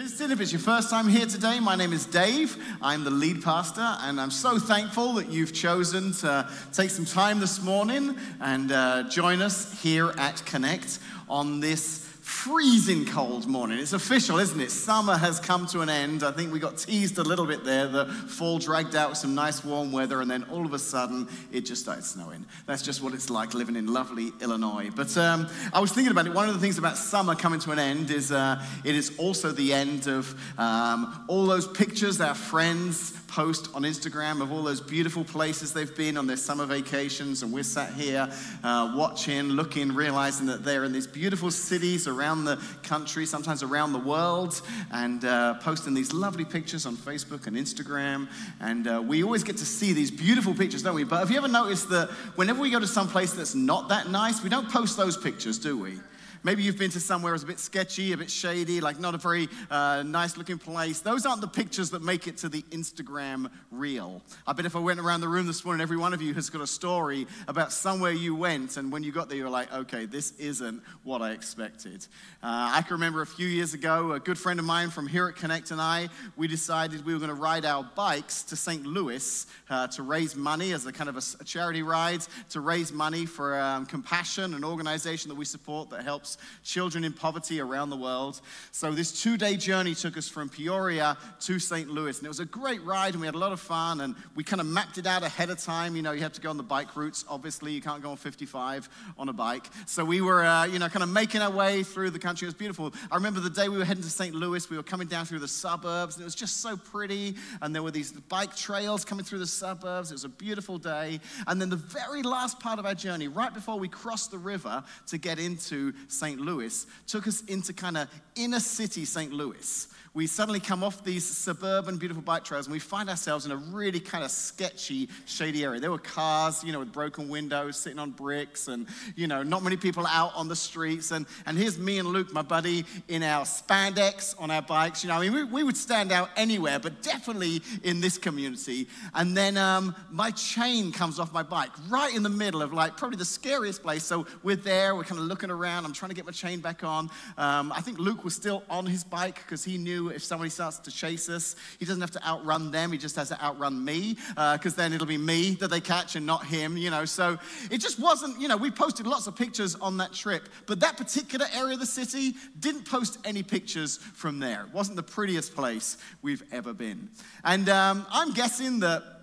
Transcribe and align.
visiting, 0.00 0.30
if 0.30 0.40
it's 0.40 0.50
your 0.50 0.60
first 0.62 0.88
time 0.88 1.06
here 1.06 1.26
today, 1.26 1.60
my 1.60 1.76
name 1.76 1.92
is 1.92 2.06
Dave. 2.06 2.56
I'm 2.80 3.04
the 3.04 3.10
lead 3.10 3.42
pastor, 3.42 3.98
and 4.00 4.18
I'm 4.18 4.30
so 4.30 4.58
thankful 4.58 5.12
that 5.14 5.28
you've 5.28 5.52
chosen 5.52 6.12
to 6.12 6.48
take 6.72 6.88
some 6.88 7.04
time 7.04 7.38
this 7.38 7.62
morning 7.62 8.16
and 8.40 8.72
uh, 8.72 9.02
join 9.10 9.42
us 9.42 9.78
here 9.82 10.14
at 10.16 10.42
Connect 10.46 11.00
on 11.28 11.60
this 11.60 12.09
freezing 12.30 13.04
cold 13.04 13.48
morning. 13.48 13.78
It's 13.78 13.92
official, 13.92 14.38
isn't 14.38 14.60
it? 14.60 14.70
Summer 14.70 15.16
has 15.16 15.40
come 15.40 15.66
to 15.66 15.80
an 15.80 15.88
end. 15.90 16.22
I 16.22 16.30
think 16.30 16.52
we 16.52 16.60
got 16.60 16.78
teased 16.78 17.18
a 17.18 17.22
little 17.22 17.44
bit 17.44 17.64
there. 17.64 17.88
The 17.88 18.06
fall 18.06 18.60
dragged 18.60 18.94
out 18.94 19.16
some 19.16 19.34
nice 19.34 19.64
warm 19.64 19.90
weather, 19.90 20.20
and 20.20 20.30
then 20.30 20.44
all 20.44 20.64
of 20.64 20.72
a 20.72 20.78
sudden 20.78 21.28
it 21.50 21.62
just 21.62 21.82
started 21.82 22.04
snowing. 22.04 22.46
That's 22.66 22.82
just 22.82 23.02
what 23.02 23.14
it's 23.14 23.30
like 23.30 23.52
living 23.52 23.74
in 23.74 23.92
lovely 23.92 24.32
Illinois. 24.40 24.90
But 24.94 25.14
um, 25.18 25.48
I 25.72 25.80
was 25.80 25.92
thinking 25.92 26.12
about 26.12 26.26
it. 26.26 26.32
One 26.32 26.48
of 26.48 26.54
the 26.54 26.60
things 26.60 26.78
about 26.78 26.96
summer 26.96 27.34
coming 27.34 27.58
to 27.60 27.72
an 27.72 27.80
end 27.80 28.12
is 28.12 28.30
uh, 28.30 28.64
it 28.84 28.94
is 28.94 29.18
also 29.18 29.50
the 29.50 29.74
end 29.74 30.06
of 30.06 30.32
um, 30.56 31.24
all 31.26 31.46
those 31.46 31.66
pictures 31.66 32.20
our 32.20 32.34
friends 32.34 33.10
post 33.30 33.68
on 33.74 33.82
Instagram 33.82 34.42
of 34.42 34.50
all 34.50 34.62
those 34.62 34.80
beautiful 34.80 35.24
places 35.24 35.72
they've 35.72 35.96
been 35.96 36.16
on 36.16 36.26
their 36.26 36.36
summer 36.36 36.66
vacations, 36.66 37.42
and 37.42 37.52
we're 37.52 37.62
sat 37.62 37.92
here 37.94 38.28
uh, 38.64 38.92
watching, 38.96 39.50
looking, 39.50 39.94
realizing 39.94 40.46
that 40.46 40.64
they're 40.64 40.84
in 40.84 40.92
these 40.92 41.06
beautiful 41.06 41.50
cities 41.50 42.08
around 42.08 42.44
the 42.44 42.60
country, 42.82 43.24
sometimes 43.24 43.62
around 43.62 43.92
the 43.92 43.98
world, 43.98 44.60
and 44.90 45.24
uh, 45.24 45.54
posting 45.54 45.94
these 45.94 46.12
lovely 46.12 46.44
pictures 46.44 46.86
on 46.86 46.96
Facebook 46.96 47.46
and 47.46 47.56
Instagram. 47.56 48.28
And 48.60 48.88
uh, 48.88 49.02
we 49.06 49.22
always 49.22 49.44
get 49.44 49.56
to 49.58 49.66
see 49.66 49.92
these 49.92 50.10
beautiful 50.10 50.52
pictures, 50.52 50.82
don't 50.82 50.96
we? 50.96 51.04
But 51.04 51.20
have 51.20 51.30
you 51.30 51.38
ever 51.38 51.48
noticed 51.48 51.88
that 51.90 52.10
whenever 52.34 52.60
we 52.60 52.70
go 52.70 52.80
to 52.80 52.86
some 52.86 53.08
place 53.08 53.32
that's 53.32 53.54
not 53.54 53.88
that 53.90 54.10
nice, 54.10 54.42
we 54.42 54.48
don't 54.48 54.68
post 54.68 54.96
those 54.96 55.16
pictures, 55.16 55.58
do 55.58 55.78
we? 55.78 56.00
Maybe 56.42 56.62
you've 56.62 56.78
been 56.78 56.90
to 56.92 57.00
somewhere 57.00 57.32
that's 57.32 57.42
a 57.42 57.46
bit 57.46 57.58
sketchy, 57.58 58.12
a 58.12 58.16
bit 58.16 58.30
shady, 58.30 58.80
like 58.80 58.98
not 58.98 59.14
a 59.14 59.18
very 59.18 59.48
uh, 59.70 60.02
nice 60.06 60.36
looking 60.36 60.58
place. 60.58 61.00
Those 61.00 61.26
aren't 61.26 61.42
the 61.42 61.48
pictures 61.48 61.90
that 61.90 62.02
make 62.02 62.26
it 62.26 62.38
to 62.38 62.48
the 62.48 62.62
Instagram 62.70 63.50
reel. 63.70 64.22
I 64.46 64.54
bet 64.54 64.64
if 64.64 64.74
I 64.74 64.78
went 64.78 65.00
around 65.00 65.20
the 65.20 65.28
room 65.28 65.46
this 65.46 65.64
morning, 65.64 65.82
every 65.82 65.98
one 65.98 66.14
of 66.14 66.22
you 66.22 66.32
has 66.34 66.48
got 66.48 66.62
a 66.62 66.66
story 66.66 67.26
about 67.46 67.72
somewhere 67.72 68.12
you 68.12 68.34
went, 68.34 68.76
and 68.76 68.90
when 68.90 69.02
you 69.02 69.12
got 69.12 69.28
there, 69.28 69.36
you 69.36 69.44
were 69.44 69.50
like, 69.50 69.72
okay, 69.72 70.06
this 70.06 70.32
isn't 70.38 70.82
what 71.04 71.20
I 71.20 71.32
expected. 71.32 72.06
Uh, 72.42 72.72
I 72.72 72.82
can 72.82 72.94
remember 72.94 73.20
a 73.20 73.26
few 73.26 73.46
years 73.46 73.74
ago, 73.74 74.12
a 74.12 74.20
good 74.20 74.38
friend 74.38 74.58
of 74.58 74.64
mine 74.64 74.88
from 74.90 75.06
here 75.06 75.28
at 75.28 75.36
Connect 75.36 75.70
and 75.70 75.80
I, 75.80 76.08
we 76.36 76.48
decided 76.48 77.04
we 77.04 77.12
were 77.12 77.18
going 77.18 77.28
to 77.28 77.34
ride 77.34 77.64
our 77.64 77.84
bikes 77.94 78.42
to 78.44 78.56
St. 78.56 78.86
Louis 78.86 79.46
uh, 79.68 79.86
to 79.88 80.02
raise 80.02 80.34
money 80.34 80.72
as 80.72 80.86
a 80.86 80.92
kind 80.92 81.10
of 81.10 81.16
a, 81.16 81.22
a 81.40 81.44
charity 81.44 81.82
ride 81.82 82.20
to 82.50 82.60
raise 82.60 82.92
money 82.92 83.26
for 83.26 83.60
um, 83.60 83.84
Compassion, 83.84 84.54
an 84.54 84.64
organization 84.64 85.28
that 85.28 85.34
we 85.34 85.44
support 85.44 85.90
that 85.90 86.02
helps 86.02 86.29
helps 86.30 86.38
children 86.62 87.04
in 87.04 87.12
poverty 87.12 87.60
around 87.60 87.90
the 87.90 87.96
world. 87.96 88.40
So, 88.72 88.92
this 88.92 89.22
two 89.22 89.36
day 89.36 89.56
journey 89.56 89.94
took 89.94 90.16
us 90.16 90.28
from 90.28 90.48
Peoria 90.48 91.16
to 91.40 91.58
St. 91.58 91.88
Louis. 91.88 92.16
And 92.18 92.26
it 92.26 92.28
was 92.28 92.40
a 92.40 92.44
great 92.44 92.82
ride, 92.84 93.14
and 93.14 93.20
we 93.20 93.26
had 93.26 93.34
a 93.34 93.38
lot 93.38 93.52
of 93.52 93.60
fun. 93.60 94.00
And 94.00 94.14
we 94.34 94.44
kind 94.44 94.60
of 94.60 94.66
mapped 94.66 94.98
it 94.98 95.06
out 95.06 95.22
ahead 95.22 95.50
of 95.50 95.58
time. 95.58 95.96
You 95.96 96.02
know, 96.02 96.12
you 96.12 96.22
have 96.22 96.32
to 96.34 96.40
go 96.40 96.50
on 96.50 96.56
the 96.56 96.62
bike 96.62 96.94
routes. 96.96 97.24
Obviously, 97.28 97.72
you 97.72 97.80
can't 97.80 98.02
go 98.02 98.10
on 98.10 98.16
55 98.16 98.88
on 99.18 99.28
a 99.28 99.32
bike. 99.32 99.66
So, 99.86 100.04
we 100.04 100.20
were, 100.20 100.44
uh, 100.44 100.66
you 100.66 100.78
know, 100.78 100.88
kind 100.88 101.02
of 101.02 101.08
making 101.08 101.40
our 101.40 101.50
way 101.50 101.82
through 101.82 102.10
the 102.10 102.18
country. 102.18 102.46
It 102.46 102.50
was 102.50 102.54
beautiful. 102.54 102.92
I 103.10 103.16
remember 103.16 103.40
the 103.40 103.50
day 103.50 103.68
we 103.68 103.78
were 103.78 103.84
heading 103.84 104.02
to 104.02 104.10
St. 104.10 104.34
Louis, 104.34 104.68
we 104.70 104.76
were 104.76 104.82
coming 104.82 105.08
down 105.08 105.26
through 105.26 105.40
the 105.40 105.48
suburbs, 105.48 106.16
and 106.16 106.22
it 106.22 106.24
was 106.24 106.34
just 106.34 106.58
so 106.58 106.76
pretty. 106.76 107.36
And 107.62 107.74
there 107.74 107.82
were 107.82 107.90
these 107.90 108.12
bike 108.12 108.54
trails 108.56 109.04
coming 109.04 109.24
through 109.24 109.40
the 109.40 109.46
suburbs. 109.46 110.10
It 110.10 110.14
was 110.14 110.24
a 110.24 110.28
beautiful 110.28 110.78
day. 110.78 111.20
And 111.46 111.60
then 111.60 111.70
the 111.70 111.76
very 111.76 112.22
last 112.22 112.60
part 112.60 112.78
of 112.78 112.86
our 112.86 112.94
journey, 112.94 113.28
right 113.28 113.52
before 113.52 113.78
we 113.78 113.88
crossed 113.88 114.30
the 114.30 114.38
river 114.38 114.82
to 115.06 115.18
get 115.18 115.38
into 115.38 115.92
St. 116.20 116.38
Louis 116.38 116.86
took 117.06 117.26
us 117.26 117.40
into 117.42 117.72
kind 117.72 117.96
of 117.96 118.06
inner 118.36 118.60
city 118.60 119.06
St. 119.06 119.32
Louis 119.32 119.88
we 120.12 120.26
suddenly 120.26 120.58
come 120.58 120.82
off 120.82 121.04
these 121.04 121.24
suburban, 121.24 121.96
beautiful 121.96 122.22
bike 122.22 122.42
trails 122.42 122.66
and 122.66 122.72
we 122.72 122.80
find 122.80 123.08
ourselves 123.08 123.46
in 123.46 123.52
a 123.52 123.56
really 123.56 124.00
kind 124.00 124.24
of 124.24 124.30
sketchy, 124.32 125.08
shady 125.24 125.62
area. 125.64 125.78
There 125.78 125.90
were 125.90 125.98
cars, 125.98 126.64
you 126.64 126.72
know, 126.72 126.80
with 126.80 126.92
broken 126.92 127.28
windows, 127.28 127.76
sitting 127.78 128.00
on 128.00 128.10
bricks, 128.10 128.66
and, 128.66 128.88
you 129.14 129.28
know, 129.28 129.44
not 129.44 129.62
many 129.62 129.76
people 129.76 130.04
out 130.08 130.32
on 130.34 130.48
the 130.48 130.56
streets. 130.56 131.12
And, 131.12 131.26
and 131.46 131.56
here's 131.56 131.78
me 131.78 132.00
and 132.00 132.08
Luke, 132.08 132.32
my 132.32 132.42
buddy, 132.42 132.84
in 133.06 133.22
our 133.22 133.44
spandex 133.44 134.34
on 134.40 134.50
our 134.50 134.62
bikes. 134.62 135.04
You 135.04 135.10
know, 135.10 135.14
I 135.14 135.20
mean, 135.20 135.32
we, 135.32 135.44
we 135.44 135.62
would 135.62 135.76
stand 135.76 136.10
out 136.10 136.30
anywhere, 136.36 136.80
but 136.80 137.02
definitely 137.02 137.62
in 137.84 138.00
this 138.00 138.18
community. 138.18 138.88
And 139.14 139.36
then 139.36 139.56
um, 139.56 139.94
my 140.10 140.32
chain 140.32 140.90
comes 140.90 141.20
off 141.20 141.32
my 141.32 141.44
bike 141.44 141.70
right 141.88 142.12
in 142.12 142.24
the 142.24 142.28
middle 142.28 142.62
of 142.62 142.72
like 142.72 142.96
probably 142.96 143.16
the 143.16 143.24
scariest 143.24 143.82
place. 143.82 144.02
So 144.02 144.26
we're 144.42 144.56
there, 144.56 144.96
we're 144.96 145.04
kind 145.04 145.20
of 145.20 145.26
looking 145.26 145.50
around. 145.50 145.84
I'm 145.84 145.92
trying 145.92 146.10
to 146.10 146.16
get 146.16 146.26
my 146.26 146.32
chain 146.32 146.58
back 146.58 146.82
on. 146.82 147.10
Um, 147.38 147.70
I 147.70 147.80
think 147.80 148.00
Luke 148.00 148.24
was 148.24 148.34
still 148.34 148.64
on 148.68 148.86
his 148.86 149.04
bike 149.04 149.36
because 149.36 149.62
he 149.62 149.78
knew 149.78 149.99
if 150.08 150.24
somebody 150.24 150.50
starts 150.50 150.78
to 150.78 150.90
chase 150.90 151.28
us, 151.28 151.56
he 151.78 151.84
doesn't 151.84 152.00
have 152.00 152.10
to 152.12 152.26
outrun 152.26 152.70
them, 152.70 152.90
he 152.90 152.98
just 152.98 153.16
has 153.16 153.28
to 153.28 153.42
outrun 153.42 153.84
me, 153.84 154.16
because 154.30 154.72
uh, 154.72 154.76
then 154.76 154.92
it'll 154.92 155.06
be 155.06 155.18
me 155.18 155.52
that 155.60 155.68
they 155.68 155.80
catch 155.80 156.16
and 156.16 156.24
not 156.24 156.46
him, 156.46 156.76
you 156.76 156.90
know. 156.90 157.04
So 157.04 157.38
it 157.70 157.78
just 157.78 157.98
wasn't, 157.98 158.40
you 158.40 158.48
know, 158.48 158.56
we 158.56 158.70
posted 158.70 159.06
lots 159.06 159.26
of 159.26 159.36
pictures 159.36 159.74
on 159.76 159.98
that 159.98 160.12
trip, 160.12 160.48
but 160.66 160.80
that 160.80 160.96
particular 160.96 161.46
area 161.54 161.74
of 161.74 161.80
the 161.80 161.86
city 161.86 162.34
didn't 162.58 162.84
post 162.84 163.18
any 163.24 163.42
pictures 163.42 163.98
from 163.98 164.38
there. 164.38 164.62
It 164.62 164.72
wasn't 164.72 164.96
the 164.96 165.02
prettiest 165.02 165.54
place 165.54 165.96
we've 166.22 166.42
ever 166.52 166.72
been. 166.72 167.08
And 167.44 167.68
um, 167.68 168.06
I'm 168.10 168.32
guessing 168.32 168.80
that 168.80 169.19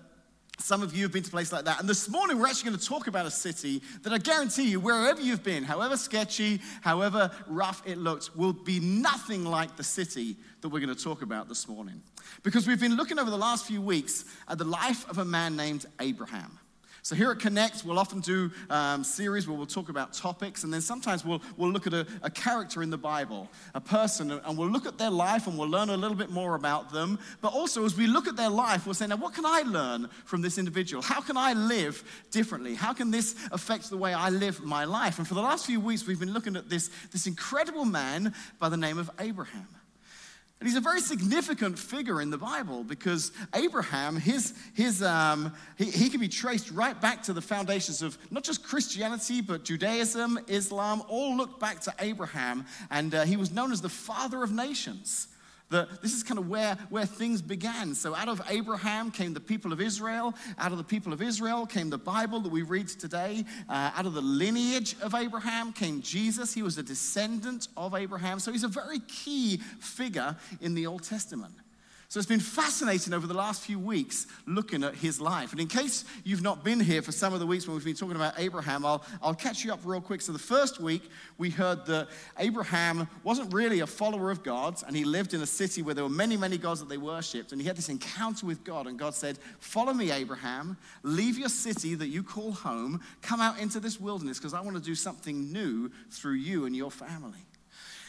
some 0.58 0.82
of 0.82 0.94
you 0.94 1.04
have 1.04 1.12
been 1.12 1.22
to 1.22 1.30
places 1.30 1.52
like 1.52 1.64
that. 1.64 1.80
And 1.80 1.88
this 1.88 2.08
morning, 2.08 2.38
we're 2.38 2.48
actually 2.48 2.70
going 2.70 2.80
to 2.80 2.86
talk 2.86 3.06
about 3.06 3.26
a 3.26 3.30
city 3.30 3.80
that 4.02 4.12
I 4.12 4.18
guarantee 4.18 4.70
you, 4.70 4.80
wherever 4.80 5.20
you've 5.20 5.44
been, 5.44 5.62
however 5.62 5.96
sketchy, 5.96 6.60
however 6.80 7.30
rough 7.46 7.82
it 7.86 7.98
looks, 7.98 8.34
will 8.34 8.52
be 8.52 8.80
nothing 8.80 9.44
like 9.44 9.76
the 9.76 9.84
city 9.84 10.36
that 10.60 10.68
we're 10.68 10.80
going 10.80 10.94
to 10.94 11.02
talk 11.02 11.22
about 11.22 11.48
this 11.48 11.68
morning. 11.68 12.02
Because 12.42 12.66
we've 12.66 12.80
been 12.80 12.96
looking 12.96 13.18
over 13.18 13.30
the 13.30 13.38
last 13.38 13.66
few 13.66 13.80
weeks 13.80 14.24
at 14.48 14.58
the 14.58 14.64
life 14.64 15.08
of 15.08 15.18
a 15.18 15.24
man 15.24 15.56
named 15.56 15.86
Abraham. 16.00 16.58
So 17.08 17.14
here 17.14 17.30
at 17.30 17.38
Connect, 17.38 17.86
we'll 17.86 17.98
often 17.98 18.20
do 18.20 18.50
um, 18.68 19.02
series 19.02 19.48
where 19.48 19.56
we'll 19.56 19.64
talk 19.64 19.88
about 19.88 20.12
topics, 20.12 20.62
and 20.62 20.70
then 20.70 20.82
sometimes 20.82 21.24
we'll, 21.24 21.40
we'll 21.56 21.70
look 21.70 21.86
at 21.86 21.94
a, 21.94 22.06
a 22.22 22.28
character 22.28 22.82
in 22.82 22.90
the 22.90 22.98
Bible, 22.98 23.48
a 23.74 23.80
person, 23.80 24.30
and 24.30 24.58
we'll 24.58 24.68
look 24.68 24.84
at 24.84 24.98
their 24.98 25.08
life 25.08 25.46
and 25.46 25.58
we'll 25.58 25.70
learn 25.70 25.88
a 25.88 25.96
little 25.96 26.18
bit 26.18 26.28
more 26.28 26.54
about 26.54 26.92
them. 26.92 27.18
But 27.40 27.54
also, 27.54 27.86
as 27.86 27.96
we 27.96 28.06
look 28.06 28.28
at 28.28 28.36
their 28.36 28.50
life, 28.50 28.84
we'll 28.84 28.92
say, 28.92 29.06
now, 29.06 29.16
what 29.16 29.32
can 29.32 29.46
I 29.46 29.62
learn 29.62 30.10
from 30.26 30.42
this 30.42 30.58
individual? 30.58 31.02
How 31.02 31.22
can 31.22 31.38
I 31.38 31.54
live 31.54 32.04
differently? 32.30 32.74
How 32.74 32.92
can 32.92 33.10
this 33.10 33.34
affect 33.52 33.88
the 33.88 33.96
way 33.96 34.12
I 34.12 34.28
live 34.28 34.62
my 34.62 34.84
life? 34.84 35.16
And 35.16 35.26
for 35.26 35.32
the 35.32 35.40
last 35.40 35.64
few 35.64 35.80
weeks, 35.80 36.06
we've 36.06 36.20
been 36.20 36.34
looking 36.34 36.56
at 36.56 36.68
this, 36.68 36.90
this 37.10 37.26
incredible 37.26 37.86
man 37.86 38.34
by 38.58 38.68
the 38.68 38.76
name 38.76 38.98
of 38.98 39.10
Abraham. 39.18 39.66
And 40.60 40.68
he's 40.68 40.76
a 40.76 40.80
very 40.80 41.00
significant 41.00 41.78
figure 41.78 42.20
in 42.20 42.30
the 42.30 42.38
Bible 42.38 42.82
because 42.82 43.30
Abraham, 43.54 44.16
his, 44.16 44.54
his, 44.74 45.04
um, 45.04 45.52
he, 45.76 45.84
he 45.84 46.10
can 46.10 46.18
be 46.18 46.28
traced 46.28 46.72
right 46.72 47.00
back 47.00 47.22
to 47.24 47.32
the 47.32 47.40
foundations 47.40 48.02
of 48.02 48.18
not 48.32 48.42
just 48.42 48.64
Christianity, 48.64 49.40
but 49.40 49.64
Judaism, 49.64 50.36
Islam, 50.48 51.02
all 51.08 51.36
look 51.36 51.60
back 51.60 51.80
to 51.82 51.94
Abraham. 52.00 52.66
And 52.90 53.14
uh, 53.14 53.24
he 53.24 53.36
was 53.36 53.52
known 53.52 53.70
as 53.70 53.80
the 53.80 53.88
father 53.88 54.42
of 54.42 54.50
nations. 54.50 55.28
The, 55.70 55.86
this 56.00 56.14
is 56.14 56.22
kind 56.22 56.38
of 56.38 56.48
where, 56.48 56.76
where 56.88 57.04
things 57.04 57.42
began. 57.42 57.94
So, 57.94 58.14
out 58.14 58.28
of 58.28 58.40
Abraham 58.48 59.10
came 59.10 59.34
the 59.34 59.40
people 59.40 59.72
of 59.72 59.80
Israel. 59.80 60.34
Out 60.58 60.72
of 60.72 60.78
the 60.78 60.84
people 60.84 61.12
of 61.12 61.20
Israel 61.20 61.66
came 61.66 61.90
the 61.90 61.98
Bible 61.98 62.40
that 62.40 62.48
we 62.50 62.62
read 62.62 62.88
today. 62.88 63.44
Uh, 63.68 63.90
out 63.94 64.06
of 64.06 64.14
the 64.14 64.22
lineage 64.22 64.96
of 65.02 65.14
Abraham 65.14 65.72
came 65.72 66.00
Jesus. 66.00 66.54
He 66.54 66.62
was 66.62 66.78
a 66.78 66.82
descendant 66.82 67.68
of 67.76 67.94
Abraham. 67.94 68.38
So, 68.38 68.50
he's 68.50 68.64
a 68.64 68.68
very 68.68 69.00
key 69.00 69.58
figure 69.80 70.36
in 70.60 70.74
the 70.74 70.86
Old 70.86 71.02
Testament. 71.02 71.54
So 72.10 72.18
it's 72.18 72.26
been 72.26 72.40
fascinating 72.40 73.12
over 73.12 73.26
the 73.26 73.34
last 73.34 73.60
few 73.60 73.78
weeks 73.78 74.26
looking 74.46 74.82
at 74.82 74.94
his 74.94 75.20
life. 75.20 75.52
And 75.52 75.60
in 75.60 75.66
case 75.66 76.06
you've 76.24 76.42
not 76.42 76.64
been 76.64 76.80
here 76.80 77.02
for 77.02 77.12
some 77.12 77.34
of 77.34 77.40
the 77.40 77.46
weeks 77.46 77.66
when 77.66 77.76
we've 77.76 77.84
been 77.84 77.94
talking 77.94 78.16
about 78.16 78.32
Abraham, 78.38 78.86
I'll, 78.86 79.04
I'll 79.22 79.34
catch 79.34 79.62
you 79.62 79.74
up 79.74 79.80
real 79.84 80.00
quick. 80.00 80.22
So 80.22 80.32
the 80.32 80.38
first 80.38 80.80
week, 80.80 81.02
we 81.36 81.50
heard 81.50 81.84
that 81.84 82.08
Abraham 82.38 83.06
wasn't 83.24 83.52
really 83.52 83.80
a 83.80 83.86
follower 83.86 84.30
of 84.30 84.42
God, 84.42 84.82
and 84.86 84.96
he 84.96 85.04
lived 85.04 85.34
in 85.34 85.42
a 85.42 85.46
city 85.46 85.82
where 85.82 85.94
there 85.94 86.02
were 86.02 86.08
many, 86.08 86.38
many 86.38 86.56
gods 86.56 86.80
that 86.80 86.88
they 86.88 86.96
worshipped. 86.96 87.52
And 87.52 87.60
he 87.60 87.66
had 87.66 87.76
this 87.76 87.90
encounter 87.90 88.46
with 88.46 88.64
God, 88.64 88.86
and 88.86 88.98
God 88.98 89.14
said, 89.14 89.38
Follow 89.58 89.92
me, 89.92 90.10
Abraham, 90.10 90.78
leave 91.02 91.36
your 91.36 91.50
city 91.50 91.94
that 91.94 92.08
you 92.08 92.22
call 92.22 92.52
home, 92.52 93.02
come 93.20 93.42
out 93.42 93.58
into 93.58 93.80
this 93.80 94.00
wilderness 94.00 94.38
because 94.38 94.54
I 94.54 94.62
want 94.62 94.78
to 94.78 94.82
do 94.82 94.94
something 94.94 95.52
new 95.52 95.90
through 96.10 96.36
you 96.36 96.64
and 96.64 96.74
your 96.74 96.90
family. 96.90 97.44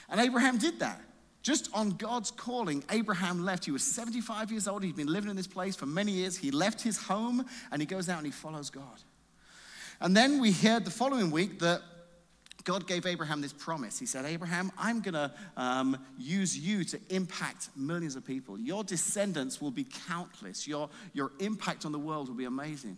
And 0.08 0.22
Abraham 0.22 0.58
did 0.58 0.80
that. 0.80 1.02
Just 1.42 1.70
on 1.74 1.92
God's 1.92 2.32
calling, 2.32 2.84
Abraham 2.92 3.46
left. 3.46 3.66
He 3.66 3.72
was 3.72 3.84
75 3.84 4.52
years 4.52 4.68
old. 4.68 4.84
He'd 4.84 4.96
been 4.96 5.12
living 5.12 5.30
in 5.30 5.36
this 5.36 5.48
place 5.48 5.76
for 5.76 5.86
many 5.86 6.12
years. 6.12 6.38
He 6.38 6.52
left 6.52 6.82
his 6.82 6.98
home 6.98 7.46
and 7.72 7.82
he 7.82 7.86
goes 7.86 8.10
out 8.10 8.18
and 8.18 8.26
he 8.26 8.32
follows 8.32 8.70
God. 8.70 8.84
And 10.02 10.16
then 10.16 10.40
we 10.40 10.52
heard 10.52 10.86
the 10.86 10.92
following 10.92 11.32
week 11.32 11.60
that 11.60 11.82
God 12.66 12.88
gave 12.88 13.06
Abraham 13.06 13.42
this 13.42 13.54
promise. 13.54 13.98
He 13.98 14.06
said, 14.06 14.26
Abraham, 14.26 14.72
I'm 14.78 15.02
going 15.02 15.14
to 15.14 15.32
um, 15.56 15.98
use 16.18 16.58
you 16.58 16.84
to 16.86 17.00
impact 17.10 17.70
millions 17.76 18.16
of 18.16 18.26
people. 18.26 18.60
Your 18.60 18.84
descendants 18.84 19.62
will 19.62 19.72
be 19.72 19.86
countless. 20.08 20.68
Your, 20.68 20.90
your 21.14 21.32
impact 21.40 21.86
on 21.86 21.92
the 21.92 22.00
world 22.00 22.28
will 22.28 22.36
be 22.36 22.46
amazing. 22.46 22.98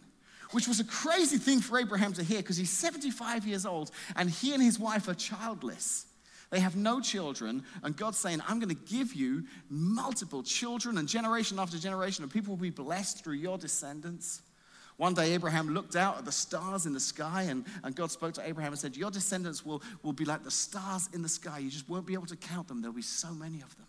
Which 0.52 0.68
was 0.68 0.80
a 0.80 0.84
crazy 0.84 1.38
thing 1.38 1.62
for 1.62 1.78
Abraham 1.80 2.12
to 2.14 2.24
hear 2.24 2.40
because 2.40 2.58
he's 2.58 2.72
75 2.72 3.46
years 3.46 3.66
old 3.66 3.92
and 4.16 4.30
he 4.30 4.54
and 4.54 4.62
his 4.62 4.80
wife 4.80 5.08
are 5.08 5.14
childless. 5.14 6.06
They 6.52 6.60
have 6.60 6.76
no 6.76 7.00
children, 7.00 7.64
and 7.82 7.96
God's 7.96 8.18
saying, 8.18 8.42
I'm 8.46 8.60
going 8.60 8.76
to 8.76 8.94
give 8.94 9.14
you 9.14 9.46
multiple 9.70 10.44
children, 10.44 10.98
and 10.98 11.08
generation 11.08 11.58
after 11.58 11.78
generation, 11.78 12.24
and 12.24 12.32
people 12.32 12.52
will 12.52 12.62
be 12.62 12.70
blessed 12.70 13.24
through 13.24 13.36
your 13.36 13.58
descendants. 13.58 14.42
One 14.98 15.14
day, 15.14 15.34
Abraham 15.34 15.74
looked 15.74 15.96
out 15.96 16.18
at 16.18 16.26
the 16.26 16.32
stars 16.32 16.86
in 16.86 16.94
the 16.94 17.00
sky, 17.00 17.44
and, 17.44 17.66
and 17.86 17.96
God 17.96 18.12
spoke 18.12 18.34
to 18.34 18.46
Abraham 18.46 18.74
and 18.74 18.80
said, 18.80 18.98
Your 18.98 19.10
descendants 19.10 19.66
will, 19.66 19.82
will 20.04 20.12
be 20.12 20.26
like 20.26 20.44
the 20.44 20.52
stars 20.52 21.08
in 21.14 21.22
the 21.22 21.30
sky. 21.30 21.60
You 21.60 21.72
just 21.72 21.90
won't 21.90 22.06
be 22.06 22.14
able 22.14 22.28
to 22.28 22.36
count 22.36 22.68
them, 22.68 22.82
there'll 22.82 22.94
be 22.94 23.02
so 23.02 23.32
many 23.32 23.62
of 23.62 23.74
them. 23.78 23.88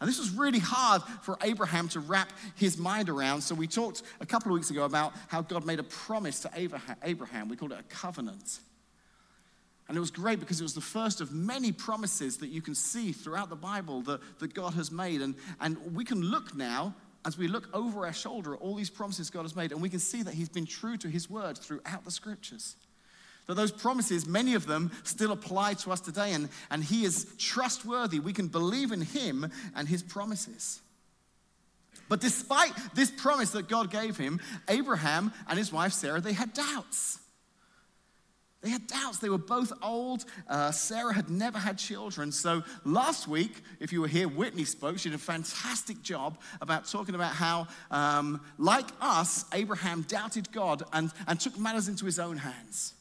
And 0.00 0.08
this 0.08 0.18
was 0.18 0.30
really 0.30 0.58
hard 0.58 1.02
for 1.22 1.38
Abraham 1.42 1.86
to 1.90 2.00
wrap 2.00 2.32
his 2.56 2.78
mind 2.78 3.08
around. 3.08 3.42
So, 3.42 3.54
we 3.54 3.68
talked 3.68 4.02
a 4.20 4.26
couple 4.26 4.50
of 4.50 4.54
weeks 4.54 4.70
ago 4.70 4.84
about 4.84 5.12
how 5.28 5.40
God 5.40 5.64
made 5.64 5.78
a 5.78 5.84
promise 5.84 6.40
to 6.40 6.50
Abraham. 7.04 7.48
We 7.48 7.56
called 7.56 7.72
it 7.72 7.78
a 7.78 7.84
covenant. 7.84 8.58
And 9.90 9.96
it 9.96 10.00
was 10.00 10.12
great 10.12 10.38
because 10.38 10.60
it 10.60 10.62
was 10.62 10.74
the 10.74 10.80
first 10.80 11.20
of 11.20 11.32
many 11.32 11.72
promises 11.72 12.36
that 12.36 12.46
you 12.46 12.62
can 12.62 12.76
see 12.76 13.10
throughout 13.10 13.50
the 13.50 13.56
Bible 13.56 14.02
that, 14.02 14.20
that 14.38 14.54
God 14.54 14.74
has 14.74 14.92
made. 14.92 15.20
And, 15.20 15.34
and 15.60 15.96
we 15.96 16.04
can 16.04 16.22
look 16.22 16.54
now, 16.54 16.94
as 17.24 17.36
we 17.36 17.48
look 17.48 17.68
over 17.74 18.06
our 18.06 18.12
shoulder 18.12 18.54
at 18.54 18.60
all 18.60 18.76
these 18.76 18.88
promises 18.88 19.30
God 19.30 19.42
has 19.42 19.56
made, 19.56 19.72
and 19.72 19.82
we 19.82 19.88
can 19.88 19.98
see 19.98 20.22
that 20.22 20.32
He's 20.32 20.48
been 20.48 20.64
true 20.64 20.96
to 20.98 21.08
His 21.08 21.28
word 21.28 21.58
throughout 21.58 22.04
the 22.04 22.12
scriptures. 22.12 22.76
That 23.48 23.56
those 23.56 23.72
promises, 23.72 24.28
many 24.28 24.54
of 24.54 24.64
them 24.64 24.92
still 25.02 25.32
apply 25.32 25.74
to 25.74 25.90
us 25.90 26.00
today, 26.00 26.34
and, 26.34 26.50
and 26.70 26.84
He 26.84 27.04
is 27.04 27.26
trustworthy. 27.36 28.20
We 28.20 28.32
can 28.32 28.46
believe 28.46 28.92
in 28.92 29.00
Him 29.00 29.50
and 29.74 29.88
His 29.88 30.04
promises. 30.04 30.82
But 32.08 32.20
despite 32.20 32.74
this 32.94 33.10
promise 33.10 33.50
that 33.50 33.66
God 33.66 33.90
gave 33.90 34.16
him, 34.16 34.40
Abraham 34.68 35.32
and 35.48 35.58
his 35.58 35.72
wife 35.72 35.92
Sarah, 35.92 36.20
they 36.20 36.32
had 36.32 36.52
doubts. 36.52 37.18
They 38.62 38.68
had 38.68 38.86
doubts. 38.86 39.18
They 39.18 39.30
were 39.30 39.38
both 39.38 39.72
old. 39.82 40.26
Uh, 40.46 40.70
Sarah 40.70 41.14
had 41.14 41.30
never 41.30 41.58
had 41.58 41.78
children. 41.78 42.30
So 42.30 42.62
last 42.84 43.26
week, 43.26 43.62
if 43.80 43.90
you 43.92 44.02
were 44.02 44.08
here, 44.08 44.28
Whitney 44.28 44.64
spoke. 44.64 44.98
She 44.98 45.08
did 45.08 45.14
a 45.14 45.18
fantastic 45.18 46.02
job 46.02 46.38
about 46.60 46.86
talking 46.86 47.14
about 47.14 47.32
how, 47.32 47.68
um, 47.90 48.40
like 48.58 48.86
us, 49.00 49.46
Abraham 49.54 50.02
doubted 50.02 50.52
God 50.52 50.82
and, 50.92 51.10
and 51.26 51.40
took 51.40 51.58
matters 51.58 51.88
into 51.88 52.04
his 52.04 52.18
own 52.18 52.36
hands. 52.36 52.92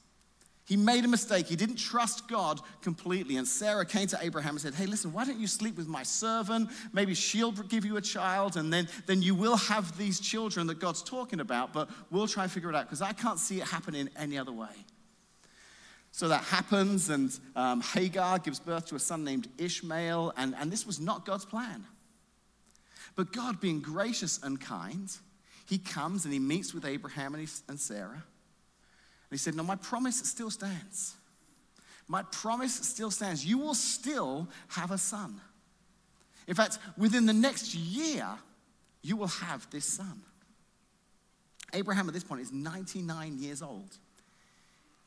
He 0.69 0.77
made 0.77 1.03
a 1.03 1.07
mistake. 1.07 1.47
He 1.47 1.55
didn't 1.55 1.77
trust 1.77 2.27
God 2.27 2.61
completely. 2.81 3.37
And 3.37 3.47
Sarah 3.47 3.85
came 3.85 4.07
to 4.07 4.19
Abraham 4.21 4.51
and 4.51 4.61
said, 4.61 4.75
Hey, 4.75 4.85
listen, 4.85 5.11
why 5.11 5.25
don't 5.25 5.39
you 5.39 5.47
sleep 5.47 5.75
with 5.75 5.87
my 5.87 6.03
servant? 6.03 6.69
Maybe 6.93 7.15
she'll 7.15 7.51
give 7.51 7.85
you 7.85 7.97
a 7.97 8.01
child, 8.01 8.55
and 8.55 8.71
then, 8.71 8.87
then 9.07 9.23
you 9.23 9.33
will 9.33 9.57
have 9.57 9.97
these 9.97 10.19
children 10.19 10.67
that 10.67 10.79
God's 10.79 11.01
talking 11.01 11.39
about, 11.39 11.73
but 11.73 11.89
we'll 12.11 12.27
try 12.27 12.43
and 12.43 12.51
figure 12.51 12.69
it 12.69 12.75
out 12.75 12.85
because 12.85 13.01
I 13.01 13.13
can't 13.13 13.39
see 13.39 13.59
it 13.59 13.67
happening 13.67 14.09
any 14.15 14.37
other 14.37 14.51
way. 14.51 14.67
So 16.11 16.27
that 16.27 16.43
happens, 16.43 17.09
and 17.09 17.31
um, 17.55 17.81
Hagar 17.81 18.39
gives 18.39 18.59
birth 18.59 18.87
to 18.87 18.95
a 18.95 18.99
son 18.99 19.23
named 19.23 19.47
Ishmael, 19.57 20.33
and, 20.37 20.55
and 20.59 20.71
this 20.71 20.85
was 20.85 20.99
not 20.99 21.25
God's 21.25 21.45
plan. 21.45 21.85
But 23.15 23.31
God, 23.31 23.59
being 23.59 23.79
gracious 23.79 24.39
and 24.41 24.59
kind, 24.59 25.09
he 25.67 25.77
comes 25.77 26.25
and 26.25 26.33
he 26.33 26.39
meets 26.39 26.73
with 26.73 26.85
Abraham 26.85 27.35
and, 27.35 27.47
he, 27.47 27.53
and 27.67 27.79
Sarah. 27.79 28.11
And 28.11 29.31
he 29.31 29.37
said, 29.37 29.55
No, 29.55 29.63
my 29.63 29.75
promise 29.75 30.17
still 30.17 30.49
stands. 30.49 31.15
My 32.07 32.23
promise 32.23 32.73
still 32.73 33.11
stands. 33.11 33.45
You 33.45 33.59
will 33.59 33.75
still 33.75 34.47
have 34.69 34.89
a 34.89 34.97
son. 34.97 35.39
In 36.47 36.55
fact, 36.55 36.79
within 36.97 37.27
the 37.27 37.33
next 37.33 37.75
year, 37.75 38.27
you 39.03 39.15
will 39.15 39.27
have 39.27 39.69
this 39.69 39.85
son. 39.85 40.23
Abraham 41.73 42.07
at 42.07 42.15
this 42.15 42.23
point 42.23 42.41
is 42.41 42.51
99 42.51 43.37
years 43.37 43.61
old 43.61 43.95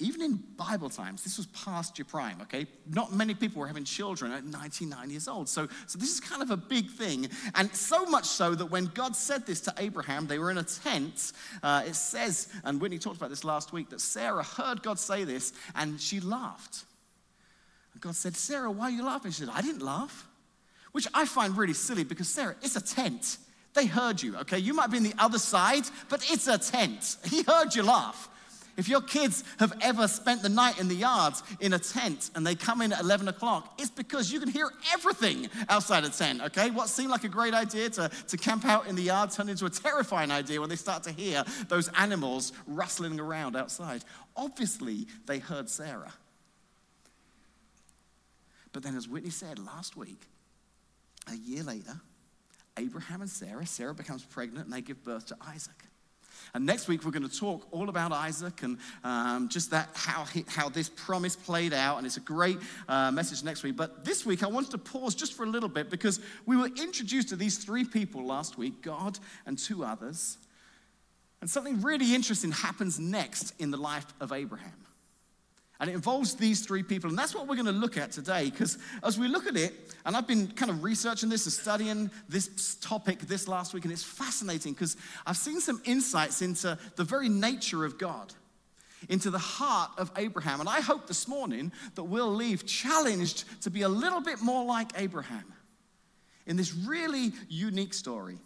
even 0.02 0.22
in 0.22 0.42
Bible 0.56 0.90
times, 0.90 1.22
this 1.24 1.36
was 1.36 1.46
past 1.46 1.98
your 1.98 2.04
prime, 2.04 2.40
okay? 2.42 2.66
Not 2.88 3.12
many 3.12 3.34
people 3.34 3.60
were 3.60 3.66
having 3.66 3.84
children 3.84 4.32
at 4.32 4.44
99 4.44 5.10
years 5.10 5.28
old. 5.28 5.48
So, 5.48 5.68
so 5.86 5.98
this 5.98 6.12
is 6.12 6.20
kind 6.20 6.42
of 6.42 6.50
a 6.50 6.56
big 6.56 6.90
thing. 6.90 7.28
And 7.54 7.74
so 7.74 8.04
much 8.06 8.24
so 8.24 8.54
that 8.54 8.66
when 8.66 8.86
God 8.86 9.14
said 9.16 9.46
this 9.46 9.60
to 9.62 9.74
Abraham, 9.78 10.26
they 10.26 10.38
were 10.38 10.50
in 10.50 10.58
a 10.58 10.64
tent. 10.64 11.32
Uh, 11.62 11.84
it 11.86 11.94
says, 11.94 12.48
and 12.64 12.80
Whitney 12.80 12.98
talked 12.98 13.16
about 13.16 13.30
this 13.30 13.44
last 13.44 13.72
week, 13.72 13.90
that 13.90 14.00
Sarah 14.00 14.42
heard 14.42 14.82
God 14.82 14.98
say 14.98 15.24
this 15.24 15.52
and 15.74 16.00
she 16.00 16.20
laughed. 16.20 16.84
And 17.92 18.02
God 18.02 18.16
said, 18.16 18.36
Sarah, 18.36 18.70
why 18.70 18.86
are 18.86 18.90
you 18.90 19.04
laughing? 19.04 19.30
She 19.30 19.40
said, 19.40 19.52
I 19.52 19.62
didn't 19.62 19.82
laugh. 19.82 20.28
Which 20.92 21.08
I 21.14 21.24
find 21.24 21.56
really 21.56 21.72
silly 21.72 22.04
because, 22.04 22.28
Sarah, 22.28 22.56
it's 22.62 22.76
a 22.76 22.80
tent. 22.80 23.38
They 23.74 23.86
heard 23.86 24.22
you, 24.22 24.36
okay? 24.38 24.58
You 24.58 24.74
might 24.74 24.90
be 24.90 24.98
in 24.98 25.02
the 25.02 25.14
other 25.18 25.38
side, 25.38 25.84
but 26.08 26.24
it's 26.30 26.46
a 26.46 26.58
tent. 26.58 27.16
He 27.24 27.42
heard 27.42 27.74
you 27.74 27.82
laugh. 27.82 28.28
If 28.76 28.88
your 28.88 29.02
kids 29.02 29.44
have 29.58 29.74
ever 29.82 30.08
spent 30.08 30.42
the 30.42 30.48
night 30.48 30.80
in 30.80 30.88
the 30.88 30.94
yards 30.94 31.42
in 31.60 31.74
a 31.74 31.78
tent 31.78 32.30
and 32.34 32.46
they 32.46 32.54
come 32.54 32.80
in 32.80 32.92
at 32.92 33.00
11 33.00 33.28
o'clock, 33.28 33.74
it's 33.78 33.90
because 33.90 34.32
you 34.32 34.40
can 34.40 34.48
hear 34.48 34.70
everything 34.94 35.48
outside 35.68 36.04
a 36.04 36.08
tent, 36.08 36.40
okay? 36.42 36.70
What 36.70 36.88
seemed 36.88 37.10
like 37.10 37.24
a 37.24 37.28
great 37.28 37.52
idea 37.52 37.90
to, 37.90 38.10
to 38.28 38.36
camp 38.36 38.64
out 38.64 38.86
in 38.86 38.96
the 38.96 39.02
yard 39.02 39.30
turned 39.30 39.50
into 39.50 39.66
a 39.66 39.70
terrifying 39.70 40.30
idea 40.30 40.60
when 40.60 40.70
they 40.70 40.76
start 40.76 41.02
to 41.04 41.12
hear 41.12 41.44
those 41.68 41.88
animals 41.98 42.52
rustling 42.66 43.20
around 43.20 43.56
outside. 43.56 44.04
Obviously, 44.36 45.06
they 45.26 45.38
heard 45.38 45.68
Sarah. 45.68 46.12
But 48.72 48.82
then, 48.82 48.96
as 48.96 49.06
Whitney 49.06 49.30
said 49.30 49.58
last 49.58 49.96
week, 49.96 50.26
a 51.30 51.36
year 51.36 51.62
later, 51.62 52.00
Abraham 52.78 53.20
and 53.20 53.30
Sarah, 53.30 53.66
Sarah 53.66 53.94
becomes 53.94 54.24
pregnant 54.24 54.64
and 54.64 54.72
they 54.72 54.80
give 54.80 55.04
birth 55.04 55.26
to 55.26 55.36
Isaac. 55.46 55.84
And 56.54 56.66
next 56.66 56.86
week, 56.86 57.02
we're 57.04 57.12
going 57.12 57.26
to 57.28 57.34
talk 57.34 57.66
all 57.70 57.88
about 57.88 58.12
Isaac 58.12 58.62
and 58.62 58.76
um, 59.04 59.48
just 59.48 59.70
that, 59.70 59.88
how, 59.94 60.24
he, 60.24 60.44
how 60.48 60.68
this 60.68 60.90
promise 60.90 61.34
played 61.34 61.72
out. 61.72 61.96
And 61.96 62.06
it's 62.06 62.18
a 62.18 62.20
great 62.20 62.58
uh, 62.88 63.10
message 63.10 63.42
next 63.42 63.62
week. 63.62 63.74
But 63.74 64.04
this 64.04 64.26
week, 64.26 64.42
I 64.42 64.48
wanted 64.48 64.70
to 64.72 64.78
pause 64.78 65.14
just 65.14 65.32
for 65.32 65.44
a 65.44 65.48
little 65.48 65.68
bit 65.70 65.88
because 65.88 66.20
we 66.44 66.56
were 66.56 66.68
introduced 66.76 67.30
to 67.30 67.36
these 67.36 67.56
three 67.56 67.84
people 67.84 68.26
last 68.26 68.58
week 68.58 68.82
God 68.82 69.18
and 69.46 69.58
two 69.58 69.82
others. 69.82 70.36
And 71.40 71.48
something 71.48 71.80
really 71.80 72.14
interesting 72.14 72.52
happens 72.52 73.00
next 73.00 73.54
in 73.58 73.70
the 73.70 73.78
life 73.78 74.06
of 74.20 74.30
Abraham. 74.30 74.72
And 75.80 75.90
it 75.90 75.94
involves 75.94 76.34
these 76.34 76.64
three 76.64 76.82
people. 76.82 77.10
And 77.10 77.18
that's 77.18 77.34
what 77.34 77.48
we're 77.48 77.56
going 77.56 77.66
to 77.66 77.72
look 77.72 77.96
at 77.96 78.12
today. 78.12 78.50
Because 78.50 78.78
as 79.02 79.18
we 79.18 79.26
look 79.26 79.46
at 79.46 79.56
it, 79.56 79.74
and 80.06 80.16
I've 80.16 80.28
been 80.28 80.46
kind 80.48 80.70
of 80.70 80.84
researching 80.84 81.28
this 81.28 81.44
and 81.44 81.52
studying 81.52 82.10
this 82.28 82.76
topic 82.76 83.20
this 83.20 83.48
last 83.48 83.74
week, 83.74 83.84
and 83.84 83.92
it's 83.92 84.04
fascinating 84.04 84.74
because 84.74 84.96
I've 85.26 85.36
seen 85.36 85.60
some 85.60 85.82
insights 85.84 86.40
into 86.40 86.78
the 86.96 87.04
very 87.04 87.28
nature 87.28 87.84
of 87.84 87.98
God, 87.98 88.32
into 89.08 89.30
the 89.30 89.38
heart 89.38 89.90
of 89.98 90.12
Abraham. 90.16 90.60
And 90.60 90.68
I 90.68 90.80
hope 90.80 91.08
this 91.08 91.26
morning 91.26 91.72
that 91.96 92.04
we'll 92.04 92.32
leave 92.32 92.64
challenged 92.64 93.44
to 93.62 93.70
be 93.70 93.82
a 93.82 93.88
little 93.88 94.20
bit 94.20 94.40
more 94.40 94.64
like 94.64 94.92
Abraham 94.96 95.52
in 96.46 96.56
this 96.56 96.74
really 96.74 97.32
unique 97.48 97.94
story. 97.94 98.38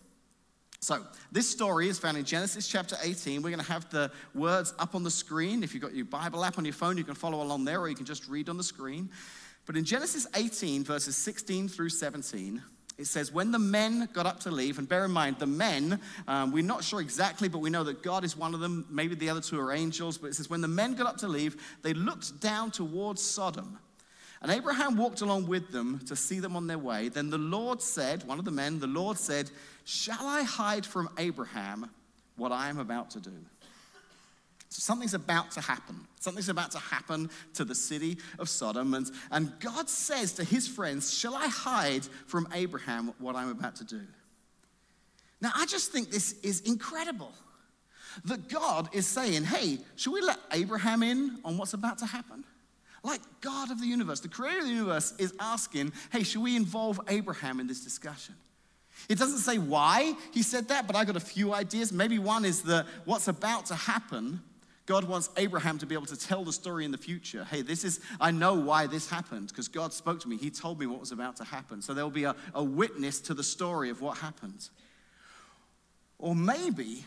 So, 0.80 1.04
this 1.32 1.48
story 1.48 1.88
is 1.88 1.98
found 1.98 2.16
in 2.16 2.24
Genesis 2.24 2.68
chapter 2.68 2.96
18. 3.02 3.42
We're 3.42 3.50
going 3.50 3.64
to 3.64 3.72
have 3.72 3.88
the 3.90 4.10
words 4.34 4.74
up 4.78 4.94
on 4.94 5.02
the 5.02 5.10
screen. 5.10 5.62
If 5.62 5.72
you've 5.72 5.82
got 5.82 5.94
your 5.94 6.04
Bible 6.04 6.44
app 6.44 6.58
on 6.58 6.64
your 6.64 6.74
phone, 6.74 6.98
you 6.98 7.04
can 7.04 7.14
follow 7.14 7.42
along 7.42 7.64
there, 7.64 7.80
or 7.80 7.88
you 7.88 7.94
can 7.94 8.04
just 8.04 8.28
read 8.28 8.48
on 8.48 8.56
the 8.56 8.62
screen. 8.62 9.08
But 9.64 9.76
in 9.76 9.84
Genesis 9.84 10.26
18, 10.34 10.84
verses 10.84 11.16
16 11.16 11.68
through 11.68 11.88
17, 11.88 12.62
it 12.98 13.06
says, 13.06 13.32
When 13.32 13.50
the 13.50 13.58
men 13.58 14.08
got 14.12 14.26
up 14.26 14.40
to 14.40 14.50
leave, 14.50 14.78
and 14.78 14.88
bear 14.88 15.06
in 15.06 15.10
mind, 15.10 15.38
the 15.38 15.46
men, 15.46 15.98
um, 16.28 16.52
we're 16.52 16.62
not 16.62 16.84
sure 16.84 17.00
exactly, 17.00 17.48
but 17.48 17.58
we 17.58 17.70
know 17.70 17.84
that 17.84 18.02
God 18.02 18.22
is 18.22 18.36
one 18.36 18.54
of 18.54 18.60
them. 18.60 18.86
Maybe 18.90 19.14
the 19.14 19.30
other 19.30 19.40
two 19.40 19.58
are 19.58 19.72
angels. 19.72 20.18
But 20.18 20.28
it 20.28 20.34
says, 20.34 20.50
When 20.50 20.60
the 20.60 20.68
men 20.68 20.94
got 20.94 21.06
up 21.06 21.16
to 21.18 21.28
leave, 21.28 21.56
they 21.82 21.94
looked 21.94 22.40
down 22.40 22.70
towards 22.70 23.22
Sodom. 23.22 23.78
And 24.42 24.52
Abraham 24.52 24.96
walked 24.96 25.22
along 25.22 25.46
with 25.46 25.72
them 25.72 26.00
to 26.06 26.14
see 26.14 26.40
them 26.40 26.56
on 26.56 26.66
their 26.66 26.78
way. 26.78 27.08
Then 27.08 27.30
the 27.30 27.38
Lord 27.38 27.80
said, 27.80 28.22
one 28.24 28.38
of 28.38 28.44
the 28.44 28.50
men, 28.50 28.78
the 28.78 28.86
Lord 28.86 29.18
said, 29.18 29.50
Shall 29.88 30.26
I 30.26 30.42
hide 30.42 30.84
from 30.84 31.08
Abraham 31.16 31.88
what 32.34 32.50
I 32.50 32.70
am 32.70 32.80
about 32.80 33.10
to 33.10 33.20
do? 33.20 33.30
So 34.68 34.80
something's 34.80 35.14
about 35.14 35.52
to 35.52 35.60
happen. 35.60 36.08
Something's 36.18 36.48
about 36.48 36.72
to 36.72 36.80
happen 36.80 37.30
to 37.54 37.64
the 37.64 37.74
city 37.76 38.18
of 38.40 38.48
Sodom. 38.48 38.94
And, 38.94 39.08
and 39.30 39.52
God 39.60 39.88
says 39.88 40.32
to 40.34 40.44
his 40.44 40.66
friends, 40.66 41.16
Shall 41.16 41.36
I 41.36 41.46
hide 41.46 42.04
from 42.26 42.48
Abraham 42.52 43.14
what 43.20 43.36
I'm 43.36 43.48
about 43.48 43.76
to 43.76 43.84
do? 43.84 44.00
Now, 45.40 45.52
I 45.54 45.66
just 45.66 45.92
think 45.92 46.10
this 46.10 46.32
is 46.42 46.62
incredible. 46.62 47.32
That 48.24 48.48
God 48.48 48.88
is 48.92 49.06
saying, 49.06 49.44
Hey, 49.44 49.78
should 49.94 50.12
we 50.12 50.20
let 50.20 50.38
Abraham 50.50 51.04
in 51.04 51.38
on 51.44 51.56
what's 51.58 51.74
about 51.74 51.98
to 51.98 52.06
happen? 52.06 52.42
Like 53.04 53.20
God 53.40 53.70
of 53.70 53.80
the 53.80 53.86
universe, 53.86 54.18
the 54.18 54.28
creator 54.28 54.58
of 54.58 54.64
the 54.64 54.72
universe 54.72 55.14
is 55.20 55.32
asking, 55.38 55.92
Hey, 56.10 56.24
should 56.24 56.42
we 56.42 56.56
involve 56.56 57.00
Abraham 57.06 57.60
in 57.60 57.68
this 57.68 57.84
discussion? 57.84 58.34
It 59.08 59.18
doesn't 59.18 59.38
say 59.38 59.58
why 59.58 60.14
he 60.32 60.42
said 60.42 60.68
that, 60.68 60.86
but 60.86 60.96
I 60.96 61.04
got 61.04 61.16
a 61.16 61.20
few 61.20 61.52
ideas. 61.52 61.92
Maybe 61.92 62.18
one 62.18 62.44
is 62.44 62.62
that 62.62 62.86
what's 63.04 63.28
about 63.28 63.66
to 63.66 63.74
happen, 63.74 64.40
God 64.86 65.04
wants 65.04 65.30
Abraham 65.36 65.78
to 65.78 65.86
be 65.86 65.94
able 65.94 66.06
to 66.06 66.16
tell 66.16 66.44
the 66.44 66.52
story 66.52 66.84
in 66.84 66.92
the 66.92 66.98
future. 66.98 67.44
Hey, 67.44 67.62
this 67.62 67.84
is, 67.84 68.00
I 68.20 68.30
know 68.30 68.54
why 68.54 68.86
this 68.86 69.10
happened 69.10 69.48
because 69.48 69.68
God 69.68 69.92
spoke 69.92 70.20
to 70.20 70.28
me. 70.28 70.36
He 70.36 70.50
told 70.50 70.78
me 70.78 70.86
what 70.86 71.00
was 71.00 71.12
about 71.12 71.36
to 71.36 71.44
happen. 71.44 71.82
So 71.82 71.92
there'll 71.92 72.10
be 72.10 72.24
a, 72.24 72.34
a 72.54 72.62
witness 72.62 73.20
to 73.22 73.34
the 73.34 73.42
story 73.42 73.90
of 73.90 74.00
what 74.00 74.18
happened. 74.18 74.68
Or 76.18 76.34
maybe, 76.34 77.04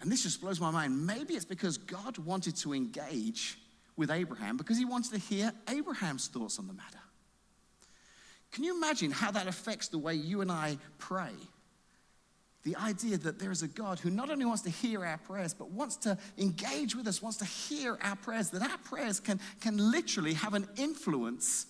and 0.00 0.10
this 0.10 0.22
just 0.22 0.40
blows 0.40 0.60
my 0.60 0.70
mind, 0.70 1.06
maybe 1.06 1.34
it's 1.34 1.44
because 1.44 1.78
God 1.78 2.18
wanted 2.18 2.56
to 2.56 2.74
engage 2.74 3.58
with 3.96 4.10
Abraham 4.10 4.56
because 4.56 4.78
he 4.78 4.84
wanted 4.84 5.12
to 5.12 5.18
hear 5.18 5.52
Abraham's 5.68 6.28
thoughts 6.28 6.58
on 6.58 6.66
the 6.66 6.72
matter. 6.72 6.98
Can 8.52 8.64
you 8.64 8.76
imagine 8.76 9.10
how 9.10 9.30
that 9.30 9.46
affects 9.46 9.88
the 9.88 9.98
way 9.98 10.14
you 10.14 10.40
and 10.40 10.50
I 10.50 10.78
pray? 10.98 11.32
The 12.64 12.76
idea 12.76 13.16
that 13.18 13.38
there 13.38 13.50
is 13.50 13.62
a 13.62 13.68
God 13.68 13.98
who 13.98 14.10
not 14.10 14.30
only 14.30 14.44
wants 14.44 14.62
to 14.62 14.70
hear 14.70 15.04
our 15.04 15.18
prayers, 15.18 15.54
but 15.54 15.70
wants 15.70 15.96
to 15.98 16.18
engage 16.36 16.94
with 16.94 17.06
us, 17.06 17.22
wants 17.22 17.38
to 17.38 17.44
hear 17.44 17.98
our 18.02 18.16
prayers, 18.16 18.50
that 18.50 18.62
our 18.62 18.78
prayers 18.78 19.20
can, 19.20 19.40
can 19.60 19.90
literally 19.90 20.34
have 20.34 20.54
an 20.54 20.68
influence 20.76 21.66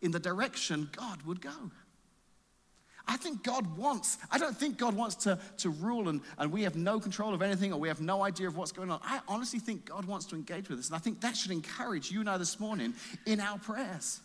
in 0.00 0.10
the 0.10 0.18
direction 0.18 0.90
God 0.96 1.22
would 1.22 1.40
go. 1.40 1.70
I 3.06 3.16
think 3.16 3.42
God 3.42 3.76
wants, 3.76 4.18
I 4.30 4.38
don't 4.38 4.56
think 4.56 4.78
God 4.78 4.94
wants 4.94 5.16
to, 5.16 5.38
to 5.58 5.70
rule 5.70 6.08
and, 6.08 6.20
and 6.38 6.52
we 6.52 6.62
have 6.62 6.76
no 6.76 7.00
control 7.00 7.34
of 7.34 7.42
anything 7.42 7.72
or 7.72 7.78
we 7.78 7.88
have 7.88 8.00
no 8.00 8.22
idea 8.22 8.46
of 8.46 8.56
what's 8.56 8.72
going 8.72 8.90
on. 8.90 9.00
I 9.02 9.20
honestly 9.26 9.58
think 9.58 9.86
God 9.86 10.04
wants 10.04 10.26
to 10.26 10.36
engage 10.36 10.68
with 10.68 10.78
us. 10.78 10.86
And 10.88 10.96
I 10.96 10.98
think 10.98 11.20
that 11.20 11.36
should 11.36 11.50
encourage 11.50 12.10
you 12.10 12.20
and 12.20 12.30
I 12.30 12.36
this 12.36 12.60
morning 12.60 12.94
in 13.26 13.40
our 13.40 13.58
prayers. 13.58 14.20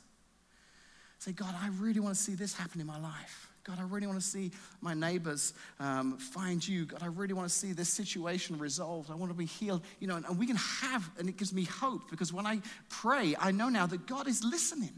Say, 1.20 1.32
God, 1.32 1.54
I 1.60 1.70
really 1.80 2.00
want 2.00 2.16
to 2.16 2.22
see 2.22 2.36
this 2.36 2.54
happen 2.54 2.80
in 2.80 2.88
my 2.88 3.00
life. 3.00 3.50
God, 3.64 3.80
I 3.80 3.84
really 3.84 4.08
want 4.08 4.20
to 4.20 4.26
see 4.26 4.52
my 4.80 4.94
neighbors 4.94 5.54
um, 5.80 6.18
find 6.18 6.66
you. 6.66 6.86
God, 6.86 7.04
I 7.04 7.08
really 7.08 7.34
want 7.34 7.50
to 7.50 7.54
see 7.54 7.74
this 7.74 7.90
situation 7.90 8.58
resolved. 8.58 9.12
I 9.12 9.16
want 9.16 9.30
to 9.30 9.38
be 9.38 9.46
healed. 9.46 9.82
You 10.00 10.08
know, 10.08 10.16
and, 10.16 10.26
and 10.26 10.40
we 10.40 10.48
can 10.48 10.56
have, 10.56 11.10
and 11.20 11.28
it 11.28 11.36
gives 11.36 11.54
me 11.54 11.66
hope 11.66 12.10
because 12.10 12.32
when 12.32 12.46
I 12.46 12.62
pray, 12.90 13.36
I 13.38 13.52
know 13.52 13.68
now 13.68 13.86
that 13.86 14.08
God 14.08 14.28
is 14.28 14.42
listening. 14.44 14.94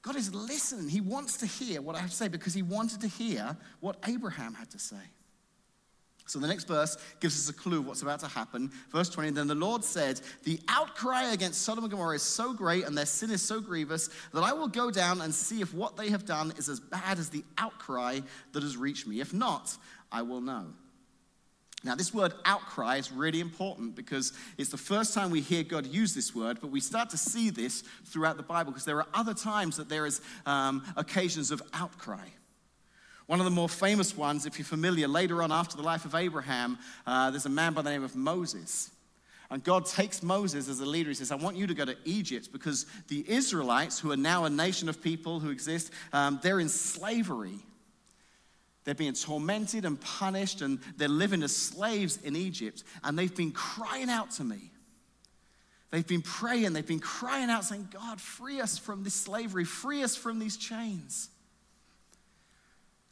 God 0.00 0.16
is 0.16 0.34
listening. 0.34 0.88
He 0.88 1.00
wants 1.00 1.36
to 1.38 1.46
hear 1.46 1.82
what 1.82 1.94
I 1.94 1.98
have 1.98 2.10
to 2.10 2.16
say 2.16 2.28
because 2.28 2.54
he 2.54 2.62
wanted 2.62 3.02
to 3.02 3.08
hear 3.08 3.56
what 3.80 3.96
Abraham 4.06 4.54
had 4.54 4.70
to 4.70 4.78
say. 4.78 4.96
So 6.26 6.38
the 6.38 6.46
next 6.46 6.68
verse 6.68 6.96
gives 7.20 7.36
us 7.36 7.54
a 7.54 7.58
clue 7.58 7.80
of 7.80 7.86
what's 7.86 8.02
about 8.02 8.20
to 8.20 8.28
happen. 8.28 8.70
Verse 8.90 9.08
20 9.08 9.30
Then 9.30 9.48
the 9.48 9.54
Lord 9.54 9.84
said, 9.84 10.20
The 10.44 10.60
outcry 10.68 11.32
against 11.32 11.62
Sodom 11.62 11.84
and 11.84 11.90
Gomorrah 11.90 12.16
is 12.16 12.22
so 12.22 12.52
great 12.52 12.84
and 12.84 12.96
their 12.96 13.06
sin 13.06 13.30
is 13.30 13.42
so 13.42 13.60
grievous 13.60 14.08
that 14.32 14.42
I 14.42 14.52
will 14.52 14.68
go 14.68 14.90
down 14.90 15.20
and 15.20 15.34
see 15.34 15.60
if 15.60 15.74
what 15.74 15.96
they 15.96 16.10
have 16.10 16.24
done 16.24 16.52
is 16.56 16.68
as 16.68 16.80
bad 16.80 17.18
as 17.18 17.28
the 17.28 17.44
outcry 17.58 18.20
that 18.52 18.62
has 18.62 18.76
reached 18.76 19.06
me. 19.06 19.20
If 19.20 19.34
not, 19.34 19.76
I 20.10 20.22
will 20.22 20.40
know. 20.40 20.66
Now, 21.84 21.96
this 21.96 22.14
word 22.14 22.32
outcry 22.44 22.96
is 22.96 23.10
really 23.10 23.40
important 23.40 23.96
because 23.96 24.32
it's 24.56 24.70
the 24.70 24.76
first 24.76 25.14
time 25.14 25.30
we 25.30 25.40
hear 25.40 25.64
God 25.64 25.84
use 25.86 26.14
this 26.14 26.32
word, 26.32 26.58
but 26.60 26.70
we 26.70 26.78
start 26.78 27.10
to 27.10 27.18
see 27.18 27.50
this 27.50 27.82
throughout 28.04 28.36
the 28.36 28.44
Bible 28.44 28.70
because 28.70 28.84
there 28.84 28.98
are 28.98 29.08
other 29.12 29.34
times 29.34 29.78
that 29.78 29.88
there 29.88 30.06
is 30.06 30.20
um, 30.46 30.84
occasions 30.96 31.50
of 31.50 31.60
outcry. 31.74 32.28
One 33.26 33.40
of 33.40 33.44
the 33.44 33.50
more 33.50 33.68
famous 33.68 34.16
ones, 34.16 34.46
if 34.46 34.58
you're 34.58 34.66
familiar, 34.66 35.08
later 35.08 35.42
on 35.42 35.52
after 35.52 35.76
the 35.76 35.82
life 35.82 36.04
of 36.04 36.14
Abraham, 36.14 36.78
uh, 37.06 37.30
there's 37.30 37.46
a 37.46 37.50
man 37.50 37.72
by 37.72 37.82
the 37.82 37.90
name 37.90 38.04
of 38.04 38.16
Moses. 38.16 38.90
And 39.50 39.62
God 39.62 39.84
takes 39.84 40.22
Moses 40.22 40.68
as 40.68 40.80
a 40.80 40.86
leader. 40.86 41.10
He 41.10 41.14
says, 41.14 41.30
I 41.30 41.36
want 41.36 41.56
you 41.56 41.66
to 41.66 41.74
go 41.74 41.84
to 41.84 41.96
Egypt 42.04 42.48
because 42.52 42.86
the 43.08 43.24
Israelites, 43.28 43.98
who 43.98 44.10
are 44.10 44.16
now 44.16 44.46
a 44.46 44.50
nation 44.50 44.88
of 44.88 45.02
people 45.02 45.40
who 45.40 45.50
exist, 45.50 45.92
um, 46.12 46.40
they're 46.42 46.58
in 46.58 46.70
slavery. 46.70 47.58
They're 48.84 48.94
being 48.94 49.12
tormented 49.12 49.84
and 49.84 50.00
punished, 50.00 50.62
and 50.62 50.80
they're 50.96 51.06
living 51.06 51.42
as 51.42 51.54
slaves 51.54 52.18
in 52.24 52.34
Egypt. 52.34 52.82
And 53.04 53.18
they've 53.18 53.34
been 53.34 53.52
crying 53.52 54.08
out 54.08 54.30
to 54.32 54.44
me. 54.44 54.70
They've 55.90 56.06
been 56.06 56.22
praying, 56.22 56.72
they've 56.72 56.86
been 56.86 56.98
crying 56.98 57.50
out, 57.50 57.64
saying, 57.64 57.88
God, 57.92 58.18
free 58.18 58.62
us 58.62 58.78
from 58.78 59.04
this 59.04 59.12
slavery, 59.12 59.64
free 59.64 60.02
us 60.02 60.16
from 60.16 60.38
these 60.38 60.56
chains. 60.56 61.28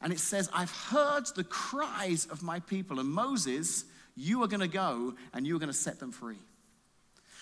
And 0.00 0.12
it 0.12 0.18
says, 0.18 0.48
I've 0.52 0.70
heard 0.70 1.26
the 1.34 1.44
cries 1.44 2.26
of 2.26 2.42
my 2.42 2.60
people. 2.60 3.00
And 3.00 3.08
Moses, 3.08 3.84
you 4.16 4.42
are 4.42 4.48
going 4.48 4.60
to 4.60 4.68
go 4.68 5.14
and 5.34 5.46
you 5.46 5.56
are 5.56 5.58
going 5.58 5.72
to 5.72 5.74
set 5.76 6.00
them 6.00 6.12
free. 6.12 6.38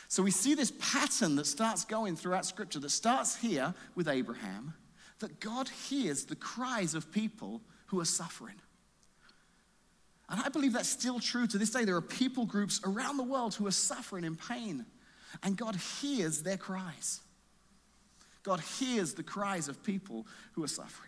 So 0.09 0.23
we 0.23 0.31
see 0.31 0.55
this 0.55 0.73
pattern 0.79 1.37
that 1.37 1.47
starts 1.47 1.85
going 1.85 2.17
throughout 2.17 2.47
Scripture, 2.47 2.81
that 2.81 2.91
starts 2.91 3.37
here 3.37 3.75
with 3.95 4.09
Abraham, 4.09 4.73
that 5.19 5.39
God 5.39 5.69
hears 5.69 6.25
the 6.25 6.37
cries 6.37 6.95
of 6.95 7.13
people 7.13 7.61
who 7.87 8.01
are 8.01 8.07
suffering. 8.07 8.55
And 10.31 10.41
I 10.41 10.49
believe 10.49 10.73
that's 10.73 10.89
still 10.89 11.21
true 11.21 11.47
to 11.47 11.59
this 11.59 11.71
day. 11.71 11.85
There 11.85 11.97
are 11.97 12.03
people 12.03 12.47
groups 12.47 12.81
around 12.85 13.17
the 13.17 13.23
world 13.23 13.55
who 13.55 13.67
are 13.67 13.73
suffering 13.73 14.25
in 14.25 14.37
pain, 14.37 14.85
and 15.43 15.57
God 15.57 15.77
hears 16.01 16.43
their 16.43 16.57
cries. 16.57 17.21
God 18.43 18.61
hears 18.61 19.15
the 19.15 19.23
cries 19.23 19.69
of 19.69 19.83
people 19.83 20.27
who 20.53 20.65
are 20.65 20.69
suffering. 20.69 21.08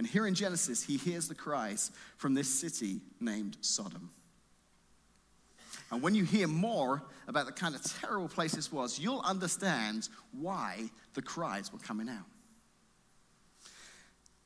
And 0.00 0.06
here 0.06 0.26
in 0.26 0.34
Genesis, 0.34 0.82
he 0.82 0.96
hears 0.96 1.28
the 1.28 1.34
cries 1.34 1.90
from 2.16 2.32
this 2.32 2.48
city 2.48 3.02
named 3.20 3.58
Sodom. 3.60 4.08
And 5.90 6.00
when 6.00 6.14
you 6.14 6.24
hear 6.24 6.48
more 6.48 7.02
about 7.28 7.44
the 7.44 7.52
kind 7.52 7.74
of 7.74 7.82
terrible 8.00 8.30
place 8.30 8.52
this 8.52 8.72
was, 8.72 8.98
you'll 8.98 9.20
understand 9.20 10.08
why 10.32 10.88
the 11.12 11.20
cries 11.20 11.70
were 11.70 11.80
coming 11.80 12.08
out. 12.08 12.24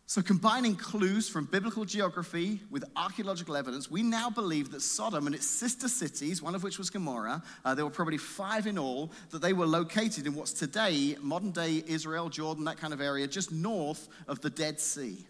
So, 0.06 0.22
combining 0.22 0.74
clues 0.74 1.28
from 1.28 1.44
biblical 1.44 1.84
geography 1.84 2.58
with 2.68 2.82
archaeological 2.96 3.56
evidence, 3.56 3.88
we 3.88 4.02
now 4.02 4.30
believe 4.30 4.72
that 4.72 4.82
Sodom 4.82 5.26
and 5.28 5.36
its 5.36 5.46
sister 5.46 5.86
cities, 5.86 6.42
one 6.42 6.56
of 6.56 6.64
which 6.64 6.78
was 6.78 6.90
Gomorrah, 6.90 7.44
uh, 7.64 7.76
there 7.76 7.84
were 7.84 7.92
probably 7.92 8.18
five 8.18 8.66
in 8.66 8.76
all, 8.76 9.12
that 9.30 9.40
they 9.40 9.52
were 9.52 9.66
located 9.66 10.26
in 10.26 10.34
what's 10.34 10.52
today 10.52 11.16
modern 11.20 11.52
day 11.52 11.84
Israel, 11.86 12.28
Jordan, 12.28 12.64
that 12.64 12.76
kind 12.76 12.92
of 12.92 13.00
area, 13.00 13.28
just 13.28 13.52
north 13.52 14.08
of 14.26 14.40
the 14.40 14.50
Dead 14.50 14.80
Sea. 14.80 15.24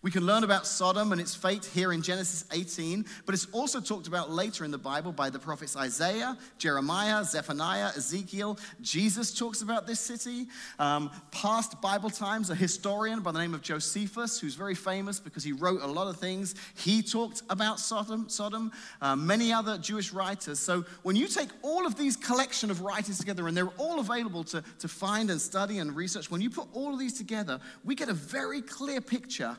We 0.00 0.12
can 0.12 0.24
learn 0.24 0.44
about 0.44 0.64
Sodom 0.64 1.10
and 1.10 1.20
its 1.20 1.34
fate 1.34 1.64
here 1.64 1.92
in 1.92 2.02
Genesis 2.02 2.44
18, 2.52 3.04
but 3.26 3.34
it's 3.34 3.46
also 3.46 3.80
talked 3.80 4.06
about 4.06 4.30
later 4.30 4.64
in 4.64 4.70
the 4.70 4.78
Bible 4.78 5.10
by 5.10 5.28
the 5.28 5.40
prophets 5.40 5.76
Isaiah, 5.76 6.38
Jeremiah, 6.56 7.24
Zephaniah, 7.24 7.90
Ezekiel. 7.96 8.58
Jesus 8.80 9.36
talks 9.36 9.60
about 9.60 9.88
this 9.88 9.98
city. 9.98 10.46
Um, 10.78 11.10
past 11.32 11.80
Bible 11.80 12.10
times, 12.10 12.48
a 12.50 12.54
historian 12.54 13.20
by 13.20 13.32
the 13.32 13.40
name 13.40 13.54
of 13.54 13.62
Josephus, 13.62 14.38
who's 14.38 14.54
very 14.54 14.76
famous 14.76 15.18
because 15.18 15.42
he 15.42 15.50
wrote 15.50 15.82
a 15.82 15.86
lot 15.86 16.06
of 16.06 16.16
things, 16.18 16.54
he 16.76 17.02
talked 17.02 17.42
about 17.50 17.80
Sodom, 17.80 18.28
Sodom 18.28 18.70
uh, 19.00 19.16
many 19.16 19.52
other 19.52 19.78
Jewish 19.78 20.12
writers. 20.12 20.60
So 20.60 20.84
when 21.02 21.16
you 21.16 21.26
take 21.26 21.48
all 21.62 21.86
of 21.86 21.96
these 21.96 22.16
collection 22.16 22.70
of 22.70 22.82
writings 22.82 23.18
together, 23.18 23.48
and 23.48 23.56
they're 23.56 23.66
all 23.78 23.98
available 23.98 24.44
to, 24.44 24.62
to 24.78 24.86
find 24.86 25.28
and 25.28 25.40
study 25.40 25.78
and 25.78 25.96
research, 25.96 26.30
when 26.30 26.40
you 26.40 26.50
put 26.50 26.68
all 26.72 26.92
of 26.92 27.00
these 27.00 27.14
together, 27.14 27.58
we 27.84 27.96
get 27.96 28.08
a 28.08 28.14
very 28.14 28.62
clear 28.62 29.00
picture 29.00 29.56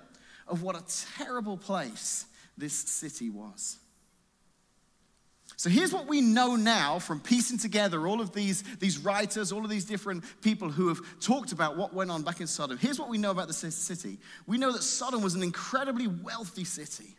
of 0.49 0.63
what 0.63 0.75
a 0.75 0.83
terrible 1.17 1.57
place 1.57 2.25
this 2.57 2.73
city 2.73 3.29
was. 3.29 3.77
So 5.59 5.69
here's 5.69 5.91
what 5.91 6.07
we 6.07 6.21
know 6.21 6.55
now 6.55 6.99
from 6.99 7.19
piecing 7.19 7.57
together 7.57 8.07
all 8.07 8.21
of 8.21 8.31
these, 8.31 8.63
these 8.79 8.97
writers, 8.97 9.51
all 9.51 9.63
of 9.65 9.69
these 9.69 9.83
different 9.83 10.23
people 10.41 10.69
who 10.69 10.87
have 10.87 11.01
talked 11.19 11.51
about 11.51 11.75
what 11.75 11.93
went 11.93 12.11
on 12.11 12.21
back 12.21 12.39
in 12.39 12.47
Sodom. 12.47 12.77
Here's 12.77 12.97
what 12.97 13.09
we 13.09 13.17
know 13.17 13.31
about 13.31 13.47
the 13.47 13.53
city. 13.53 14.19
We 14.47 14.57
know 14.57 14.71
that 14.71 14.83
Sodom 14.83 15.21
was 15.21 15.35
an 15.35 15.43
incredibly 15.43 16.07
wealthy 16.07 16.63
city. 16.63 17.15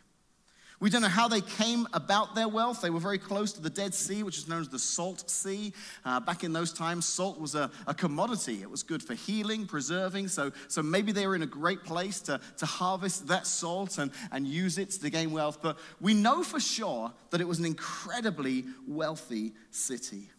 We 0.81 0.89
don't 0.89 1.03
know 1.03 1.09
how 1.09 1.27
they 1.27 1.41
came 1.41 1.87
about 1.93 2.33
their 2.33 2.47
wealth. 2.47 2.81
They 2.81 2.89
were 2.89 2.99
very 2.99 3.19
close 3.19 3.53
to 3.53 3.61
the 3.61 3.69
Dead 3.69 3.93
Sea, 3.93 4.23
which 4.23 4.39
is 4.39 4.47
known 4.47 4.61
as 4.61 4.67
the 4.67 4.79
Salt 4.79 5.29
Sea. 5.29 5.73
Uh, 6.03 6.19
back 6.19 6.43
in 6.43 6.53
those 6.53 6.73
times, 6.73 7.05
salt 7.05 7.39
was 7.39 7.53
a, 7.53 7.69
a, 7.85 7.93
commodity. 7.93 8.63
It 8.63 8.69
was 8.69 8.81
good 8.81 9.03
for 9.03 9.13
healing, 9.13 9.67
preserving. 9.67 10.29
So, 10.29 10.51
so 10.67 10.81
maybe 10.81 11.11
they 11.11 11.27
were 11.27 11.35
in 11.35 11.43
a 11.43 11.47
great 11.47 11.83
place 11.83 12.19
to, 12.21 12.41
to 12.57 12.65
harvest 12.65 13.27
that 13.27 13.45
salt 13.45 13.99
and, 13.99 14.09
and 14.31 14.47
use 14.47 14.79
it 14.79 14.89
to 14.89 15.09
gain 15.11 15.31
wealth. 15.31 15.59
But 15.61 15.77
we 15.99 16.15
know 16.15 16.41
for 16.41 16.59
sure 16.59 17.13
that 17.29 17.41
it 17.41 17.47
was 17.47 17.59
an 17.59 17.65
incredibly 17.65 18.65
wealthy 18.87 19.53
city. 19.69 20.31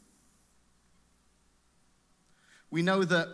We 2.69 2.83
know 2.83 3.05
that 3.05 3.29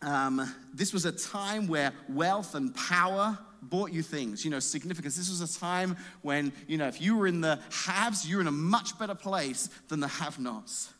um, 0.00 0.50
this 0.72 0.94
was 0.94 1.04
a 1.04 1.12
time 1.12 1.66
where 1.66 1.92
wealth 2.08 2.54
and 2.54 2.74
power 2.74 3.38
bought 3.62 3.92
you 3.92 4.02
things, 4.02 4.44
you 4.44 4.50
know, 4.50 4.58
significance. 4.58 5.16
This 5.16 5.30
was 5.30 5.40
a 5.40 5.58
time 5.58 5.96
when, 6.22 6.52
you 6.66 6.78
know, 6.78 6.88
if 6.88 7.00
you 7.00 7.16
were 7.16 7.26
in 7.26 7.40
the 7.40 7.58
haves, 7.70 8.28
you 8.28 8.36
were 8.36 8.42
in 8.42 8.48
a 8.48 8.52
much 8.52 8.98
better 8.98 9.14
place 9.14 9.68
than 9.88 10.00
the 10.00 10.08
have 10.08 10.38
nots. 10.38 10.92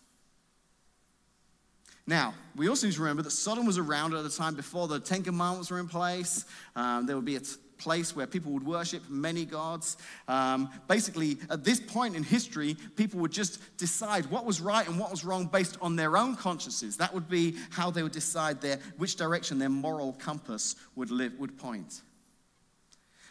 Now, 2.06 2.34
we 2.56 2.68
also 2.68 2.86
need 2.86 2.94
to 2.94 3.00
remember 3.00 3.22
that 3.22 3.30
Sodom 3.30 3.64
was 3.64 3.78
around 3.78 4.14
at 4.14 4.24
the 4.24 4.30
time 4.30 4.54
before 4.54 4.88
the 4.88 4.98
Ten 4.98 5.22
Commandments 5.22 5.70
were 5.70 5.78
in 5.78 5.86
place. 5.86 6.44
Um, 6.74 7.06
there 7.06 7.14
would 7.14 7.24
be 7.24 7.36
a 7.36 7.40
t- 7.40 7.54
place 7.78 8.14
where 8.14 8.26
people 8.26 8.52
would 8.52 8.64
worship 8.64 9.02
many 9.08 9.44
gods. 9.44 9.96
Um, 10.28 10.68
basically, 10.88 11.38
at 11.50 11.64
this 11.64 11.80
point 11.80 12.14
in 12.14 12.22
history, 12.22 12.76
people 12.96 13.20
would 13.20 13.32
just 13.32 13.60
decide 13.76 14.26
what 14.26 14.44
was 14.44 14.60
right 14.60 14.86
and 14.86 14.98
what 14.98 15.10
was 15.10 15.24
wrong 15.24 15.46
based 15.46 15.78
on 15.80 15.96
their 15.96 16.16
own 16.16 16.36
consciences. 16.36 16.96
That 16.96 17.12
would 17.12 17.28
be 17.28 17.56
how 17.70 17.90
they 17.90 18.02
would 18.02 18.12
decide 18.12 18.60
their, 18.60 18.78
which 18.98 19.16
direction 19.16 19.58
their 19.58 19.68
moral 19.68 20.12
compass 20.12 20.76
would, 20.96 21.10
live, 21.10 21.38
would 21.38 21.56
point. 21.58 22.02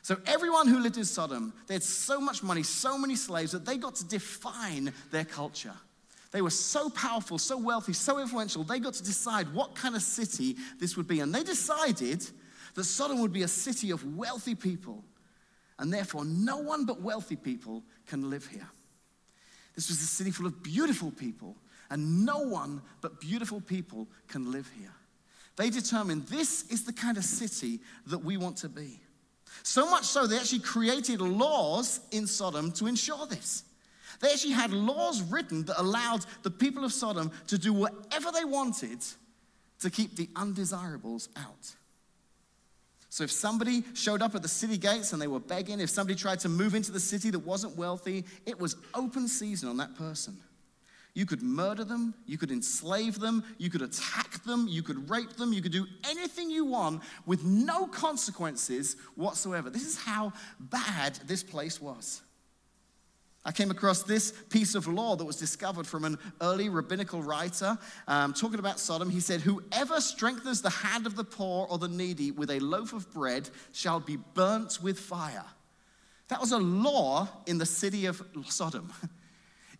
So, 0.03 0.17
everyone 0.25 0.67
who 0.67 0.79
lived 0.79 0.97
in 0.97 1.05
Sodom, 1.05 1.53
they 1.67 1.75
had 1.75 1.83
so 1.83 2.19
much 2.19 2.41
money, 2.41 2.63
so 2.63 2.97
many 2.97 3.15
slaves, 3.15 3.51
that 3.51 3.65
they 3.65 3.77
got 3.77 3.95
to 3.95 4.05
define 4.05 4.91
their 5.11 5.25
culture. 5.25 5.75
They 6.31 6.41
were 6.41 6.49
so 6.49 6.89
powerful, 6.89 7.37
so 7.37 7.57
wealthy, 7.57 7.93
so 7.93 8.19
influential, 8.19 8.63
they 8.63 8.79
got 8.79 8.93
to 8.95 9.03
decide 9.03 9.53
what 9.53 9.75
kind 9.75 9.95
of 9.95 10.01
city 10.01 10.55
this 10.79 10.95
would 10.97 11.07
be. 11.07 11.19
And 11.19 11.35
they 11.35 11.43
decided 11.43 12.25
that 12.73 12.83
Sodom 12.85 13.21
would 13.21 13.33
be 13.33 13.43
a 13.43 13.47
city 13.47 13.91
of 13.91 14.17
wealthy 14.17 14.55
people, 14.55 15.03
and 15.77 15.93
therefore 15.93 16.25
no 16.25 16.57
one 16.57 16.85
but 16.85 17.01
wealthy 17.01 17.35
people 17.35 17.83
can 18.07 18.29
live 18.29 18.47
here. 18.47 18.67
This 19.75 19.89
was 19.89 20.01
a 20.01 20.07
city 20.07 20.31
full 20.31 20.47
of 20.47 20.63
beautiful 20.63 21.11
people, 21.11 21.57
and 21.89 22.25
no 22.25 22.39
one 22.39 22.81
but 23.01 23.19
beautiful 23.19 23.61
people 23.61 24.07
can 24.27 24.51
live 24.51 24.69
here. 24.79 24.93
They 25.57 25.69
determined 25.69 26.27
this 26.27 26.63
is 26.71 26.85
the 26.85 26.93
kind 26.93 27.17
of 27.17 27.25
city 27.25 27.81
that 28.07 28.19
we 28.19 28.37
want 28.37 28.57
to 28.57 28.69
be. 28.69 29.01
So 29.63 29.89
much 29.89 30.05
so, 30.05 30.27
they 30.27 30.37
actually 30.37 30.59
created 30.59 31.21
laws 31.21 31.99
in 32.11 32.27
Sodom 32.27 32.71
to 32.73 32.87
ensure 32.87 33.25
this. 33.27 33.63
They 34.19 34.31
actually 34.31 34.53
had 34.53 34.71
laws 34.71 35.21
written 35.21 35.65
that 35.65 35.79
allowed 35.79 36.25
the 36.43 36.51
people 36.51 36.83
of 36.83 36.93
Sodom 36.93 37.31
to 37.47 37.57
do 37.57 37.73
whatever 37.73 38.31
they 38.31 38.45
wanted 38.45 38.99
to 39.79 39.89
keep 39.89 40.15
the 40.15 40.29
undesirables 40.35 41.29
out. 41.35 41.75
So 43.09 43.25
if 43.25 43.31
somebody 43.31 43.83
showed 43.93 44.21
up 44.21 44.35
at 44.35 44.41
the 44.41 44.47
city 44.47 44.77
gates 44.77 45.11
and 45.11 45.21
they 45.21 45.27
were 45.27 45.39
begging, 45.39 45.81
if 45.81 45.89
somebody 45.89 46.17
tried 46.17 46.39
to 46.41 46.49
move 46.49 46.75
into 46.75 46.91
the 46.91 46.99
city 46.99 47.29
that 47.31 47.39
wasn't 47.39 47.75
wealthy, 47.75 48.23
it 48.45 48.57
was 48.57 48.77
open 48.93 49.27
season 49.27 49.67
on 49.67 49.77
that 49.77 49.95
person. 49.95 50.37
You 51.13 51.25
could 51.25 51.41
murder 51.41 51.83
them, 51.83 52.13
you 52.25 52.37
could 52.37 52.51
enslave 52.51 53.19
them, 53.19 53.43
you 53.57 53.69
could 53.69 53.81
attack 53.81 54.43
them, 54.43 54.67
you 54.69 54.81
could 54.81 55.09
rape 55.09 55.33
them, 55.33 55.51
you 55.51 55.61
could 55.61 55.73
do 55.73 55.85
anything 56.09 56.49
you 56.49 56.65
want 56.65 57.03
with 57.25 57.43
no 57.43 57.85
consequences 57.85 58.95
whatsoever. 59.15 59.69
This 59.69 59.85
is 59.85 59.97
how 59.97 60.31
bad 60.59 61.19
this 61.27 61.43
place 61.43 61.81
was. 61.81 62.21
I 63.43 63.51
came 63.51 63.71
across 63.71 64.03
this 64.03 64.31
piece 64.49 64.75
of 64.75 64.87
law 64.87 65.15
that 65.15 65.25
was 65.25 65.35
discovered 65.35 65.87
from 65.87 66.05
an 66.05 66.17
early 66.41 66.69
rabbinical 66.69 67.23
writer 67.23 67.77
um, 68.07 68.33
talking 68.33 68.59
about 68.59 68.79
Sodom. 68.79 69.09
He 69.09 69.19
said, 69.19 69.41
Whoever 69.41 69.99
strengthens 69.99 70.61
the 70.61 70.69
hand 70.69 71.07
of 71.07 71.15
the 71.15 71.23
poor 71.23 71.67
or 71.67 71.79
the 71.79 71.87
needy 71.87 72.31
with 72.31 72.51
a 72.51 72.59
loaf 72.59 72.93
of 72.93 73.11
bread 73.11 73.49
shall 73.73 73.99
be 73.99 74.17
burnt 74.35 74.79
with 74.81 74.99
fire. 74.99 75.45
That 76.27 76.39
was 76.39 76.51
a 76.51 76.59
law 76.59 77.27
in 77.47 77.57
the 77.57 77.65
city 77.65 78.05
of 78.05 78.23
Sodom. 78.45 78.93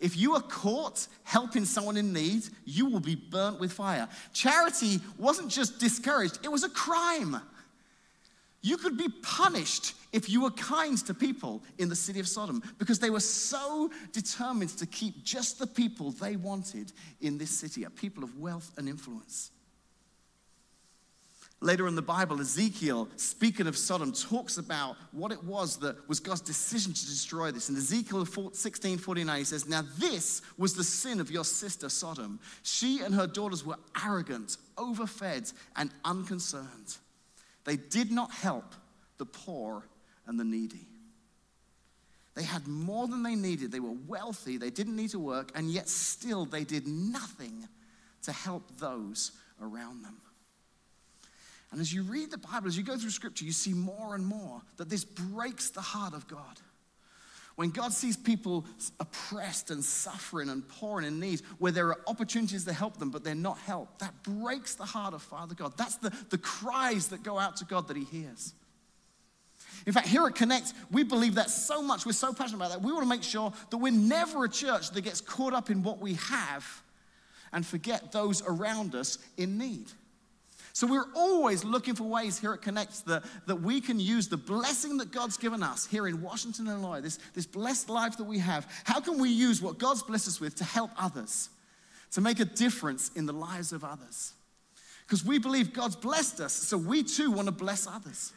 If 0.01 0.17
you 0.17 0.33
are 0.33 0.41
caught 0.41 1.07
helping 1.23 1.63
someone 1.63 1.95
in 1.95 2.11
need, 2.11 2.43
you 2.65 2.87
will 2.87 2.99
be 2.99 3.15
burnt 3.15 3.59
with 3.59 3.71
fire. 3.71 4.09
Charity 4.33 4.99
wasn't 5.17 5.49
just 5.49 5.79
discouraged, 5.79 6.39
it 6.43 6.51
was 6.51 6.63
a 6.63 6.69
crime. 6.69 7.39
You 8.63 8.77
could 8.77 8.97
be 8.97 9.09
punished 9.23 9.93
if 10.11 10.29
you 10.29 10.41
were 10.41 10.51
kind 10.51 10.97
to 11.05 11.13
people 11.13 11.63
in 11.77 11.89
the 11.89 11.95
city 11.95 12.19
of 12.19 12.27
Sodom 12.27 12.61
because 12.77 12.99
they 12.99 13.09
were 13.09 13.19
so 13.19 13.89
determined 14.11 14.69
to 14.77 14.85
keep 14.85 15.23
just 15.23 15.57
the 15.57 15.65
people 15.65 16.11
they 16.11 16.35
wanted 16.35 16.91
in 17.21 17.37
this 17.37 17.51
city, 17.51 17.83
a 17.85 17.89
people 17.89 18.23
of 18.23 18.37
wealth 18.37 18.71
and 18.77 18.89
influence. 18.89 19.51
Later 21.63 21.87
in 21.87 21.93
the 21.93 22.01
Bible, 22.01 22.41
Ezekiel, 22.41 23.07
speaking 23.17 23.67
of 23.67 23.77
Sodom, 23.77 24.11
talks 24.11 24.57
about 24.57 24.97
what 25.11 25.31
it 25.31 25.43
was 25.43 25.77
that 25.77 26.09
was 26.09 26.19
God's 26.19 26.41
decision 26.41 26.91
to 26.91 27.05
destroy 27.05 27.51
this. 27.51 27.69
In 27.69 27.77
Ezekiel 27.77 28.25
16 28.25 28.97
49, 28.97 29.37
he 29.37 29.43
says, 29.43 29.69
Now 29.69 29.83
this 29.99 30.41
was 30.57 30.73
the 30.73 30.83
sin 30.83 31.19
of 31.19 31.29
your 31.29 31.45
sister 31.45 31.87
Sodom. 31.87 32.39
She 32.63 33.01
and 33.01 33.13
her 33.13 33.27
daughters 33.27 33.63
were 33.63 33.77
arrogant, 34.03 34.57
overfed, 34.75 35.53
and 35.75 35.91
unconcerned. 36.03 36.97
They 37.63 37.77
did 37.77 38.11
not 38.11 38.31
help 38.31 38.73
the 39.19 39.27
poor 39.27 39.83
and 40.25 40.39
the 40.39 40.43
needy. 40.43 40.87
They 42.33 42.43
had 42.43 42.67
more 42.67 43.07
than 43.07 43.21
they 43.21 43.35
needed. 43.35 43.71
They 43.71 43.79
were 43.79 43.97
wealthy. 44.07 44.57
They 44.57 44.71
didn't 44.71 44.95
need 44.95 45.11
to 45.11 45.19
work, 45.19 45.51
and 45.53 45.69
yet 45.69 45.89
still 45.89 46.45
they 46.45 46.63
did 46.63 46.87
nothing 46.87 47.67
to 48.23 48.31
help 48.31 48.63
those 48.79 49.33
around 49.61 50.03
them. 50.03 50.17
And 51.71 51.79
as 51.79 51.93
you 51.93 52.03
read 52.03 52.31
the 52.31 52.37
Bible, 52.37 52.67
as 52.67 52.77
you 52.77 52.83
go 52.83 52.97
through 52.97 53.11
scripture, 53.11 53.45
you 53.45 53.53
see 53.53 53.73
more 53.73 54.13
and 54.13 54.25
more 54.25 54.61
that 54.77 54.89
this 54.89 55.05
breaks 55.05 55.69
the 55.69 55.81
heart 55.81 56.13
of 56.13 56.27
God. 56.27 56.59
When 57.55 57.69
God 57.69 57.93
sees 57.93 58.17
people 58.17 58.65
oppressed 58.99 59.71
and 59.71 59.83
suffering 59.83 60.49
and 60.49 60.67
poor 60.67 60.97
and 60.97 61.07
in 61.07 61.19
need, 61.19 61.41
where 61.59 61.71
there 61.71 61.87
are 61.87 61.99
opportunities 62.07 62.65
to 62.65 62.73
help 62.73 62.97
them, 62.97 63.09
but 63.09 63.23
they're 63.23 63.35
not 63.35 63.57
helped, 63.59 63.99
that 63.99 64.23
breaks 64.23 64.75
the 64.75 64.85
heart 64.85 65.13
of 65.13 65.21
Father 65.21 65.53
God. 65.53 65.77
That's 65.77 65.97
the, 65.97 66.11
the 66.29 66.37
cries 66.37 67.07
that 67.09 67.23
go 67.23 67.37
out 67.37 67.57
to 67.57 67.65
God 67.65 67.87
that 67.87 67.97
He 67.97 68.03
hears. 68.03 68.53
In 69.85 69.93
fact, 69.93 70.07
here 70.07 70.25
at 70.25 70.35
Connect, 70.35 70.73
we 70.91 71.03
believe 71.03 71.35
that 71.35 71.49
so 71.49 71.81
much. 71.81 72.05
We're 72.05 72.13
so 72.13 72.33
passionate 72.33 72.57
about 72.57 72.71
that. 72.71 72.81
We 72.81 72.91
want 72.91 73.03
to 73.03 73.09
make 73.09 73.23
sure 73.23 73.51
that 73.69 73.77
we're 73.77 73.91
never 73.91 74.45
a 74.45 74.49
church 74.49 74.91
that 74.91 75.01
gets 75.01 75.21
caught 75.21 75.53
up 75.53 75.69
in 75.69 75.83
what 75.83 75.99
we 75.99 76.15
have 76.15 76.83
and 77.53 77.65
forget 77.65 78.11
those 78.11 78.41
around 78.43 78.95
us 78.95 79.17
in 79.37 79.57
need. 79.57 79.91
So 80.73 80.87
we're 80.87 81.07
always 81.15 81.63
looking 81.63 81.95
for 81.95 82.03
ways 82.03 82.39
here 82.39 82.53
at 82.53 82.61
Connect 82.61 83.05
that, 83.05 83.23
that 83.47 83.61
we 83.61 83.81
can 83.81 83.99
use 83.99 84.27
the 84.27 84.37
blessing 84.37 84.97
that 84.97 85.11
God's 85.11 85.37
given 85.37 85.63
us 85.63 85.85
here 85.85 86.07
in 86.07 86.21
Washington, 86.21 86.67
Illinois, 86.67 87.01
this, 87.01 87.19
this 87.33 87.45
blessed 87.45 87.89
life 87.89 88.17
that 88.17 88.23
we 88.23 88.39
have. 88.39 88.65
How 88.85 88.99
can 88.99 89.19
we 89.19 89.29
use 89.29 89.61
what 89.61 89.77
God's 89.77 90.03
blessed 90.03 90.27
us 90.27 90.39
with 90.39 90.55
to 90.55 90.63
help 90.63 90.91
others, 90.97 91.49
to 92.11 92.21
make 92.21 92.39
a 92.39 92.45
difference 92.45 93.11
in 93.15 93.25
the 93.25 93.33
lives 93.33 93.73
of 93.73 93.83
others? 93.83 94.33
Because 95.05 95.25
we 95.25 95.39
believe 95.39 95.73
God's 95.73 95.97
blessed 95.97 96.39
us, 96.39 96.53
so 96.53 96.77
we 96.77 97.03
too 97.03 97.31
want 97.31 97.47
to 97.47 97.51
bless 97.51 97.85
others. 97.85 98.31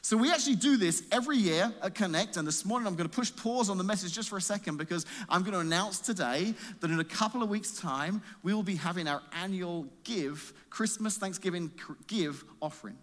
So 0.00 0.16
we 0.16 0.30
actually 0.30 0.56
do 0.56 0.76
this 0.76 1.02
every 1.10 1.36
year 1.36 1.72
at 1.82 1.94
Connect, 1.94 2.36
and 2.36 2.46
this 2.46 2.64
morning 2.64 2.86
I'm 2.86 2.94
going 2.94 3.08
to 3.08 3.14
push 3.14 3.34
pause 3.34 3.68
on 3.68 3.78
the 3.78 3.84
message 3.84 4.12
just 4.12 4.28
for 4.28 4.36
a 4.36 4.42
second 4.42 4.76
because 4.76 5.06
I'm 5.28 5.42
going 5.42 5.54
to 5.54 5.60
announce 5.60 5.98
today 5.98 6.54
that 6.80 6.90
in 6.90 7.00
a 7.00 7.04
couple 7.04 7.42
of 7.42 7.48
weeks' 7.48 7.72
time 7.72 8.22
we 8.42 8.54
will 8.54 8.62
be 8.62 8.76
having 8.76 9.08
our 9.08 9.22
annual 9.32 9.86
Give 10.04 10.52
Christmas 10.70 11.16
Thanksgiving 11.16 11.70
Give 12.06 12.44
offering. 12.60 12.96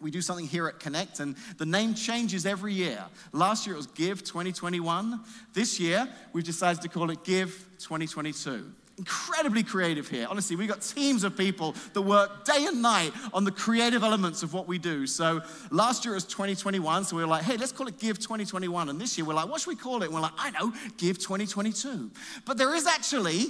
We 0.00 0.12
do 0.12 0.22
something 0.22 0.46
here 0.46 0.68
at 0.68 0.78
Connect, 0.78 1.18
and 1.18 1.34
the 1.56 1.66
name 1.66 1.94
changes 1.94 2.46
every 2.46 2.74
year. 2.74 3.04
Last 3.32 3.66
year 3.66 3.74
it 3.74 3.78
was 3.78 3.88
Give 3.88 4.22
2021. 4.22 5.20
This 5.52 5.80
year 5.80 6.08
we've 6.32 6.44
decided 6.44 6.80
to 6.82 6.88
call 6.88 7.10
it 7.10 7.24
Give 7.24 7.50
2022 7.78 8.72
incredibly 8.98 9.62
creative 9.62 10.08
here. 10.08 10.26
Honestly, 10.28 10.56
we've 10.56 10.68
got 10.68 10.82
teams 10.82 11.24
of 11.24 11.36
people 11.36 11.74
that 11.92 12.02
work 12.02 12.44
day 12.44 12.66
and 12.66 12.82
night 12.82 13.12
on 13.32 13.44
the 13.44 13.50
creative 13.50 14.02
elements 14.02 14.42
of 14.42 14.52
what 14.52 14.66
we 14.66 14.78
do. 14.78 15.06
So 15.06 15.40
last 15.70 16.04
year 16.04 16.14
was 16.14 16.24
2021, 16.24 17.04
so 17.04 17.16
we 17.16 17.22
were 17.22 17.28
like, 17.28 17.44
hey, 17.44 17.56
let's 17.56 17.72
call 17.72 17.86
it 17.86 17.98
Give 17.98 18.18
2021. 18.18 18.88
And 18.88 19.00
this 19.00 19.16
year 19.16 19.24
we're 19.24 19.34
like, 19.34 19.48
what 19.48 19.60
should 19.60 19.70
we 19.70 19.76
call 19.76 20.02
it? 20.02 20.06
And 20.06 20.14
we're 20.14 20.20
like, 20.20 20.32
I 20.36 20.50
know, 20.50 20.72
Give 20.98 21.16
2022. 21.16 22.10
But 22.44 22.58
there 22.58 22.74
is 22.74 22.86
actually 22.86 23.46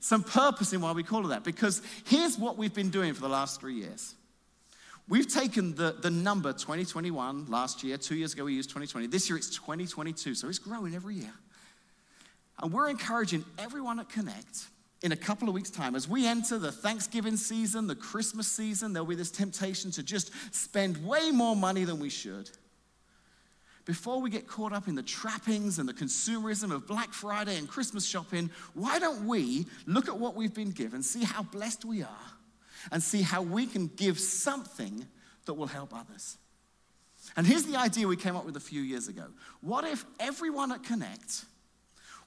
some 0.00 0.22
purpose 0.22 0.72
in 0.72 0.80
why 0.80 0.92
we 0.92 1.02
call 1.02 1.26
it 1.26 1.28
that, 1.28 1.44
because 1.44 1.82
here's 2.06 2.38
what 2.38 2.56
we've 2.56 2.74
been 2.74 2.90
doing 2.90 3.14
for 3.14 3.20
the 3.20 3.28
last 3.28 3.60
three 3.60 3.74
years. 3.74 4.14
We've 5.08 5.28
taken 5.28 5.74
the, 5.74 5.96
the 6.00 6.10
number 6.10 6.52
2021 6.52 7.46
last 7.48 7.82
year, 7.82 7.98
two 7.98 8.14
years 8.14 8.34
ago 8.34 8.44
we 8.44 8.54
used 8.54 8.70
2020. 8.70 9.08
This 9.08 9.28
year 9.28 9.36
it's 9.36 9.50
2022, 9.50 10.34
so 10.34 10.48
it's 10.48 10.58
growing 10.58 10.94
every 10.94 11.16
year. 11.16 11.32
And 12.62 12.72
we're 12.72 12.88
encouraging 12.88 13.44
everyone 13.58 13.98
at 13.98 14.08
Connect 14.08 14.66
in 15.02 15.10
a 15.10 15.16
couple 15.16 15.48
of 15.48 15.54
weeks' 15.54 15.70
time, 15.70 15.96
as 15.96 16.08
we 16.08 16.26
enter 16.26 16.58
the 16.58 16.70
Thanksgiving 16.70 17.36
season, 17.36 17.88
the 17.88 17.96
Christmas 17.96 18.46
season, 18.46 18.92
there'll 18.92 19.06
be 19.06 19.16
this 19.16 19.32
temptation 19.32 19.90
to 19.92 20.02
just 20.02 20.30
spend 20.54 21.04
way 21.04 21.30
more 21.32 21.56
money 21.56 21.84
than 21.84 21.98
we 21.98 22.08
should. 22.08 22.48
Before 23.84 24.20
we 24.20 24.30
get 24.30 24.46
caught 24.46 24.72
up 24.72 24.86
in 24.86 24.94
the 24.94 25.02
trappings 25.02 25.80
and 25.80 25.88
the 25.88 25.92
consumerism 25.92 26.70
of 26.70 26.86
Black 26.86 27.12
Friday 27.12 27.58
and 27.58 27.68
Christmas 27.68 28.06
shopping, 28.06 28.48
why 28.74 29.00
don't 29.00 29.26
we 29.26 29.66
look 29.86 30.08
at 30.08 30.16
what 30.16 30.36
we've 30.36 30.54
been 30.54 30.70
given, 30.70 31.02
see 31.02 31.24
how 31.24 31.42
blessed 31.42 31.84
we 31.84 32.02
are, 32.02 32.30
and 32.92 33.02
see 33.02 33.22
how 33.22 33.42
we 33.42 33.66
can 33.66 33.88
give 33.88 34.20
something 34.20 35.04
that 35.46 35.54
will 35.54 35.66
help 35.66 35.92
others? 35.92 36.38
And 37.36 37.44
here's 37.44 37.64
the 37.64 37.76
idea 37.76 38.06
we 38.06 38.16
came 38.16 38.36
up 38.36 38.44
with 38.44 38.56
a 38.56 38.60
few 38.60 38.82
years 38.82 39.08
ago. 39.08 39.24
What 39.62 39.84
if 39.84 40.04
everyone 40.20 40.70
at 40.70 40.84
Connect 40.84 41.44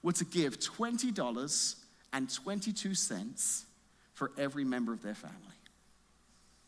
were 0.03 0.13
to 0.13 0.25
give 0.25 0.59
$20 0.59 1.75
and 2.15 2.33
22 2.33 2.95
cents 2.95 3.65
for 4.13 4.31
every 4.37 4.63
member 4.63 4.93
of 4.93 5.03
their 5.03 5.15
family. 5.15 5.35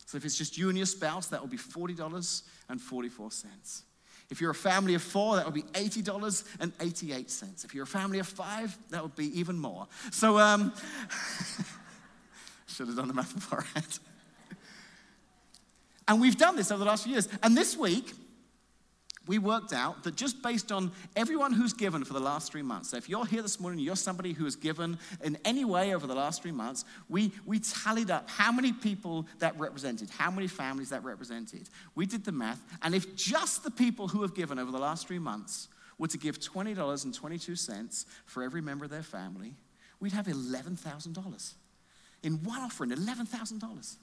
So 0.05 0.17
if 0.17 0.25
it's 0.25 0.37
just 0.37 0.57
you 0.57 0.67
and 0.67 0.77
your 0.77 0.85
spouse, 0.85 1.27
that 1.27 1.39
will 1.39 1.47
be 1.47 1.55
$40.44. 1.57 3.81
If 4.29 4.41
you're 4.41 4.51
a 4.51 4.55
family 4.55 4.93
of 4.93 5.01
four, 5.01 5.37
that 5.37 5.45
would 5.45 5.53
be 5.53 5.63
$80.88. 5.63 7.63
If 7.63 7.73
you're 7.73 7.85
a 7.85 7.87
family 7.87 8.19
of 8.19 8.27
five, 8.27 8.77
that 8.89 9.01
would 9.01 9.15
be 9.15 9.39
even 9.39 9.57
more. 9.57 9.87
So, 10.11 10.37
um, 10.37 10.73
should 12.67 12.87
have 12.87 12.97
done 12.97 13.07
the 13.07 13.13
math 13.13 13.33
beforehand. 13.33 13.99
and 16.09 16.19
we've 16.19 16.37
done 16.37 16.57
this 16.57 16.71
over 16.71 16.79
the 16.79 16.85
last 16.85 17.03
few 17.03 17.13
years. 17.13 17.29
And 17.41 17.55
this 17.55 17.77
week, 17.77 18.11
we 19.27 19.39
worked 19.39 19.73
out 19.73 20.03
that 20.03 20.15
just 20.15 20.41
based 20.41 20.71
on 20.71 20.91
everyone 21.15 21.53
who's 21.53 21.73
given 21.73 22.03
for 22.03 22.13
the 22.13 22.19
last 22.19 22.51
three 22.51 22.61
months, 22.61 22.89
so 22.89 22.97
if 22.97 23.09
you're 23.09 23.25
here 23.25 23.41
this 23.41 23.59
morning, 23.59 23.79
you're 23.79 23.95
somebody 23.95 24.33
who 24.33 24.45
has 24.45 24.55
given 24.55 24.97
in 25.23 25.37
any 25.45 25.65
way 25.65 25.93
over 25.93 26.07
the 26.07 26.15
last 26.15 26.41
three 26.41 26.51
months, 26.51 26.85
we, 27.09 27.31
we 27.45 27.59
tallied 27.59 28.09
up 28.09 28.29
how 28.29 28.51
many 28.51 28.71
people 28.71 29.27
that 29.39 29.57
represented, 29.59 30.09
how 30.09 30.31
many 30.31 30.47
families 30.47 30.89
that 30.89 31.03
represented. 31.03 31.69
We 31.95 32.05
did 32.05 32.23
the 32.23 32.31
math, 32.31 32.61
and 32.81 32.95
if 32.95 33.15
just 33.15 33.63
the 33.63 33.71
people 33.71 34.07
who 34.07 34.21
have 34.21 34.33
given 34.33 34.59
over 34.59 34.71
the 34.71 34.79
last 34.79 35.07
three 35.07 35.19
months 35.19 35.67
were 35.97 36.07
to 36.07 36.17
give 36.17 36.39
$20.22 36.39 38.05
for 38.25 38.43
every 38.43 38.61
member 38.61 38.85
of 38.85 38.91
their 38.91 39.03
family, 39.03 39.55
we'd 39.99 40.13
have 40.13 40.27
$11,000. 40.27 41.53
In 42.23 42.33
one 42.43 42.59
offering, 42.59 42.91
$11,000. 42.91 43.97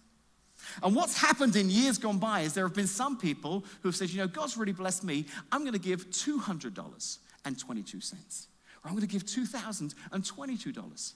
And 0.82 0.94
what's 0.94 1.18
happened 1.18 1.56
in 1.56 1.70
years 1.70 1.98
gone 1.98 2.18
by 2.18 2.40
is 2.40 2.52
there 2.54 2.66
have 2.66 2.74
been 2.74 2.86
some 2.86 3.18
people 3.18 3.64
who 3.82 3.88
have 3.88 3.96
said, 3.96 4.08
you 4.10 4.18
know, 4.18 4.26
God's 4.26 4.56
really 4.56 4.72
blessed 4.72 5.04
me. 5.04 5.26
I'm 5.52 5.60
going 5.60 5.74
to 5.74 5.78
give 5.78 6.10
$200.22. 6.10 8.46
Or 8.84 8.84
I'm 8.84 8.90
going 8.90 9.00
to 9.00 9.06
give 9.06 9.24
$2,022. 9.24 11.12